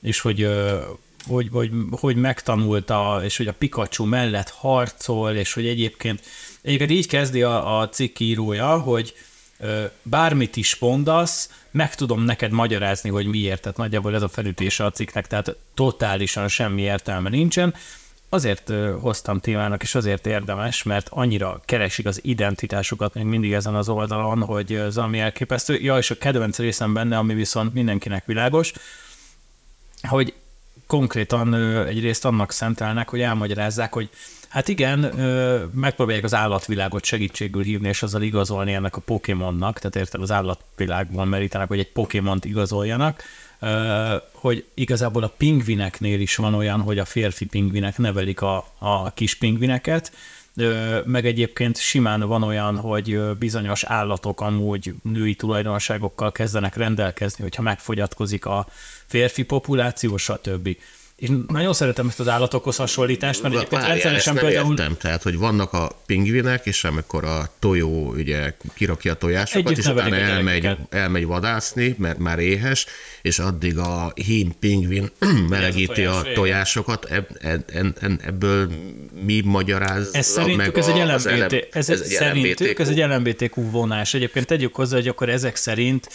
és 0.01 0.21
hogy 0.21 0.49
hogy, 1.27 1.49
hogy, 1.53 1.71
hogy 1.91 2.17
megtanulta, 2.17 3.21
és 3.25 3.37
hogy 3.37 3.49
a 3.49 3.53
Pikachu 3.53 4.05
mellett 4.05 4.49
harcol, 4.49 5.31
és 5.31 5.53
hogy 5.53 5.67
egyébként, 5.67 6.23
egyébként 6.63 6.91
így 6.91 7.07
kezdi 7.07 7.43
a, 7.43 7.81
a 7.81 7.89
cikk 7.89 8.21
írója, 8.21 8.79
hogy 8.79 9.15
bármit 10.03 10.57
is 10.57 10.79
mondasz, 10.79 11.51
meg 11.71 11.95
tudom 11.95 12.25
neked 12.25 12.51
magyarázni, 12.51 13.11
hogy 13.11 13.27
miért, 13.27 13.61
tehát 13.61 13.77
nagyjából 13.79 14.15
ez 14.15 14.23
a 14.23 14.29
felütése 14.29 14.85
a 14.85 14.91
cikknek, 14.91 15.27
tehát 15.27 15.57
totálisan 15.75 16.49
semmi 16.49 16.83
értelme 16.83 17.29
nincsen, 17.29 17.75
azért 18.29 18.73
hoztam 19.01 19.41
témának, 19.41 19.83
és 19.83 19.95
azért 19.95 20.27
érdemes, 20.27 20.83
mert 20.83 21.09
annyira 21.11 21.61
keresik 21.65 22.07
az 22.07 22.21
identitásukat 22.23 23.15
még 23.15 23.25
mindig 23.25 23.53
ezen 23.53 23.75
az 23.75 23.89
oldalon, 23.89 24.43
hogy 24.43 24.75
az 24.75 24.99
ami 24.99 25.19
elképesztő. 25.19 25.81
Ja, 25.81 25.99
és 25.99 26.11
a 26.11 26.19
kedvenc 26.19 26.59
részem 26.59 26.93
benne, 26.93 27.19
ami 27.19 27.35
viszont 27.35 27.75
mindenkinek 27.75 28.27
világos, 28.27 28.73
hogy 30.03 30.35
konkrétan 30.87 31.55
egyrészt 31.87 32.25
annak 32.25 32.53
szentelnek, 32.53 33.09
hogy 33.09 33.21
elmagyarázzák, 33.21 33.93
hogy 33.93 34.09
hát 34.51 34.69
igen, 34.69 34.99
megpróbálják 35.75 36.25
az 36.25 36.35
állatvilágot 36.35 37.05
segítségül 37.05 37.63
hívni, 37.63 37.89
és 37.89 38.03
azzal 38.03 38.23
igazolni 38.23 38.73
ennek 38.73 38.97
a 38.97 39.01
Pokémonnak, 39.01 39.79
tehát 39.79 39.97
érted, 39.97 40.23
az 40.23 40.31
állatvilágban 40.31 41.29
merítenek, 41.29 41.69
hogy 41.69 41.79
egy 41.79 41.93
Pokémont 41.93 42.45
igazoljanak, 42.45 43.23
hogy 44.33 44.65
igazából 44.75 45.23
a 45.23 45.33
pingvineknél 45.37 46.21
is 46.21 46.37
van 46.37 46.55
olyan, 46.55 46.81
hogy 46.81 46.99
a 46.99 47.05
férfi 47.05 47.47
pingvinek 47.47 47.99
nevelik 47.99 48.41
a, 48.41 48.65
a 48.79 49.13
kis 49.13 49.35
pingvineket, 49.35 50.13
meg 51.05 51.27
egyébként 51.27 51.79
simán 51.79 52.21
van 52.21 52.43
olyan, 52.43 52.77
hogy 52.77 53.21
bizonyos 53.39 53.85
állatok 53.85 54.41
amúgy 54.41 54.95
női 55.03 55.35
tulajdonságokkal 55.35 56.33
kezdenek 56.33 56.77
rendelkezni, 56.77 57.43
hogyha 57.43 57.63
megfogyatkozik 57.63 58.47
a 58.47 58.67
férfi 59.07 59.43
populáció, 59.43 60.17
stb. 60.17 60.77
És 61.21 61.29
nagyon 61.49 61.73
szeretem 61.73 62.09
ezt 62.09 62.21
az 62.21 62.29
állatokhoz 62.29 62.77
hasonlítást, 62.77 63.43
mert 63.43 63.55
egyébként 63.55 63.87
rendszeresen 63.87 64.35
például... 64.35 64.71
Értem, 64.71 64.97
tehát, 64.97 65.23
hogy 65.23 65.39
vannak 65.39 65.73
a 65.73 65.91
pingvinek, 66.07 66.67
és 66.67 66.85
amikor 66.85 67.25
a 67.25 67.53
tojó 67.59 68.13
ugye 68.13 68.55
kirakja 68.75 69.13
a 69.13 69.15
tojásokat, 69.15 69.77
és 69.79 69.87
utána 69.87 70.17
elmegy, 70.17 70.69
elmegy 70.91 71.27
vadászni, 71.27 71.95
mert 71.99 72.19
már 72.19 72.39
éhes, 72.39 72.87
és 73.23 73.39
addig 73.39 73.79
a 73.79 74.13
hím 74.15 74.53
pingvin 74.59 75.11
melegíti 75.49 76.05
a, 76.05 76.19
a 76.19 76.23
tojásokat, 76.35 77.05
ebb, 77.05 77.29
ebb, 77.41 77.65
ebb, 77.73 78.21
ebből 78.25 78.71
mi 79.25 79.41
magyaráz 79.45 80.09
ez 80.13 80.27
szerintük 80.27 80.77
ez 80.77 80.87
egy 80.87 80.97
LMBT, 80.97 81.69
ez, 81.71 81.89
ez, 81.89 82.01
egy 82.01 82.07
szerintük 82.07 82.79
ez 82.79 82.89
egy 82.89 82.99
LMBTQ 82.99 83.71
vonás. 83.71 84.15
Egyébként 84.15 84.47
tegyük 84.47 84.75
hozzá, 84.75 84.97
hogy 84.97 85.09
akkor 85.09 85.29
ezek 85.29 85.57
szerint 85.57 86.09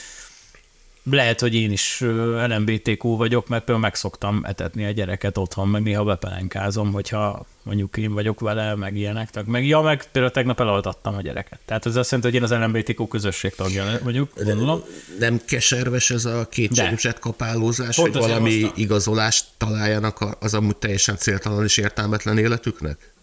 lehet, 1.11 1.39
hogy 1.39 1.55
én 1.55 1.71
is 1.71 2.03
LMBTQ 2.47 3.15
vagyok, 3.15 3.47
mert 3.47 3.63
például 3.63 3.85
megszoktam 3.85 4.41
etetni 4.43 4.85
a 4.85 4.91
gyereket 4.91 5.37
otthon, 5.37 5.67
meg 5.67 5.81
néha 5.81 6.03
bepelenkázom, 6.03 6.91
hogyha 6.91 7.45
mondjuk 7.63 7.97
én 7.97 8.13
vagyok 8.13 8.39
vele, 8.39 8.75
meg 8.75 8.95
ilyenek. 8.95 9.45
Meg, 9.45 9.67
ja, 9.67 9.81
meg 9.81 10.11
például 10.11 10.33
tegnap 10.33 10.59
elaltattam 10.59 11.15
a 11.15 11.21
gyereket. 11.21 11.59
Tehát 11.65 11.85
ez 11.85 11.95
azt 11.95 12.11
jelenti, 12.11 12.31
hogy 12.31 12.49
én 12.49 12.55
az 12.55 12.65
LMBTQ 12.65 13.07
közösség 13.07 13.55
tagja 13.55 13.99
vagyok, 14.03 14.29
gondolom. 14.43 14.83
Nem 15.19 15.41
keserves 15.45 16.09
ez 16.09 16.25
a 16.25 16.47
két 16.49 17.19
kapálózás, 17.19 17.95
hogy 17.95 18.13
valami 18.13 18.61
hoztam. 18.61 18.71
igazolást 18.75 19.45
találjanak 19.57 20.37
az 20.39 20.53
amúgy 20.53 20.75
teljesen 20.75 21.17
céltalan 21.17 21.63
és 21.63 21.77
értelmetlen 21.77 22.37
életüknek? 22.37 23.13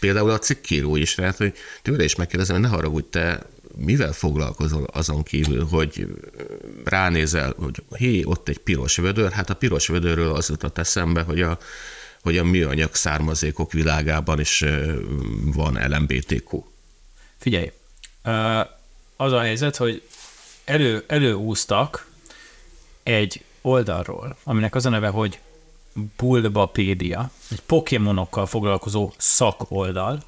Például 0.00 0.30
a 0.30 0.38
cikkíró 0.38 0.96
is, 0.96 1.14
tehát 1.14 1.36
hogy 1.36 1.52
tőle 1.82 2.04
is 2.04 2.14
megkérdezem, 2.14 2.56
hogy 2.56 2.64
ne 2.64 2.70
haragudj, 2.70 3.06
te 3.10 3.42
mivel 3.76 4.12
foglalkozol 4.12 4.84
azon 4.92 5.22
kívül, 5.22 5.66
hogy 5.66 6.06
ránézel, 6.84 7.54
hogy 7.58 7.82
hé, 7.96 8.24
ott 8.24 8.48
egy 8.48 8.58
piros 8.58 8.96
vödör, 8.96 9.30
hát 9.30 9.50
a 9.50 9.54
piros 9.54 9.86
vödörről 9.86 10.34
az 10.34 10.48
jutott 10.48 10.78
eszembe, 10.78 11.22
hogy 11.22 11.40
a, 11.40 11.58
hogy 12.22 12.38
a 12.38 12.44
műanyag 12.44 12.94
származékok 12.94 13.72
világában 13.72 14.40
is 14.40 14.64
van 15.44 15.78
LMBTQ. 15.88 16.64
Figyelj, 17.38 17.72
az 19.16 19.32
a 19.32 19.40
helyzet, 19.40 19.76
hogy 19.76 20.02
elő, 20.64 21.04
előúztak 21.06 22.08
egy 23.02 23.44
oldalról, 23.60 24.36
aminek 24.42 24.74
az 24.74 24.86
a 24.86 24.88
neve, 24.88 25.08
hogy 25.08 25.38
Bulbapédia, 26.16 27.30
egy 27.50 27.60
pokémonokkal 27.60 28.46
foglalkozó 28.46 29.12
szakoldal, 29.16 30.22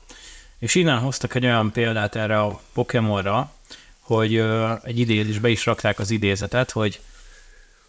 és 0.62 0.74
innen 0.74 0.98
hoztak 0.98 1.34
egy 1.34 1.44
olyan 1.44 1.72
példát 1.72 2.16
erre 2.16 2.40
a 2.40 2.60
Pokémonra, 2.72 3.52
hogy 4.00 4.36
egy 4.82 4.98
idézésbe 4.98 5.48
is 5.48 5.66
rakták 5.66 5.98
az 5.98 6.10
idézetet, 6.10 6.70
hogy 6.70 7.00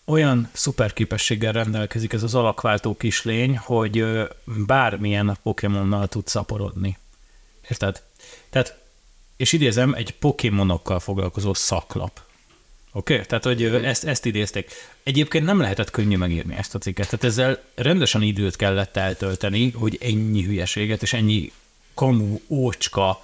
olyan 0.05 0.49
szuper 0.51 0.93
képességgel 0.93 1.51
rendelkezik 1.51 2.13
ez 2.13 2.23
az 2.23 2.35
alakváltó 2.35 2.97
kislény, 2.97 3.57
hogy 3.57 4.05
bármilyen 4.45 5.37
Pokémonnal 5.43 6.07
tud 6.07 6.27
szaporodni. 6.27 6.97
Érted? 7.69 8.01
Tehát, 8.49 8.77
és 9.37 9.51
idézem, 9.51 9.93
egy 9.93 10.13
Pokémonokkal 10.17 10.99
foglalkozó 10.99 11.53
szaklap. 11.53 12.21
Oké? 12.91 13.13
Okay? 13.13 13.25
Tehát, 13.25 13.43
hogy 13.43 13.63
ezt, 13.63 14.03
ezt 14.03 14.25
idézték. 14.25 14.71
Egyébként 15.03 15.45
nem 15.45 15.59
lehetett 15.59 15.91
könnyű 15.91 16.17
megírni 16.17 16.55
ezt 16.55 16.75
a 16.75 16.79
cikket, 16.79 17.05
tehát 17.09 17.23
ezzel 17.23 17.63
rendesen 17.75 18.21
időt 18.21 18.55
kellett 18.55 18.97
eltölteni, 18.97 19.71
hogy 19.71 19.97
ennyi 20.01 20.43
hülyeséget 20.43 21.01
és 21.01 21.13
ennyi 21.13 21.51
kamu, 21.93 22.39
ócska, 22.47 23.23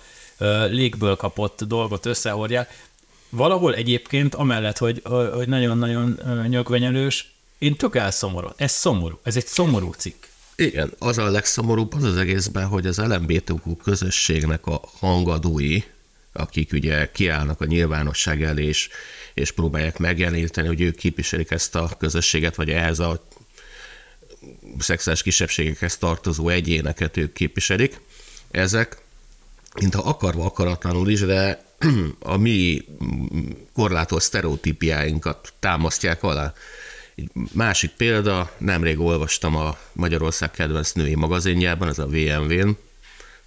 légből 0.70 1.16
kapott 1.16 1.64
dolgot 1.64 2.06
összehordják. 2.06 2.88
Valahol 3.30 3.76
egyébként, 3.76 4.36
amellett, 4.36 4.78
hogy, 4.78 5.02
hogy 5.34 5.48
nagyon-nagyon 5.48 6.20
nyögvenyelős, 6.48 7.32
én 7.58 7.76
tök 7.76 7.96
elszomorod. 7.96 8.54
Ez 8.58 8.72
szomorú. 8.72 9.20
Ez 9.24 9.36
egy 9.36 9.46
szomorú 9.46 9.92
cikk. 9.92 10.24
Igen, 10.56 10.92
az 10.98 11.18
a 11.18 11.30
legszomorúbb 11.30 11.94
az 11.94 12.04
az 12.04 12.18
egészben, 12.18 12.68
hogy 12.68 12.86
az 12.86 12.98
LMBTQ 12.98 13.76
közösségnek 13.76 14.66
a 14.66 14.82
hangadói, 15.00 15.84
akik 16.34 16.74
ugye 16.74 17.12
kiállnak 17.12 17.62
a 17.62 17.66
nyilvánosság 17.66 18.44
elé, 18.44 18.66
és, 18.66 18.90
és 19.34 19.52
próbálják 19.52 19.98
megjeleníteni, 19.98 20.68
hogy 20.68 20.82
ők 20.82 20.96
képviselik 20.96 21.52
ezt 21.52 21.76
a 21.76 21.92
közösséget, 22.00 22.56
vagy 22.56 22.70
ehhez 22.70 23.00
a 23.00 23.28
szexuális 24.80 25.22
kisebbségekhez 25.22 25.98
tartozó 25.98 26.50
egyéneket 26.50 27.18
ők 27.18 27.34
képviselik, 27.34 28.00
ezek, 28.52 28.98
mintha 29.80 30.02
akarva 30.02 30.46
akaratlanul 30.46 31.10
is, 31.10 31.20
de 31.20 31.64
a 32.20 32.38
mi 32.38 32.86
korlátolt 33.74 34.22
sztereotípiáinkat 34.22 35.54
támasztják 35.60 36.24
alá. 36.24 36.54
Egy 37.16 37.30
másik 37.54 37.92
példa, 37.92 38.52
nemrég 38.58 39.00
olvastam 39.00 39.56
a 39.56 39.78
Magyarország 39.92 40.52
kedvenc 40.52 40.92
női 40.92 41.16
magazinjában, 41.16 41.88
ez 41.88 42.00
a 42.00 42.08
VMV-n, 42.08 42.78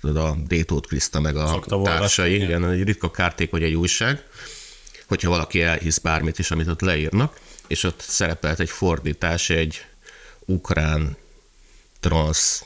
a 0.03 0.37
Détót 0.47 0.87
Kriszta 0.87 1.21
meg 1.21 1.37
a 1.37 1.47
Szokta 1.47 1.83
társai, 1.83 2.35
igen. 2.35 2.49
igen, 2.49 2.71
egy 2.71 2.83
ritka 2.83 3.11
kárték, 3.11 3.51
vagy 3.51 3.63
egy 3.63 3.75
újság, 3.75 4.23
hogyha 5.07 5.31
valaki 5.31 5.63
elhisz 5.63 5.99
bármit 5.99 6.39
is, 6.39 6.51
amit 6.51 6.69
ott 6.69 6.81
leírnak, 6.81 7.41
és 7.67 7.83
ott 7.85 8.01
szerepelt 8.01 8.61
egy 8.61 8.71
fordítás 8.71 9.51
egy 9.51 9.85
ukrán 10.39 11.17
transz 12.01 12.65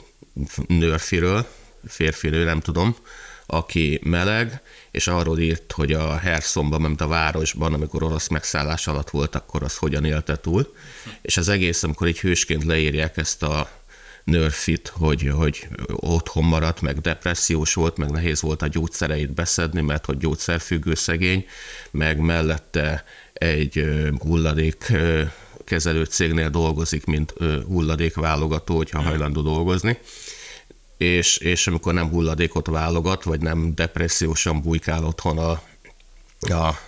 nőrfiről, 0.67 1.47
férfinő, 1.87 2.45
nem 2.45 2.61
tudom, 2.61 2.97
aki 3.47 4.01
meleg, 4.03 4.61
és 4.91 5.07
arról 5.07 5.39
írt, 5.39 5.73
hogy 5.73 5.93
a 5.93 6.17
Herszomban, 6.17 6.81
mint 6.81 7.01
a 7.01 7.07
városban, 7.07 7.73
amikor 7.73 8.03
orosz 8.03 8.29
megszállás 8.29 8.87
alatt 8.87 9.11
volt, 9.11 9.35
akkor 9.35 9.63
az 9.63 9.77
hogyan 9.77 10.05
élte 10.05 10.37
túl. 10.37 10.75
És 11.23 11.37
az 11.37 11.49
egész, 11.49 11.83
amikor 11.83 12.07
így 12.09 12.21
hősként 12.21 12.65
leírják 12.65 13.17
ezt 13.17 13.43
a 13.43 13.71
nörfit, 14.25 14.93
hogy, 14.95 15.31
hogy 15.37 15.69
otthon 15.93 16.45
maradt, 16.45 16.81
meg 16.81 17.01
depressziós 17.01 17.75
volt, 17.75 17.97
meg 17.97 18.11
nehéz 18.11 18.41
volt 18.41 18.63
a 18.63 18.69
gyógyszereit 18.69 19.33
beszedni, 19.33 19.81
mert 19.81 20.05
hogy 20.07 20.17
gyógyszerfüggő 20.17 20.95
szegény, 20.95 21.47
meg 21.91 22.19
mellette 22.19 23.05
egy 23.33 23.85
hulladék 24.19 24.93
kezelő 25.65 26.05
cégnél 26.05 26.51
dolgozik, 26.51 27.05
mint 27.05 27.35
hulladékválogató, 27.67 28.77
hogyha 28.77 29.03
hajlandó 29.03 29.43
dolgozni 29.43 29.99
és, 30.97 31.37
és 31.37 31.67
amikor 31.67 31.95
nem 31.95 32.09
hulladékot 32.09 32.67
válogat, 32.67 33.23
vagy 33.23 33.41
nem 33.41 33.75
depressziósan 33.75 34.63
bujkál 34.63 35.05
otthon 35.05 35.39
a, 35.39 35.63
a, 36.55 36.79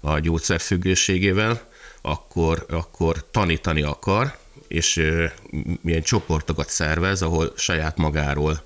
a 0.00 0.18
gyógyszerfüggőségével, 0.18 1.68
akkor, 2.00 2.66
akkor 2.68 3.24
tanítani 3.30 3.82
akar, 3.82 4.36
és 4.68 5.02
milyen 5.80 6.02
csoportokat 6.02 6.68
szervez, 6.68 7.22
ahol 7.22 7.52
saját 7.56 7.96
magáról 7.96 8.62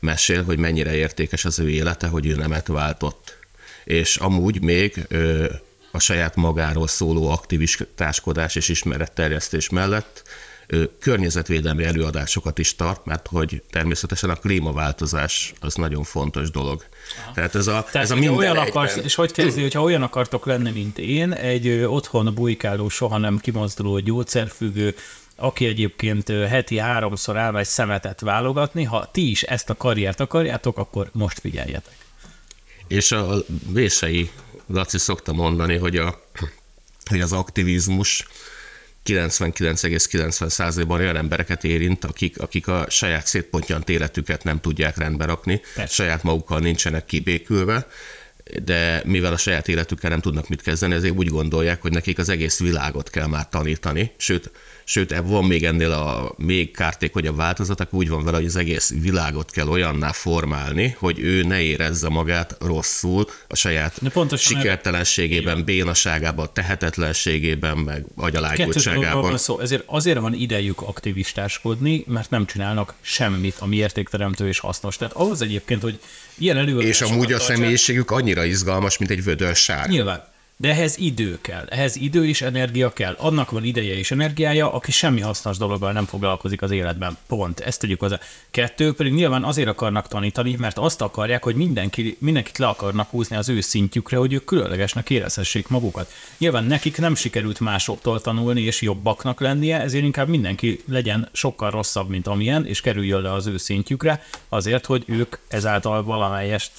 mesél, 0.00 0.44
hogy 0.44 0.58
mennyire 0.58 0.94
értékes 0.94 1.44
az 1.44 1.58
ő 1.58 1.70
élete, 1.70 2.06
hogy 2.06 2.26
ő 2.26 2.34
nemet 2.34 2.66
váltott. 2.66 3.36
És 3.84 4.16
amúgy 4.16 4.62
még 4.62 5.06
a 5.90 5.98
saját 5.98 6.36
magáról 6.36 6.88
szóló 6.88 7.28
aktivistáskodás 7.30 8.54
és 8.54 8.68
ismeretterjesztés 8.68 9.68
mellett 9.68 10.22
környezetvédelmi 11.00 11.84
előadásokat 11.84 12.58
is 12.58 12.74
tart, 12.74 13.04
mert 13.04 13.26
hogy 13.26 13.62
természetesen 13.70 14.30
a 14.30 14.34
klímaváltozás 14.34 15.52
az 15.60 15.74
nagyon 15.74 16.02
fontos 16.02 16.50
dolog. 16.50 16.84
Aha. 17.22 17.32
Tehát 17.32 17.54
ez 17.54 17.66
a, 17.66 17.72
Tehát, 17.72 17.94
ez 17.94 18.10
a 18.10 18.14
minden 18.14 18.36
olyan 18.36 18.56
akarsz, 18.56 18.96
És 18.96 19.14
hogy 19.14 19.32
kezdi, 19.32 19.60
hogyha 19.60 19.82
olyan 19.82 20.02
akartok 20.02 20.46
lenni, 20.46 20.70
mint 20.70 20.98
én, 20.98 21.32
egy 21.32 21.68
otthon 21.70 22.34
bujkáló, 22.34 22.88
soha 22.88 23.18
nem 23.18 23.38
kimozduló 23.38 23.98
gyógyszerfüggő, 23.98 24.94
aki 25.36 25.66
egyébként 25.66 26.28
heti 26.28 26.78
háromszor 26.78 27.36
elmegy 27.36 27.66
szemetet 27.66 28.20
válogatni, 28.20 28.84
ha 28.84 29.10
ti 29.12 29.30
is 29.30 29.42
ezt 29.42 29.70
a 29.70 29.76
karriert 29.76 30.20
akarjátok, 30.20 30.78
akkor 30.78 31.10
most 31.12 31.38
figyeljetek. 31.38 31.96
És 32.86 33.12
a 33.12 33.34
Vései 33.72 34.30
Laci 34.66 34.98
szokta 34.98 35.32
mondani, 35.32 35.76
hogy, 35.76 35.96
a, 35.96 36.20
hogy 37.10 37.20
az 37.20 37.32
aktivizmus 37.32 38.26
99,90%-ban 39.08 41.00
olyan 41.00 41.16
embereket 41.16 41.64
érint, 41.64 42.04
akik, 42.04 42.38
akik 42.40 42.68
a 42.68 42.86
saját 42.88 43.26
szétpontjant 43.26 43.88
életüket 43.88 44.44
nem 44.44 44.60
tudják 44.60 44.96
rendbe 44.96 45.24
rakni, 45.24 45.60
Persze. 45.74 45.94
saját 45.94 46.22
magukkal 46.22 46.58
nincsenek 46.58 47.04
kibékülve, 47.04 47.86
de 48.64 49.02
mivel 49.04 49.32
a 49.32 49.36
saját 49.36 49.68
életükkel 49.68 50.10
nem 50.10 50.20
tudnak 50.20 50.48
mit 50.48 50.62
kezdeni, 50.62 50.94
ezért 50.94 51.16
úgy 51.16 51.28
gondolják, 51.28 51.82
hogy 51.82 51.92
nekik 51.92 52.18
az 52.18 52.28
egész 52.28 52.58
világot 52.58 53.10
kell 53.10 53.26
már 53.26 53.48
tanítani, 53.48 54.12
sőt, 54.16 54.50
sőt 54.84 55.14
van 55.24 55.44
még 55.44 55.64
ennél 55.64 55.92
a 55.92 56.34
még 56.36 56.70
kártékonyabb 56.70 57.36
változat, 57.36 57.80
akkor 57.80 57.98
úgy 57.98 58.08
van 58.08 58.24
vele, 58.24 58.36
hogy 58.36 58.46
az 58.46 58.56
egész 58.56 58.94
világot 59.00 59.50
kell 59.50 59.68
olyanná 59.68 60.12
formálni, 60.12 60.96
hogy 60.98 61.18
ő 61.20 61.42
ne 61.42 61.60
érezze 61.60 62.08
magát 62.08 62.56
rosszul 62.60 63.26
a 63.48 63.56
saját 63.56 64.00
sikertelenségében, 64.36 65.64
bénaságában, 65.64 66.50
tehetetlenségében, 66.52 67.78
meg 67.78 68.04
agyalájkultságában. 68.16 69.38
Szó, 69.38 69.60
ezért 69.60 69.82
azért 69.86 70.18
van 70.18 70.34
idejük 70.34 70.80
aktivistáskodni, 70.80 72.04
mert 72.06 72.30
nem 72.30 72.46
csinálnak 72.46 72.94
semmit, 73.00 73.56
ami 73.58 73.76
értékteremtő 73.76 74.48
és 74.48 74.58
hasznos. 74.58 74.96
Tehát 74.96 75.14
ahhoz 75.14 75.42
egyébként, 75.42 75.82
hogy 75.82 75.98
ilyen 76.38 76.80
És 76.80 77.00
amúgy 77.00 77.32
a 77.32 77.38
személyiségük 77.38 78.10
annyira 78.10 78.44
izgalmas, 78.44 78.98
mint 78.98 79.10
egy 79.10 79.24
vödörsár. 79.24 79.88
Nyilván. 79.88 80.22
De 80.60 80.68
ehhez 80.68 80.96
idő 80.96 81.38
kell, 81.40 81.66
ehhez 81.68 81.96
idő 81.96 82.28
és 82.28 82.42
energia 82.42 82.92
kell. 82.92 83.14
Annak 83.18 83.50
van 83.50 83.64
ideje 83.64 83.94
és 83.94 84.10
energiája, 84.10 84.72
aki 84.72 84.90
semmi 84.90 85.20
hasznos 85.20 85.56
dologgal 85.56 85.92
nem 85.92 86.04
foglalkozik 86.04 86.62
az 86.62 86.70
életben. 86.70 87.16
Pont. 87.26 87.60
Ezt 87.60 87.80
tegyük 87.80 88.00
hozzá. 88.00 88.18
Kettő 88.50 88.92
pedig 88.92 89.12
nyilván 89.12 89.44
azért 89.44 89.68
akarnak 89.68 90.08
tanítani, 90.08 90.56
mert 90.58 90.78
azt 90.78 91.00
akarják, 91.00 91.42
hogy 91.42 91.54
mindenki, 91.54 92.16
mindenkit 92.20 92.58
le 92.58 92.66
akarnak 92.66 93.10
húzni 93.10 93.36
az 93.36 93.48
ő 93.48 93.60
szintjükre, 93.60 94.16
hogy 94.16 94.32
ők 94.32 94.44
különlegesnek 94.44 95.10
érezhessék 95.10 95.68
magukat. 95.68 96.12
Nyilván 96.38 96.64
nekik 96.64 96.98
nem 96.98 97.14
sikerült 97.14 97.60
másoktól 97.60 98.20
tanulni 98.20 98.60
és 98.60 98.80
jobbaknak 98.80 99.40
lennie, 99.40 99.80
ezért 99.80 100.04
inkább 100.04 100.28
mindenki 100.28 100.80
legyen 100.88 101.28
sokkal 101.32 101.70
rosszabb, 101.70 102.08
mint 102.08 102.26
amilyen, 102.26 102.66
és 102.66 102.80
kerüljön 102.80 103.22
le 103.22 103.32
az 103.32 103.46
ő 103.46 103.56
szintjükre, 103.56 104.22
azért, 104.48 104.86
hogy 104.86 105.04
ők 105.06 105.36
ezáltal 105.48 106.04
valamelyest 106.04 106.70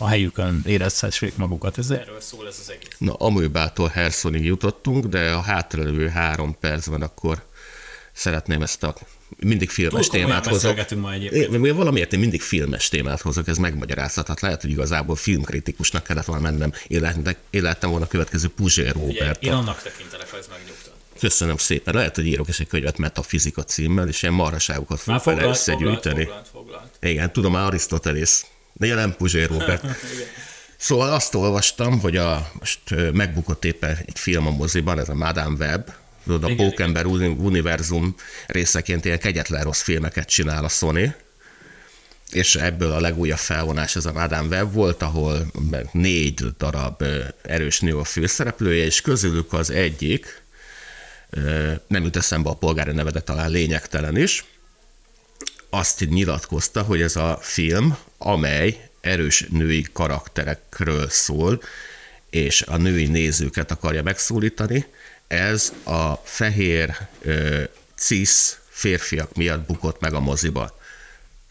a 0.00 0.08
helyükön 0.08 0.62
érezhessék 0.66 1.36
magukat. 1.36 1.78
Ez 1.78 1.90
Erről 1.90 2.20
szól 2.20 2.46
ez 2.46 2.56
az 2.60 2.70
egész. 2.70 2.88
Na, 2.98 3.12
Amőbától 3.12 3.88
Hersonig 3.88 4.44
jutottunk, 4.44 5.06
de 5.06 5.30
a 5.30 5.40
hátralevő 5.40 6.08
három 6.08 6.56
percben 6.60 7.02
akkor 7.02 7.42
szeretném 8.12 8.62
ezt 8.62 8.82
a 8.82 8.94
mindig 9.36 9.70
filmes 9.70 10.06
Túl 10.06 10.20
témát 10.20 10.46
hozok. 10.46 10.96
ma 11.00 11.12
egyébként. 11.12 11.54
Én, 11.54 11.76
valamiért 11.76 12.12
én 12.12 12.18
mindig 12.18 12.42
filmes 12.42 12.88
témát 12.88 13.20
hozok, 13.20 13.48
ez 13.48 13.58
megmagyarázhatat. 13.58 14.40
Lehet, 14.40 14.60
hogy 14.60 14.70
igazából 14.70 15.16
filmkritikusnak 15.16 16.02
kellett 16.02 16.24
volna 16.24 16.50
mennem. 16.50 16.72
Lehettem 17.50 17.90
volna 17.90 18.04
a 18.04 18.08
következő 18.08 18.48
Puzsér 18.48 18.92
Robert. 18.92 19.42
Én 19.42 19.52
annak 19.52 19.82
tekintelek, 19.82 20.30
ha 20.30 20.36
ez 20.36 20.46
megnyugtat. 20.50 20.92
Köszönöm 21.18 21.56
szépen. 21.56 21.94
Lehet, 21.94 22.14
hogy 22.14 22.26
írok 22.26 22.48
is 22.48 22.60
egy 22.60 22.66
könyvet 22.66 22.98
metafizika 22.98 23.64
címmel, 23.64 24.08
és 24.08 24.22
ilyen 24.22 24.34
marhaságokat 24.34 25.00
fogok 25.00 25.24
vele 25.24 25.44
összegyűjteni. 25.44 26.24
Foglalt, 26.24 26.48
foglalt, 26.48 26.66
foglalt. 26.72 26.96
Igen, 27.00 27.32
tudom, 27.32 27.52
már 27.52 27.66
Arisztotelész 27.66 28.46
de 28.88 28.94
nem 28.94 29.16
Puzsér 29.16 29.48
Robert. 29.48 29.84
Szóval 30.76 31.12
azt 31.12 31.34
olvastam, 31.34 32.00
hogy 32.00 32.16
a, 32.16 32.50
most 32.58 32.80
megbukott 33.12 33.64
éppen 33.64 33.96
egy 34.06 34.18
film 34.18 34.46
a 34.46 34.50
moziban, 34.50 34.98
ez 34.98 35.08
a 35.08 35.14
Madame 35.14 35.56
Web, 35.58 35.90
tudod, 36.24 36.50
a 36.50 36.54
Pókember 36.54 37.06
univerzum 37.06 38.14
részeként 38.46 39.04
ilyen 39.04 39.18
kegyetlen 39.18 39.62
rossz 39.62 39.80
filmeket 39.82 40.28
csinál 40.28 40.64
a 40.64 40.68
Sony, 40.68 41.14
és 42.30 42.54
ebből 42.54 42.92
a 42.92 43.00
legújabb 43.00 43.38
felvonás 43.38 43.96
ez 43.96 44.06
a 44.06 44.12
Madame 44.12 44.48
Web 44.48 44.72
volt, 44.72 45.02
ahol 45.02 45.50
négy 45.92 46.44
darab 46.58 47.04
erős 47.42 47.80
nő 47.80 47.96
a 47.96 48.04
főszereplője, 48.04 48.84
és 48.84 49.00
közülük 49.00 49.52
az 49.52 49.70
egyik, 49.70 50.42
nem 51.86 52.02
jut 52.02 52.16
eszembe 52.16 52.50
a 52.50 52.54
polgári 52.54 52.92
neve, 52.92 53.10
de 53.10 53.20
talán 53.20 53.50
lényegtelen 53.50 54.16
is, 54.16 54.44
azt 55.70 56.08
nyilatkozta, 56.08 56.82
hogy 56.82 57.02
ez 57.02 57.16
a 57.16 57.38
film, 57.40 57.96
amely 58.18 58.88
erős 59.00 59.46
női 59.50 59.86
karakterekről 59.92 61.08
szól, 61.08 61.62
és 62.30 62.62
a 62.62 62.76
női 62.76 63.06
nézőket 63.06 63.70
akarja 63.70 64.02
megszólítani, 64.02 64.86
ez 65.26 65.72
a 65.84 66.14
fehér 66.14 66.96
ö, 67.22 67.62
cis 67.96 68.58
férfiak 68.68 69.34
miatt 69.34 69.66
bukott 69.66 70.00
meg 70.00 70.14
a 70.14 70.20
moziba. 70.20 70.78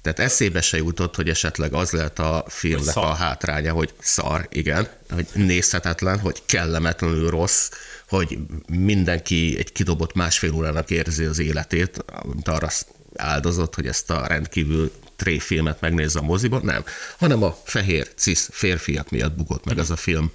Tehát 0.02 0.20
eszébe 0.20 0.62
se 0.62 0.78
jutott, 0.78 1.16
hogy 1.16 1.30
esetleg 1.30 1.74
az 1.74 1.92
lehet 1.92 2.20
a 2.20 2.46
filmnek 2.48 2.96
a 2.96 3.14
hátránya, 3.14 3.74
hogy 3.74 3.94
szar, 4.00 4.48
igen, 4.50 4.90
hogy 5.10 5.28
nézhetetlen, 5.34 6.20
hogy 6.20 6.42
kellemetlenül 6.46 7.30
rossz, 7.30 7.70
hogy 8.08 8.38
mindenki 8.68 9.56
egy 9.58 9.72
kidobott 9.72 10.14
másfél 10.14 10.54
órának 10.54 10.90
érzi 10.90 11.24
az 11.24 11.40
életét, 11.40 12.06
mint 12.24 12.48
arra 12.48 12.70
áldozott, 13.16 13.76
hogy 13.76 13.88
ezt 13.88 14.10
a 14.10 14.28
rendkívül 14.28 14.92
tréfilmet 15.16 15.82
megnézze 15.82 16.20
a 16.20 16.24
moziban, 16.24 16.62
nem, 16.64 16.84
hanem 17.18 17.44
a 17.44 17.58
fehér 17.64 18.14
cis 18.16 18.48
férfiak 18.52 19.10
miatt 19.10 19.36
bukott 19.36 19.66
meg 19.66 19.78
ez 19.78 19.90
a 19.90 19.96
film. 19.96 20.32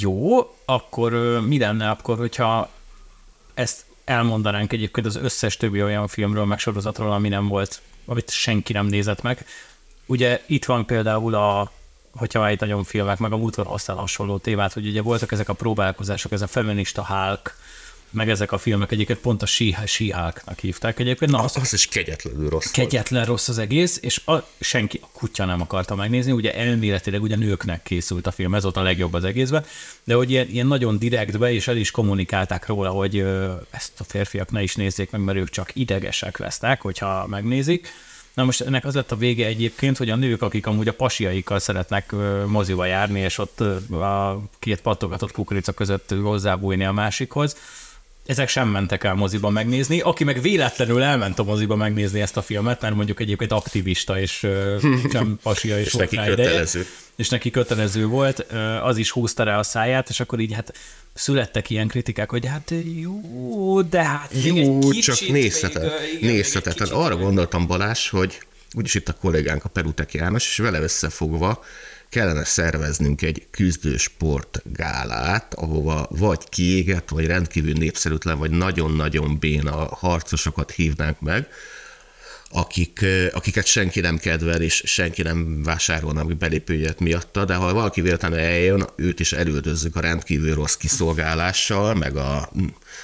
Jó, 0.00 0.54
akkor 0.64 1.12
mi 1.46 1.58
lenne 1.58 1.90
akkor, 1.90 2.18
hogyha 2.18 2.70
ezt 3.54 3.84
elmondanánk 4.04 4.72
egyébként 4.72 5.06
az 5.06 5.16
összes 5.16 5.56
többi 5.56 5.82
olyan 5.82 6.08
filmről, 6.08 6.44
meg 6.44 6.58
sorozatról, 6.58 7.12
ami 7.12 7.28
nem 7.28 7.48
volt, 7.48 7.80
amit 8.04 8.30
senki 8.30 8.72
nem 8.72 8.86
nézett 8.86 9.22
meg. 9.22 9.46
Ugye 10.06 10.42
itt 10.46 10.64
van 10.64 10.86
például 10.86 11.34
a 11.34 11.72
hogyha 12.16 12.46
egy 12.46 12.60
nagyon 12.60 12.84
filmek, 12.84 13.18
meg 13.18 13.32
a 13.32 13.36
múltkor 13.36 13.66
hoztál 13.66 13.96
hasonló 13.96 14.38
témát, 14.38 14.72
hogy 14.72 14.86
ugye 14.86 15.02
voltak 15.02 15.32
ezek 15.32 15.48
a 15.48 15.52
próbálkozások, 15.52 16.32
ez 16.32 16.42
a 16.42 16.46
feminista 16.46 17.04
Hulk, 17.04 17.56
meg 18.10 18.30
ezek 18.30 18.52
a 18.52 18.58
filmek 18.58 18.92
egyébként 18.92 19.18
pont 19.18 19.42
a 19.42 19.46
síháknak 19.86 20.58
hívták 20.58 20.98
egyébként. 20.98 21.30
Na, 21.30 21.38
az, 21.38 21.56
az 21.56 21.72
is 21.72 21.86
kegyetlenül 21.86 22.48
rossz 22.48 22.70
Kegyetlen 22.70 23.20
volt. 23.20 23.26
rossz 23.26 23.48
az 23.48 23.58
egész, 23.58 23.98
és 24.02 24.20
a, 24.24 24.46
senki, 24.60 25.00
a 25.02 25.06
kutya 25.12 25.44
nem 25.44 25.60
akarta 25.60 25.94
megnézni, 25.94 26.32
ugye 26.32 26.54
elméletileg 26.54 27.22
ugye 27.22 27.36
nőknek 27.36 27.82
készült 27.82 28.26
a 28.26 28.30
film, 28.30 28.54
ez 28.54 28.62
volt 28.62 28.76
a 28.76 28.82
legjobb 28.82 29.14
az 29.14 29.24
egészben, 29.24 29.64
de 30.04 30.14
hogy 30.14 30.30
ilyen, 30.30 30.48
ilyen 30.48 30.66
nagyon 30.66 30.98
direktbe, 30.98 31.52
és 31.52 31.68
el 31.68 31.76
is 31.76 31.90
kommunikálták 31.90 32.66
róla, 32.66 32.90
hogy 32.90 33.16
ö, 33.16 33.52
ezt 33.70 33.92
a 33.98 34.04
férfiak 34.04 34.50
ne 34.50 34.62
is 34.62 34.74
nézzék 34.74 35.10
meg, 35.10 35.20
mert 35.20 35.38
ők 35.38 35.50
csak 35.50 35.70
idegesek 35.74 36.38
lesznek, 36.38 36.80
hogyha 36.80 37.26
megnézik. 37.26 37.88
Na 38.34 38.44
most 38.44 38.60
ennek 38.60 38.84
az 38.84 38.94
lett 38.94 39.12
a 39.12 39.16
vége 39.16 39.46
egyébként, 39.46 39.96
hogy 39.96 40.10
a 40.10 40.16
nők, 40.16 40.42
akik 40.42 40.66
amúgy 40.66 40.88
a 40.88 40.92
pasiaikkal 40.92 41.58
szeretnek 41.58 42.14
moziba 42.46 42.84
járni, 42.84 43.20
és 43.20 43.38
ott 43.38 43.60
a 43.90 44.42
két 44.58 44.80
pattogatott 44.80 45.32
kukorica 45.32 45.72
között 45.72 46.14
hozzábújni 46.22 46.84
a 46.84 46.92
másikhoz, 46.92 47.56
ezek 48.26 48.48
sem 48.48 48.68
mentek 48.68 49.04
el 49.04 49.14
moziba 49.14 49.50
megnézni. 49.50 50.00
Aki 50.00 50.24
meg 50.24 50.40
véletlenül 50.40 51.02
elment 51.02 51.38
a 51.38 51.44
moziba 51.44 51.76
megnézni 51.76 52.20
ezt 52.20 52.36
a 52.36 52.42
filmet, 52.42 52.80
mert 52.80 52.94
mondjuk 52.94 53.20
egyébként 53.20 53.52
aktivista, 53.52 54.20
és 54.20 54.46
sem 55.12 55.38
pasia, 55.42 55.78
és, 55.78 55.86
és 55.86 55.92
neki 55.92 56.16
kötelező. 56.16 56.80
Ideje, 56.80 56.94
és 57.16 57.28
neki 57.28 57.50
kötelező 57.50 58.06
volt, 58.06 58.46
az 58.82 58.96
is 58.96 59.10
húzta 59.10 59.42
rá 59.42 59.58
a 59.58 59.62
száját, 59.62 60.08
és 60.08 60.20
akkor 60.20 60.40
így 60.40 60.52
hát 60.52 60.72
születtek 61.14 61.70
ilyen 61.70 61.88
kritikák, 61.88 62.30
hogy 62.30 62.46
hát 62.46 62.72
jó, 63.00 63.82
de 63.82 64.02
hát 64.02 64.30
jó, 64.44 64.92
csak 64.92 65.28
nézhetetlen. 65.28 65.92
nézhetetlen. 66.20 66.88
Arra 66.88 67.16
gondoltam 67.16 67.66
Balázs, 67.66 68.08
hogy 68.08 68.38
úgyis 68.72 68.94
itt 68.94 69.08
a 69.08 69.12
kollégánk 69.12 69.64
a 69.64 69.68
Perutek 69.68 70.14
János, 70.14 70.48
és 70.48 70.56
vele 70.56 70.80
összefogva 70.80 71.64
kellene 72.08 72.44
szerveznünk 72.44 73.22
egy 73.22 73.46
küzdősport 73.50 74.62
gálát, 74.72 75.54
ahova 75.54 76.06
vagy 76.10 76.48
kiégett, 76.48 77.08
vagy 77.08 77.26
rendkívül 77.26 77.72
népszerűtlen, 77.72 78.38
vagy 78.38 78.50
nagyon-nagyon 78.50 79.38
béna 79.38 79.74
harcosokat 79.84 80.70
hívnánk 80.70 81.20
meg, 81.20 81.48
akik, 82.50 83.04
akiket 83.32 83.66
senki 83.66 84.00
nem 84.00 84.18
kedvel, 84.18 84.62
és 84.62 84.82
senki 84.86 85.22
nem 85.22 85.62
vásárolna 85.62 86.24
meg 86.24 86.36
belépőjét 86.36 87.00
miatta, 87.00 87.44
de 87.44 87.54
ha 87.54 87.72
valaki 87.72 88.00
véletlenül 88.00 88.38
eljön, 88.38 88.86
őt 88.96 89.20
is 89.20 89.32
elüldözzük 89.32 89.96
a 89.96 90.00
rendkívül 90.00 90.54
rossz 90.54 90.74
kiszolgálással, 90.74 91.94
meg 91.94 92.16
a 92.16 92.50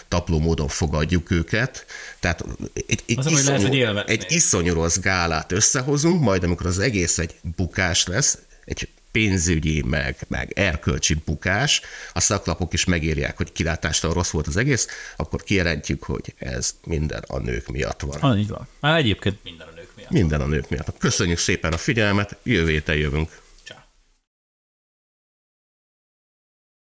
tapló 0.08 0.38
módon 0.38 0.68
fogadjuk 0.68 1.30
őket. 1.30 1.86
Tehát 2.20 2.44
egy, 2.72 3.02
egy, 3.06 3.30
iszonyú, 3.30 3.92
lehet, 3.92 4.08
egy 4.08 4.26
iszonyú 4.28 4.72
rossz 4.72 4.98
gálát 4.98 5.52
összehozunk, 5.52 6.20
majd 6.20 6.44
amikor 6.44 6.66
az 6.66 6.78
egész 6.78 7.18
egy 7.18 7.34
bukás 7.56 8.06
lesz, 8.06 8.38
egy 8.64 8.88
pénzügyi, 9.10 9.82
meg, 9.82 10.16
meg 10.28 10.52
erkölcsi 10.54 11.14
bukás, 11.24 11.80
a 12.12 12.20
szaklapok 12.20 12.72
is 12.72 12.84
megírják, 12.84 13.36
hogy 13.36 13.52
kilátástól 13.52 14.12
rossz 14.12 14.30
volt 14.30 14.46
az 14.46 14.56
egész, 14.56 14.86
akkor 15.16 15.42
kijelentjük, 15.42 16.02
hogy 16.02 16.34
ez 16.38 16.74
minden 16.84 17.24
a 17.26 17.38
nők 17.38 17.68
miatt 17.68 18.00
van. 18.00 18.20
Ah, 18.20 18.38
így 18.38 18.48
van. 18.48 18.68
Már 18.80 18.98
egyébként 18.98 19.38
minden 19.44 19.66
a 19.66 19.70
nők 19.74 19.90
miatt. 19.96 20.10
Minden 20.10 20.40
a 20.40 20.46
nők 20.46 20.68
miatt. 20.68 20.98
Köszönjük 20.98 21.38
szépen 21.38 21.72
a 21.72 21.76
figyelmet, 21.76 22.36
jövő 22.42 22.82
jövünk. 22.86 23.40